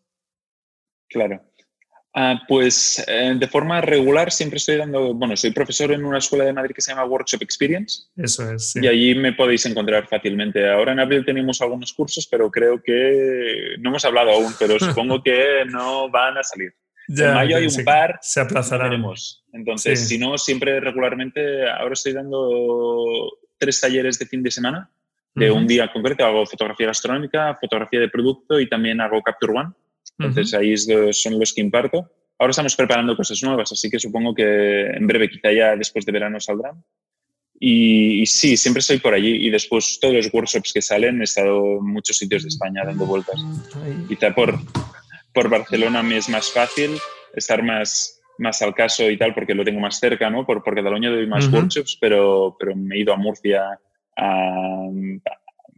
Claro. 1.07 1.42
Ah, 2.15 2.41
pues 2.49 3.05
eh, 3.07 3.35
de 3.39 3.47
forma 3.49 3.81
regular 3.81 4.33
siempre 4.33 4.57
estoy 4.57 4.77
dando, 4.77 5.15
bueno, 5.15 5.37
soy 5.37 5.51
profesor 5.51 5.93
en 5.93 6.05
una 6.05 6.19
escuela 6.19 6.45
de 6.45 6.53
Madrid 6.53 6.75
que 6.75 6.81
se 6.81 6.91
llama 6.91 7.05
Workshop 7.05 7.43
Experience. 7.43 8.05
Eso 8.17 8.51
es. 8.51 8.75
Y 8.77 8.87
allí 8.87 9.15
me 9.15 9.35
podéis 9.35 9.67
encontrar 9.67 10.09
fácilmente. 10.09 10.69
Ahora 10.69 10.93
en 10.93 11.01
abril 11.01 11.25
tenemos 11.25 11.61
algunos 11.61 11.93
cursos, 11.93 12.27
pero 12.31 12.51
creo 12.51 12.83
que 12.83 13.77
no 13.79 13.91
hemos 13.91 14.05
hablado 14.05 14.31
aún, 14.31 14.53
pero 14.59 14.79
supongo 14.81 15.23
que 15.23 15.65
no 15.67 16.11
van 16.11 16.39
a 16.39 16.43
salir. 16.43 16.75
en 17.09 17.35
mayo 17.35 17.57
hay 17.57 17.67
un 17.67 17.85
par. 17.85 18.19
Se 18.23 18.41
aplazarán. 18.41 19.05
Entonces, 19.53 20.09
si 20.09 20.19
no, 20.19 20.39
siempre 20.39 20.81
regularmente, 20.81 21.69
ahora 21.71 21.93
estoy 21.93 22.15
dando 22.15 23.39
tres 23.59 23.81
talleres 23.81 24.19
de 24.19 24.27
fin 24.27 24.43
de 24.43 24.51
semana. 24.51 24.91
De 25.35 25.53
un 25.53 25.69
día 25.69 25.93
concreto 25.93 26.25
hago 26.25 26.45
fotografía 26.47 26.89
gastronómica, 26.89 27.57
fotografía 27.61 28.01
de 28.01 28.09
producto 28.09 28.59
y 28.59 28.69
también 28.69 29.01
hago 29.01 29.23
Capture 29.23 29.53
One 29.53 29.73
entonces 30.19 30.55
ahí 30.55 30.77
son 31.12 31.39
los 31.39 31.53
que 31.53 31.61
imparto. 31.61 32.11
Ahora 32.39 32.51
estamos 32.51 32.77
preparando 32.77 33.16
cosas 33.16 33.43
nuevas, 33.43 33.73
así 33.73 33.91
que 33.91 33.99
supongo 33.99 34.35
que 34.35 34.87
en 34.87 35.07
breve, 35.07 35.29
quizá 35.29 35.53
ya 35.53 35.77
después 35.77 36.05
de 36.05 36.12
verano 36.12 36.39
saldrán. 36.39 36.83
Y, 37.61 38.25
sí, 38.27 38.57
siempre 38.57 38.81
estoy 38.81 38.99
por 38.99 39.14
allí. 39.14 39.47
Y 39.47 39.51
después 39.51 39.99
todos 40.01 40.14
los 40.14 40.33
workshops 40.33 40.73
que 40.73 40.83
salen, 40.83 41.21
he 41.21 41.25
estado 41.25 41.79
en 41.79 41.87
muchos 41.87 42.16
sitios 42.16 42.45
de 42.45 42.49
España 42.49 42.85
dando 42.85 43.07
vueltas. 43.07 43.45
Quizá 44.09 44.33
por, 44.35 44.57
por 45.35 45.49
Barcelona 45.49 46.03
me 46.03 46.19
es 46.19 46.29
más 46.29 46.51
fácil 46.53 46.93
estar 47.35 47.62
más, 47.64 48.21
más 48.39 48.62
al 48.62 48.75
caso 48.75 49.11
y 49.11 49.19
tal, 49.19 49.35
porque 49.35 49.55
lo 49.55 49.64
tengo 49.64 49.81
más 49.81 49.99
cerca, 49.99 50.31
¿no? 50.31 50.47
Por, 50.47 50.62
por 50.62 50.75
Cataluña 50.75 51.11
doy 51.11 51.27
más 51.27 51.53
workshops, 51.53 51.99
pero, 52.01 52.57
pero 52.59 52.77
me 52.77 52.97
he 52.97 53.01
ido 53.01 53.12
a 53.12 53.16
Murcia, 53.16 53.79
a, 54.16 54.89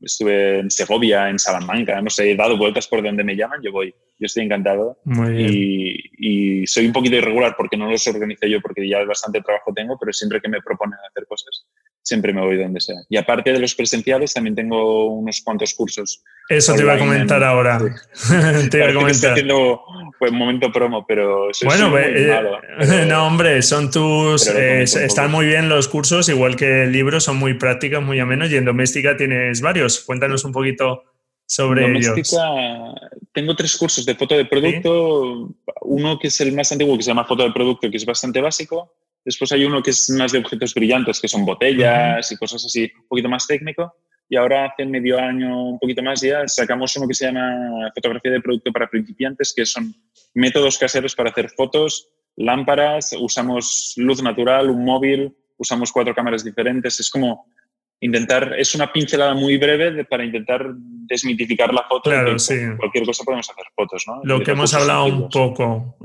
estuve 0.03 0.61
en 0.61 0.70
Segovia, 0.70 1.28
en 1.28 1.38
Salamanca, 1.38 2.01
no 2.01 2.11
sé, 2.11 2.30
he 2.30 2.36
dado 2.36 2.57
vueltas 2.57 2.86
por 2.86 3.03
donde 3.03 3.24
me 3.24 3.36
llaman, 3.36 3.61
yo 3.62 3.72
voy, 3.72 3.95
yo 4.20 4.26
estoy 4.26 4.44
encantado. 4.44 4.98
Y, 5.34 6.60
y, 6.62 6.66
soy 6.66 6.86
un 6.86 6.92
poquito 6.92 7.16
irregular 7.16 7.54
porque 7.56 7.78
no 7.78 7.90
los 7.90 8.06
organizo 8.06 8.46
yo, 8.46 8.60
porque 8.60 8.86
ya 8.86 9.02
bastante 9.04 9.40
trabajo 9.40 9.72
tengo, 9.74 9.96
pero 9.98 10.12
siempre 10.12 10.40
que 10.42 10.48
me 10.48 10.60
proponen 10.60 10.98
hacer 11.08 11.26
cosas, 11.26 11.66
siempre 12.02 12.34
me 12.34 12.42
voy 12.42 12.58
donde 12.58 12.80
sea. 12.80 12.96
Y 13.08 13.16
aparte 13.16 13.50
de 13.50 13.58
los 13.58 13.74
presenciales, 13.74 14.34
también 14.34 14.54
tengo 14.54 15.08
unos 15.14 15.40
cuantos 15.40 15.72
cursos. 15.72 16.22
Eso 16.50 16.74
te 16.74 16.82
iba 16.82 16.94
a 16.94 16.98
comentar 16.98 17.42
ahora. 17.42 17.78
te 18.70 18.76
iba 18.76 18.88
a 18.88 18.92
comentar. 18.92 19.10
Estoy 19.10 19.30
haciendo 19.30 19.80
pues, 20.18 20.32
momento 20.32 20.70
promo, 20.70 21.06
pero 21.06 21.50
eso 21.50 21.64
bueno, 21.64 21.96
es 21.96 22.90
eh, 22.90 23.06
no, 23.08 23.26
hombre, 23.26 23.62
son 23.62 23.90
tus. 23.90 24.48
Eh, 24.48 24.82
están 24.82 25.30
muy 25.30 25.46
bien 25.46 25.70
los 25.70 25.88
cursos, 25.88 26.28
igual 26.28 26.56
que 26.56 26.82
el 26.82 26.92
libro, 26.92 27.20
son 27.20 27.38
muy 27.38 27.54
prácticos, 27.54 28.02
muy 28.02 28.20
amenos. 28.20 28.50
Y 28.50 28.56
en 28.56 28.66
doméstica 28.66 29.16
tienes 29.16 29.62
varios. 29.62 30.00
Cuéntanos 30.00 30.44
un 30.44 30.52
poquito 30.52 31.04
sobre 31.51 31.82
doméstica, 31.82 32.38
Tengo 33.32 33.57
tres 33.57 33.76
cursos 33.76 34.05
de 34.07 34.14
foto 34.14 34.36
de 34.36 34.44
producto. 34.44 35.51
Uno 35.82 36.18
que 36.18 36.28
es 36.28 36.40
el 36.40 36.53
más 36.53 36.70
antiguo, 36.72 36.96
que 36.96 37.03
se 37.03 37.11
llama 37.11 37.24
foto 37.24 37.42
de 37.42 37.53
producto, 37.53 37.90
que 37.90 37.96
es 37.96 38.05
bastante 38.05 38.40
básico 38.40 38.92
Después 39.24 39.53
hay 39.53 39.64
uno 39.64 39.82
que 39.82 39.90
es 39.90 40.09
más 40.11 40.32
de 40.32 40.38
objetos 40.38 40.74
brillantes, 40.74 41.20
que 41.20 41.28
son 41.28 41.44
botellas 41.44 42.30
y 42.32 42.36
cosas 42.36 42.64
así, 42.64 42.90
un 43.01 43.07
poquito 43.09 43.28
más 43.28 43.46
técnico. 43.46 43.94
Y 44.28 44.36
ahora 44.36 44.66
hace 44.66 44.86
medio 44.86 45.18
año, 45.18 45.70
un 45.70 45.78
poquito 45.78 46.03
más 46.03 46.20
ya, 46.20 46.46
sacamos 46.46 46.96
uno 46.96 47.09
que 47.09 47.14
se 47.14 47.26
llama 47.26 47.90
fotografía 47.94 48.30
de 48.30 48.40
producto 48.40 48.72
para 48.72 48.88
principiantes, 48.88 49.53
que 49.55 49.66
son 49.66 49.94
métodos 50.34 50.78
caseros 50.78 51.14
para 51.14 51.30
hacer 51.30 51.51
fotos, 51.51 52.09
lámparas, 52.36 53.14
usamos 53.18 53.94
luz 53.96 54.22
natural, 54.22 54.70
un 54.70 54.84
móvil, 54.84 55.36
usamos 55.59 55.92
cuatro 55.92 56.14
cámaras 56.14 56.44
diferentes. 56.44 57.01
Es 57.01 57.11
como 57.11 57.46
intentar, 58.01 58.55
es 58.59 58.74
una 58.74 58.92
pincelada 58.92 59.34
muy 59.34 59.57
breve 59.59 60.05
para 60.05 60.24
intentar 60.24 60.72
desmitificar 60.74 61.72
la 61.72 61.84
foto. 61.88 62.11
Claro, 62.11 62.38
sí. 62.38 62.57
Cualquier 62.78 63.05
cosa 63.05 63.24
podemos 63.24 63.48
hacer 63.51 63.64
fotos, 63.74 64.05
¿no? 64.07 64.20
Lo 64.24 64.42
que 64.42 64.53
hemos 64.53 64.74
hablado 64.74 65.07
un 65.07 65.28
poco 65.28 65.96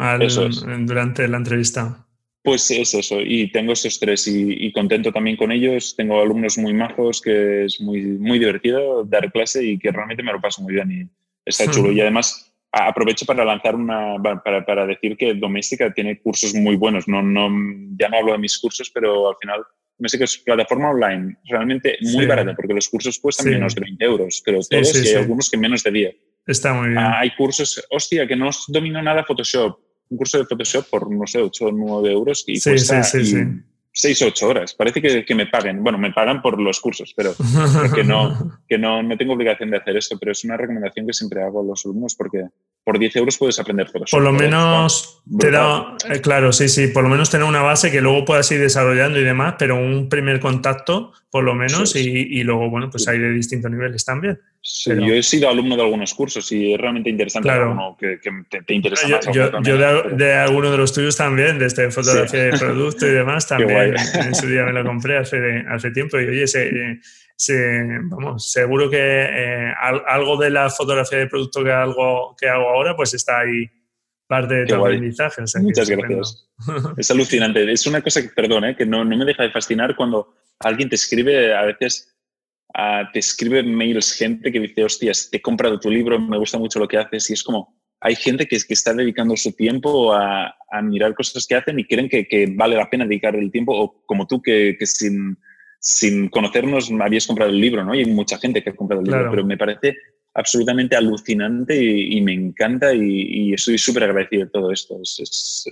durante 0.79 1.27
la 1.27 1.37
entrevista. 1.37 2.05
Pues 2.43 2.69
es 2.69 2.93
eso, 2.93 3.21
y 3.21 3.51
tengo 3.51 3.73
esos 3.73 3.99
tres 3.99 4.27
y, 4.27 4.71
contento 4.71 5.11
también 5.11 5.35
con 5.35 5.51
ellos. 5.51 5.95
Tengo 5.97 6.21
alumnos 6.21 6.59
muy 6.59 6.73
majos 6.73 7.19
que 7.19 7.65
es 7.65 7.81
muy, 7.81 8.01
muy 8.03 8.37
divertido 8.37 9.03
dar 9.03 9.31
clase 9.31 9.65
y 9.65 9.79
que 9.79 9.91
realmente 9.91 10.21
me 10.21 10.31
lo 10.31 10.39
paso 10.39 10.61
muy 10.61 10.73
bien 10.75 10.91
y 10.91 11.09
está 11.43 11.65
chulo. 11.71 11.91
Y 11.91 12.01
además 12.01 12.53
aprovecho 12.71 13.25
para 13.25 13.45
lanzar 13.45 13.75
una, 13.75 14.21
para, 14.43 14.65
para, 14.65 14.85
decir 14.85 15.15
que 15.17 15.33
Doméstica 15.33 15.91
tiene 15.91 16.19
cursos 16.19 16.53
muy 16.53 16.75
buenos. 16.75 17.07
No, 17.07 17.23
no, 17.23 17.49
ya 17.97 18.09
no 18.09 18.17
hablo 18.17 18.33
de 18.33 18.37
mis 18.37 18.59
cursos, 18.59 18.91
pero 18.93 19.29
al 19.29 19.35
final 19.41 19.63
es 19.99 20.37
plataforma 20.39 20.89
online 20.89 21.37
realmente 21.45 21.97
muy 22.01 22.25
barata 22.25 22.53
porque 22.55 22.73
los 22.73 22.89
cursos 22.89 23.19
cuestan 23.19 23.47
menos 23.49 23.75
de 23.75 23.81
20 23.81 24.05
euros, 24.05 24.41
pero 24.45 24.59
todos 24.59 24.95
y 24.95 25.07
hay 25.07 25.15
algunos 25.15 25.49
que 25.49 25.57
menos 25.57 25.83
de 25.83 25.91
10. 25.91 26.15
Está 26.47 26.73
muy 26.73 26.89
bien. 26.89 26.99
Ah, 26.99 27.19
hay 27.19 27.31
cursos, 27.35 27.83
hostia, 27.89 28.27
que 28.27 28.35
no 28.35 28.49
domino 28.67 29.01
nada 29.01 29.23
Photoshop 29.23 29.79
un 30.09 30.17
curso 30.17 30.37
de 30.37 30.45
Photoshop 30.45 30.89
por, 30.89 31.11
no 31.11 31.25
sé, 31.25 31.39
8 31.39 31.65
o 31.65 31.71
9 31.71 32.11
euros 32.11 32.43
y 32.47 32.59
cuesta 32.61 33.03
6 33.03 34.21
o 34.23 34.27
8 34.27 34.47
horas. 34.47 34.73
Parece 34.73 35.01
que, 35.01 35.23
que, 35.23 35.35
me 35.35 35.47
paguen. 35.47 35.81
Bueno, 35.81 35.97
me 35.97 36.11
pagan 36.11 36.41
por 36.41 36.59
los 36.59 36.81
cursos, 36.81 37.13
pero 37.15 37.33
que, 37.95 38.03
no, 38.03 38.59
que 38.67 38.77
no, 38.77 39.01
no 39.01 39.17
tengo 39.17 39.33
obligación 39.33 39.71
de 39.71 39.77
hacer 39.77 39.95
esto, 39.95 40.17
pero 40.19 40.33
es 40.33 40.43
una 40.43 40.57
recomendación 40.57 41.07
que 41.07 41.13
siempre 41.13 41.41
hago 41.41 41.61
a 41.61 41.63
los 41.63 41.85
alumnos 41.85 42.13
porque 42.15 42.45
por 42.85 42.99
10 42.99 43.15
euros 43.15 43.37
puedes 43.39 43.59
aprender 43.59 43.87
Photoshop. 43.87 44.11
Por 44.11 44.21
lo 44.21 44.31
menos 44.31 45.23
te 45.39 45.49
da, 45.49 45.97
eh, 46.07 46.21
claro, 46.21 46.53
sí, 46.53 46.69
sí, 46.69 46.87
por 46.87 47.03
lo 47.03 47.09
menos 47.09 47.31
tener 47.31 47.47
una 47.47 47.63
base 47.63 47.91
que 47.91 47.99
luego 47.99 48.23
puedas 48.25 48.49
ir 48.51 48.59
desarrollando 48.59 49.19
y 49.19 49.23
demás, 49.23 49.55
pero 49.57 49.75
un 49.75 50.07
primer 50.07 50.39
contacto, 50.39 51.11
por 51.31 51.43
lo 51.43 51.55
menos, 51.55 51.95
y, 51.95 51.99
y, 52.07 52.43
luego, 52.43 52.69
bueno, 52.69 52.91
pues 52.91 53.07
hay 53.07 53.17
de 53.17 53.31
distintos 53.31 53.71
niveles 53.71 54.05
también. 54.05 54.39
Sí, 54.61 54.91
yo 54.91 55.15
he 55.15 55.23
sido 55.23 55.49
alumno 55.49 55.75
de 55.75 55.81
algunos 55.81 56.13
cursos 56.13 56.51
y 56.51 56.73
es 56.73 56.79
realmente 56.79 57.09
interesante 57.09 57.47
claro. 57.47 57.97
que, 57.99 58.19
te, 58.65 58.73
interesa 58.73 59.07
yo, 59.07 59.17
más. 59.17 59.67
Yo, 59.67 59.77
de, 59.77 60.15
de, 60.15 60.33
alguno 60.33 60.69
de 60.69 60.77
los 60.77 60.93
tuyos 60.93 61.17
también, 61.17 61.57
desde 61.57 61.89
fotografía 61.89 62.43
de 62.43 62.57
producto 62.57 63.07
y 63.07 63.11
demás, 63.11 63.47
también 63.49 63.95
en 64.13 64.35
su 64.35 64.45
día 64.47 64.63
me 64.63 64.73
lo 64.73 64.83
compré 64.83 65.17
hace, 65.17 65.65
hace 65.67 65.89
tiempo 65.89 66.19
y 66.19 66.25
oye, 66.27 66.45
se, 66.45 66.99
vamos, 68.09 68.51
seguro 68.51 68.89
que 68.89 68.97
eh, 68.99 69.73
algo 70.07 70.37
de 70.37 70.49
la 70.49 70.69
fotografía 70.69 71.19
de 71.19 71.27
producto 71.27 71.63
que, 71.63 71.71
algo, 71.71 72.35
que 72.39 72.47
hago 72.47 72.69
ahora, 72.69 72.95
pues 72.95 73.13
está 73.13 73.39
ahí 73.39 73.69
parte 74.27 74.55
de 74.55 74.65
tu 74.65 74.75
aprendizaje. 74.75 75.41
Muchas 75.61 75.89
gracias. 75.89 76.49
es 76.97 77.11
alucinante. 77.11 77.71
Es 77.71 77.85
una 77.87 78.01
cosa 78.01 78.21
que, 78.21 78.29
perdón, 78.29 78.65
eh, 78.65 78.75
que 78.75 78.85
no, 78.85 79.03
no, 79.03 79.17
me 79.17 79.25
deja 79.25 79.43
de 79.43 79.51
fascinar 79.51 79.95
cuando 79.95 80.33
alguien 80.59 80.89
te 80.89 80.95
escribe, 80.95 81.53
a 81.55 81.63
veces 81.63 82.15
uh, 82.77 83.11
te 83.11 83.19
escribe 83.19 83.63
mails 83.63 84.13
gente 84.13 84.51
que 84.51 84.59
dice, 84.59 84.83
hostias, 84.83 85.29
te 85.29 85.37
he 85.37 85.41
comprado 85.41 85.79
tu 85.79 85.89
libro, 85.89 86.19
me 86.19 86.37
gusta 86.37 86.57
mucho 86.57 86.79
lo 86.79 86.87
que 86.87 86.97
haces 86.97 87.29
y 87.29 87.33
es 87.33 87.43
como, 87.43 87.75
hay 87.99 88.15
gente 88.15 88.45
que, 88.45 88.57
que 88.57 88.73
está 88.73 88.93
dedicando 88.93 89.35
su 89.35 89.51
tiempo 89.53 90.13
a, 90.13 90.55
a 90.71 90.81
mirar 90.81 91.13
cosas 91.13 91.45
que 91.45 91.55
hacen 91.55 91.79
y 91.79 91.85
creen 91.85 92.09
que, 92.09 92.27
que, 92.27 92.47
vale 92.55 92.75
la 92.75 92.89
pena 92.89 93.05
dedicar 93.05 93.35
el 93.35 93.51
tiempo 93.51 93.73
o 93.75 94.05
como 94.05 94.27
tú 94.27 94.41
que, 94.41 94.75
que 94.77 94.85
sin 94.85 95.37
sin 95.85 96.29
conocernos 96.29 96.91
habías 96.99 97.27
comprado 97.27 97.51
el 97.51 97.61
libro, 97.61 97.85
¿no? 97.85 97.93
Y 97.93 97.99
hay 97.99 98.05
mucha 98.07 98.39
gente 98.39 98.63
que 98.63 98.71
ha 98.71 98.75
comprado 98.75 99.03
el 99.03 99.07
libro, 99.07 99.29
pero 99.29 99.45
me 99.45 99.55
parece 99.55 99.95
absolutamente 100.33 100.95
alucinante 100.95 101.79
y, 101.79 102.19
me 102.21 102.33
encanta 102.33 102.91
y, 102.91 103.53
estoy 103.53 103.77
súper 103.77 104.05
agradecido 104.05 104.45
de 104.45 104.51
todo 104.51 104.71
esto. 104.71 104.97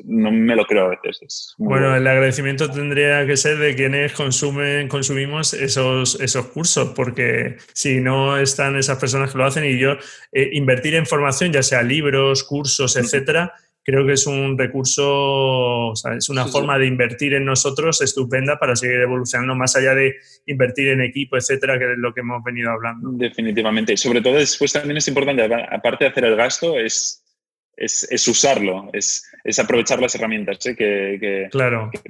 no 0.05 0.31
me 0.31 0.55
lo 0.55 0.65
creo 0.65 0.85
a 0.85 0.99
veces. 1.03 1.55
Bueno, 1.57 1.95
el 1.95 2.05
agradecimiento 2.05 2.69
tendría 2.69 3.25
que 3.25 3.35
ser 3.37 3.57
de 3.57 3.75
quienes 3.75 4.13
consumen, 4.13 4.87
consumimos 4.87 5.53
esos, 5.55 6.21
esos 6.21 6.45
cursos, 6.45 6.93
porque 6.95 7.57
si 7.73 7.99
no 7.99 8.37
están 8.37 8.77
esas 8.77 8.99
personas 8.99 9.31
que 9.31 9.39
lo 9.39 9.45
hacen 9.45 9.65
y 9.65 9.79
yo, 9.79 9.93
eh, 10.31 10.51
invertir 10.53 10.93
en 10.93 11.07
formación, 11.07 11.51
ya 11.51 11.63
sea 11.63 11.81
libros, 11.81 12.43
cursos, 12.43 12.95
etcétera, 12.95 13.51
creo 13.83 14.05
que 14.05 14.13
es 14.13 14.25
un 14.25 14.57
recurso, 14.57 15.89
o 15.89 15.95
sea, 15.95 16.15
es 16.15 16.29
una 16.29 16.47
forma 16.47 16.77
de 16.77 16.87
invertir 16.87 17.33
en 17.33 17.45
nosotros 17.45 18.01
estupenda 18.01 18.57
para 18.57 18.75
seguir 18.75 19.01
evolucionando 19.01 19.55
más 19.55 19.75
allá 19.75 19.93
de 19.93 20.15
invertir 20.45 20.89
en 20.89 21.01
equipo, 21.01 21.37
etcétera, 21.37 21.77
que 21.77 21.91
es 21.91 21.97
lo 21.97 22.13
que 22.13 22.21
hemos 22.21 22.43
venido 22.43 22.71
hablando. 22.71 23.11
Definitivamente. 23.11 23.97
Sobre 23.97 24.21
todo 24.21 24.35
después 24.35 24.71
también 24.71 24.97
es 24.97 25.07
importante, 25.07 25.43
aparte 25.43 26.05
de 26.05 26.11
hacer 26.11 26.25
el 26.25 26.35
gasto, 26.35 26.79
es, 26.79 27.23
es, 27.75 28.07
es 28.09 28.27
usarlo, 28.27 28.89
es, 28.93 29.29
es, 29.43 29.59
aprovechar 29.59 30.01
las 30.01 30.15
herramientas. 30.15 30.65
¿eh? 30.65 30.75
Que, 30.75 31.49
claro. 31.51 31.91
que 31.91 32.09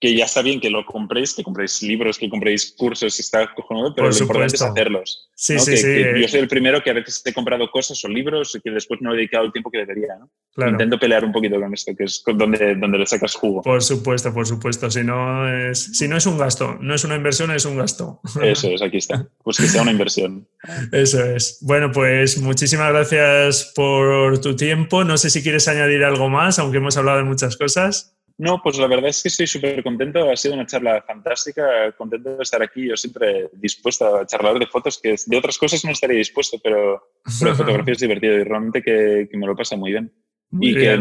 ya 0.00 0.24
está 0.24 0.42
bien 0.42 0.60
que 0.60 0.70
lo 0.70 0.84
compréis, 0.84 1.34
que 1.34 1.42
compréis 1.42 1.82
libros, 1.82 2.18
que 2.18 2.28
compréis 2.28 2.74
cursos, 2.76 3.18
está 3.18 3.52
cojonudo, 3.54 3.94
pero 3.94 4.10
lo 4.10 4.16
importante 4.16 4.56
es 4.56 4.62
hacerlos. 4.62 5.30
Sí, 5.34 5.58
sí, 5.58 5.76
sí. 5.76 5.92
yo 6.20 6.28
soy 6.28 6.40
el 6.40 6.48
primero 6.48 6.82
que 6.82 6.90
a 6.90 6.94
veces 6.94 7.22
he 7.24 7.32
comprado 7.32 7.70
cosas 7.70 8.04
o 8.04 8.08
libros 8.08 8.54
y 8.54 8.60
que 8.60 8.70
después 8.70 9.00
no 9.00 9.12
he 9.12 9.16
dedicado 9.16 9.46
el 9.46 9.52
tiempo 9.52 9.70
que 9.70 9.78
debería. 9.78 10.16
¿no? 10.18 10.30
Intento 10.68 10.98
pelear 10.98 11.24
un 11.24 11.32
poquito 11.32 11.58
con 11.58 11.72
esto, 11.74 11.92
que 11.96 12.04
es 12.04 12.22
donde, 12.24 12.76
donde 12.76 12.98
le 12.98 13.06
sacas 13.06 13.34
jugo. 13.34 13.62
Por 13.62 13.82
supuesto, 13.82 14.32
por 14.32 14.46
supuesto. 14.46 14.90
Si 14.90 15.02
no, 15.02 15.48
es, 15.48 15.96
si 15.96 16.06
no 16.06 16.16
es 16.16 16.26
un 16.26 16.38
gasto, 16.38 16.78
no 16.80 16.94
es 16.94 17.04
una 17.04 17.16
inversión, 17.16 17.50
es 17.50 17.64
un 17.64 17.76
gasto. 17.76 18.20
Eso 18.42 18.68
es, 18.68 18.82
aquí 18.82 18.98
está. 18.98 19.26
Pues 19.42 19.56
que 19.56 19.66
sea 19.66 19.82
una 19.82 19.90
inversión. 19.90 20.46
Eso 20.92 21.24
es. 21.24 21.58
Bueno, 21.60 21.90
pues 21.92 22.38
muchísimas 22.38 22.90
gracias 22.90 23.72
por 23.74 24.40
tu 24.40 24.54
tiempo. 24.54 25.02
No 25.02 25.16
sé 25.16 25.30
si 25.30 25.42
quieres 25.42 25.66
añadir 25.66 26.04
algo 26.04 26.28
más, 26.28 26.58
aunque 26.58 26.78
hemos 26.78 26.96
hablado 26.96 27.18
de 27.18 27.24
muchas 27.24 27.56
cosas. 27.56 28.13
No, 28.36 28.60
pues 28.62 28.78
la 28.78 28.88
verdad 28.88 29.10
es 29.10 29.22
que 29.22 29.28
estoy 29.28 29.46
súper 29.46 29.82
contento. 29.82 30.28
Ha 30.28 30.36
sido 30.36 30.54
una 30.54 30.66
charla 30.66 31.02
fantástica. 31.06 31.92
Contento 31.96 32.36
de 32.36 32.42
estar 32.42 32.62
aquí. 32.62 32.88
Yo 32.88 32.96
siempre 32.96 33.48
dispuesto 33.52 34.16
a 34.16 34.26
charlar 34.26 34.58
de 34.58 34.66
fotos, 34.66 35.00
que 35.00 35.14
de 35.26 35.36
otras 35.36 35.56
cosas 35.56 35.84
no 35.84 35.92
estaría 35.92 36.18
dispuesto, 36.18 36.58
pero, 36.62 37.10
pero 37.38 37.54
fotografía 37.54 37.92
es 37.92 38.00
divertido 38.00 38.34
y 38.34 38.42
realmente 38.42 38.82
que, 38.82 39.28
me 39.34 39.46
lo 39.46 39.54
pasa 39.54 39.76
muy 39.76 39.92
bien. 39.92 40.12
y, 40.60 40.74
Que, 40.74 40.98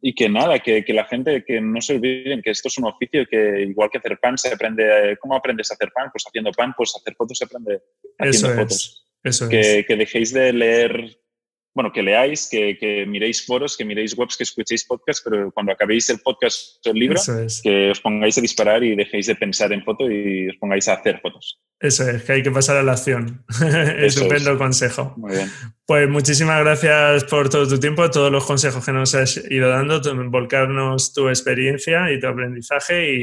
y 0.00 0.14
que 0.14 0.28
nada, 0.30 0.58
que, 0.58 0.82
que, 0.82 0.94
la 0.94 1.04
gente 1.04 1.44
que 1.44 1.60
no 1.60 1.82
se 1.82 1.96
olviden 1.96 2.40
que 2.40 2.50
esto 2.50 2.68
es 2.68 2.78
un 2.78 2.86
oficio 2.86 3.26
que 3.30 3.62
igual 3.62 3.90
que 3.90 3.98
hacer 3.98 4.18
pan 4.18 4.38
se 4.38 4.52
aprende. 4.52 5.18
¿Cómo 5.20 5.36
aprendes 5.36 5.70
a 5.70 5.74
hacer 5.74 5.90
pan? 5.94 6.08
Pues 6.10 6.24
haciendo 6.26 6.50
pan, 6.52 6.72
pues 6.74 6.94
hacer 6.96 7.14
fotos 7.14 7.36
se 7.36 7.44
aprende 7.44 7.82
haciendo 8.18 8.56
fotos. 8.56 9.06
eso 9.22 9.50
que, 9.50 9.84
que 9.86 9.96
dejéis 9.96 10.32
de 10.32 10.52
leer 10.54 11.19
bueno, 11.72 11.92
que 11.92 12.02
leáis, 12.02 12.48
que, 12.48 13.04
miréis 13.06 13.46
foros, 13.46 13.76
que 13.76 13.84
miréis 13.84 14.16
webs, 14.18 14.36
que 14.36 14.42
escuchéis 14.42 14.84
podcasts, 14.84 15.22
pero 15.24 15.52
cuando 15.52 15.72
acabéis 15.72 16.10
el 16.10 16.18
podcast 16.18 16.84
o 16.86 16.90
el 16.90 16.98
libro, 16.98 17.20
que 17.62 17.90
os 17.90 18.00
pongáis 18.00 18.36
a 18.38 18.40
disparar 18.40 18.82
y 18.82 18.96
dejéis 18.96 19.26
de 19.26 19.36
pensar 19.36 19.72
en 19.72 19.84
foto 19.84 20.10
y 20.10 20.48
os 20.48 20.56
pongáis 20.56 20.88
a 20.88 20.94
hacer 20.94 21.20
fotos. 21.20 21.60
Eso 21.78 22.08
es, 22.10 22.24
que 22.24 22.32
hay 22.32 22.42
que 22.42 22.50
pasar 22.50 22.76
a 22.76 22.82
la 22.82 22.92
acción. 22.92 23.44
Estupendo 23.98 24.58
consejo. 24.58 25.14
Muy 25.16 25.32
bien. 25.32 25.48
Pues 25.86 26.08
muchísimas 26.08 26.60
gracias 26.60 27.24
por 27.24 27.48
todo 27.48 27.66
tu 27.66 27.78
tiempo, 27.78 28.10
todos 28.10 28.32
los 28.32 28.44
consejos 28.44 28.84
que 28.84 28.92
nos 28.92 29.14
has 29.14 29.42
ido 29.50 29.68
dando, 29.68 30.00
volcarnos 30.28 31.14
tu 31.14 31.28
experiencia 31.28 32.12
y 32.12 32.18
tu 32.18 32.26
aprendizaje 32.26 33.14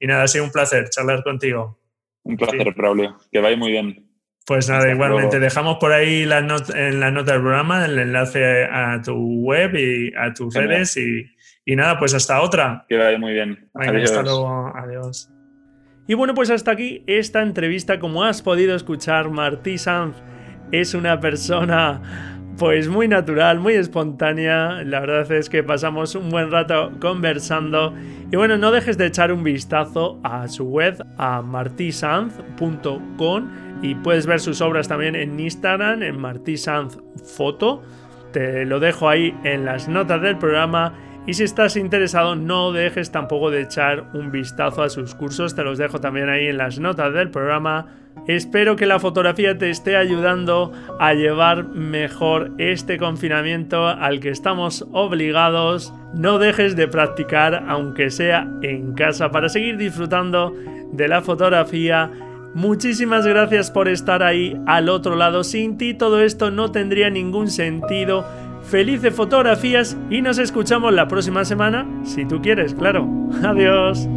y, 0.00 0.06
nada, 0.06 0.24
ha 0.24 0.28
sido 0.28 0.44
un 0.44 0.50
placer 0.50 0.88
charlar 0.88 1.22
contigo. 1.22 1.78
Un 2.22 2.36
placer, 2.36 2.72
Braulio. 2.74 3.16
Que 3.30 3.40
vaya 3.40 3.56
muy 3.56 3.72
bien. 3.72 4.09
Pues 4.50 4.68
nada, 4.68 4.90
igualmente 4.90 5.38
dejamos 5.38 5.76
por 5.76 5.92
ahí 5.92 6.24
la 6.24 6.38
en 6.74 6.98
la 6.98 7.12
nota 7.12 7.34
del 7.34 7.40
programa 7.40 7.84
el 7.84 7.96
enlace 8.00 8.64
a 8.64 9.00
tu 9.00 9.14
web 9.14 9.76
y 9.76 10.12
a 10.16 10.34
tus 10.34 10.52
redes 10.52 10.96
y, 10.96 11.76
nada, 11.76 12.00
pues 12.00 12.14
hasta 12.14 12.42
otra. 12.42 12.84
Que 12.88 12.96
vaya 12.96 13.16
muy 13.16 13.32
bien. 13.32 13.70
adiós. 13.74 14.10
Hasta 14.10 14.22
luego, 14.22 14.72
adiós. 14.74 15.30
Y 16.08 16.14
bueno, 16.14 16.34
pues 16.34 16.50
hasta 16.50 16.72
aquí 16.72 17.04
esta 17.06 17.42
entrevista. 17.42 18.00
Como 18.00 18.24
has 18.24 18.42
podido 18.42 18.74
escuchar, 18.74 19.30
Martí 19.30 19.78
Sanz 19.78 20.16
es 20.72 20.94
una 20.94 21.20
persona 21.20 22.02
pues 22.58 22.88
muy 22.88 23.06
natural, 23.06 23.60
muy 23.60 23.74
espontánea. 23.74 24.82
La 24.82 24.98
verdad 24.98 25.30
es 25.30 25.48
que 25.48 25.62
pasamos 25.62 26.16
un 26.16 26.28
buen 26.28 26.50
rato 26.50 26.90
conversando. 27.00 27.94
Y 28.32 28.36
bueno, 28.36 28.58
no 28.58 28.72
dejes 28.72 28.98
de 28.98 29.06
echar 29.06 29.30
un 29.30 29.44
vistazo 29.44 30.18
a 30.24 30.48
su 30.48 30.64
web, 30.64 30.96
a 31.18 31.40
martisanz.com 31.40 33.69
y 33.82 33.94
puedes 33.94 34.26
ver 34.26 34.40
sus 34.40 34.60
obras 34.60 34.88
también 34.88 35.16
en 35.16 35.38
Instagram, 35.38 36.02
en 36.02 36.20
Martí 36.20 36.56
Sanz 36.56 36.98
Foto. 37.36 37.82
Te 38.32 38.64
lo 38.64 38.80
dejo 38.80 39.08
ahí 39.08 39.34
en 39.44 39.64
las 39.64 39.88
notas 39.88 40.22
del 40.22 40.38
programa. 40.38 40.94
Y 41.26 41.34
si 41.34 41.44
estás 41.44 41.76
interesado, 41.76 42.34
no 42.34 42.72
dejes 42.72 43.10
tampoco 43.10 43.50
de 43.50 43.62
echar 43.62 44.06
un 44.14 44.30
vistazo 44.30 44.82
a 44.82 44.88
sus 44.88 45.14
cursos. 45.14 45.54
Te 45.54 45.64
los 45.64 45.78
dejo 45.78 46.00
también 46.00 46.28
ahí 46.28 46.46
en 46.46 46.56
las 46.56 46.78
notas 46.78 47.12
del 47.12 47.30
programa. 47.30 47.86
Espero 48.26 48.76
que 48.76 48.86
la 48.86 48.98
fotografía 48.98 49.56
te 49.56 49.70
esté 49.70 49.96
ayudando 49.96 50.72
a 50.98 51.14
llevar 51.14 51.68
mejor 51.68 52.52
este 52.58 52.98
confinamiento 52.98 53.86
al 53.86 54.20
que 54.20 54.30
estamos 54.30 54.86
obligados. 54.92 55.92
No 56.14 56.38
dejes 56.38 56.76
de 56.76 56.88
practicar, 56.88 57.64
aunque 57.68 58.10
sea 58.10 58.48
en 58.62 58.94
casa, 58.94 59.30
para 59.30 59.48
seguir 59.48 59.76
disfrutando 59.76 60.54
de 60.92 61.08
la 61.08 61.22
fotografía 61.22 62.10
Muchísimas 62.54 63.26
gracias 63.26 63.70
por 63.70 63.88
estar 63.88 64.22
ahí 64.22 64.60
al 64.66 64.88
otro 64.88 65.16
lado. 65.16 65.44
Sin 65.44 65.78
ti 65.78 65.94
todo 65.94 66.20
esto 66.20 66.50
no 66.50 66.72
tendría 66.72 67.10
ningún 67.10 67.48
sentido. 67.48 68.24
Felices 68.62 69.14
fotografías 69.14 69.96
y 70.10 70.20
nos 70.20 70.38
escuchamos 70.38 70.92
la 70.92 71.08
próxima 71.08 71.44
semana, 71.44 71.86
si 72.04 72.24
tú 72.26 72.40
quieres, 72.42 72.74
claro. 72.74 73.08
Adiós. 73.42 74.08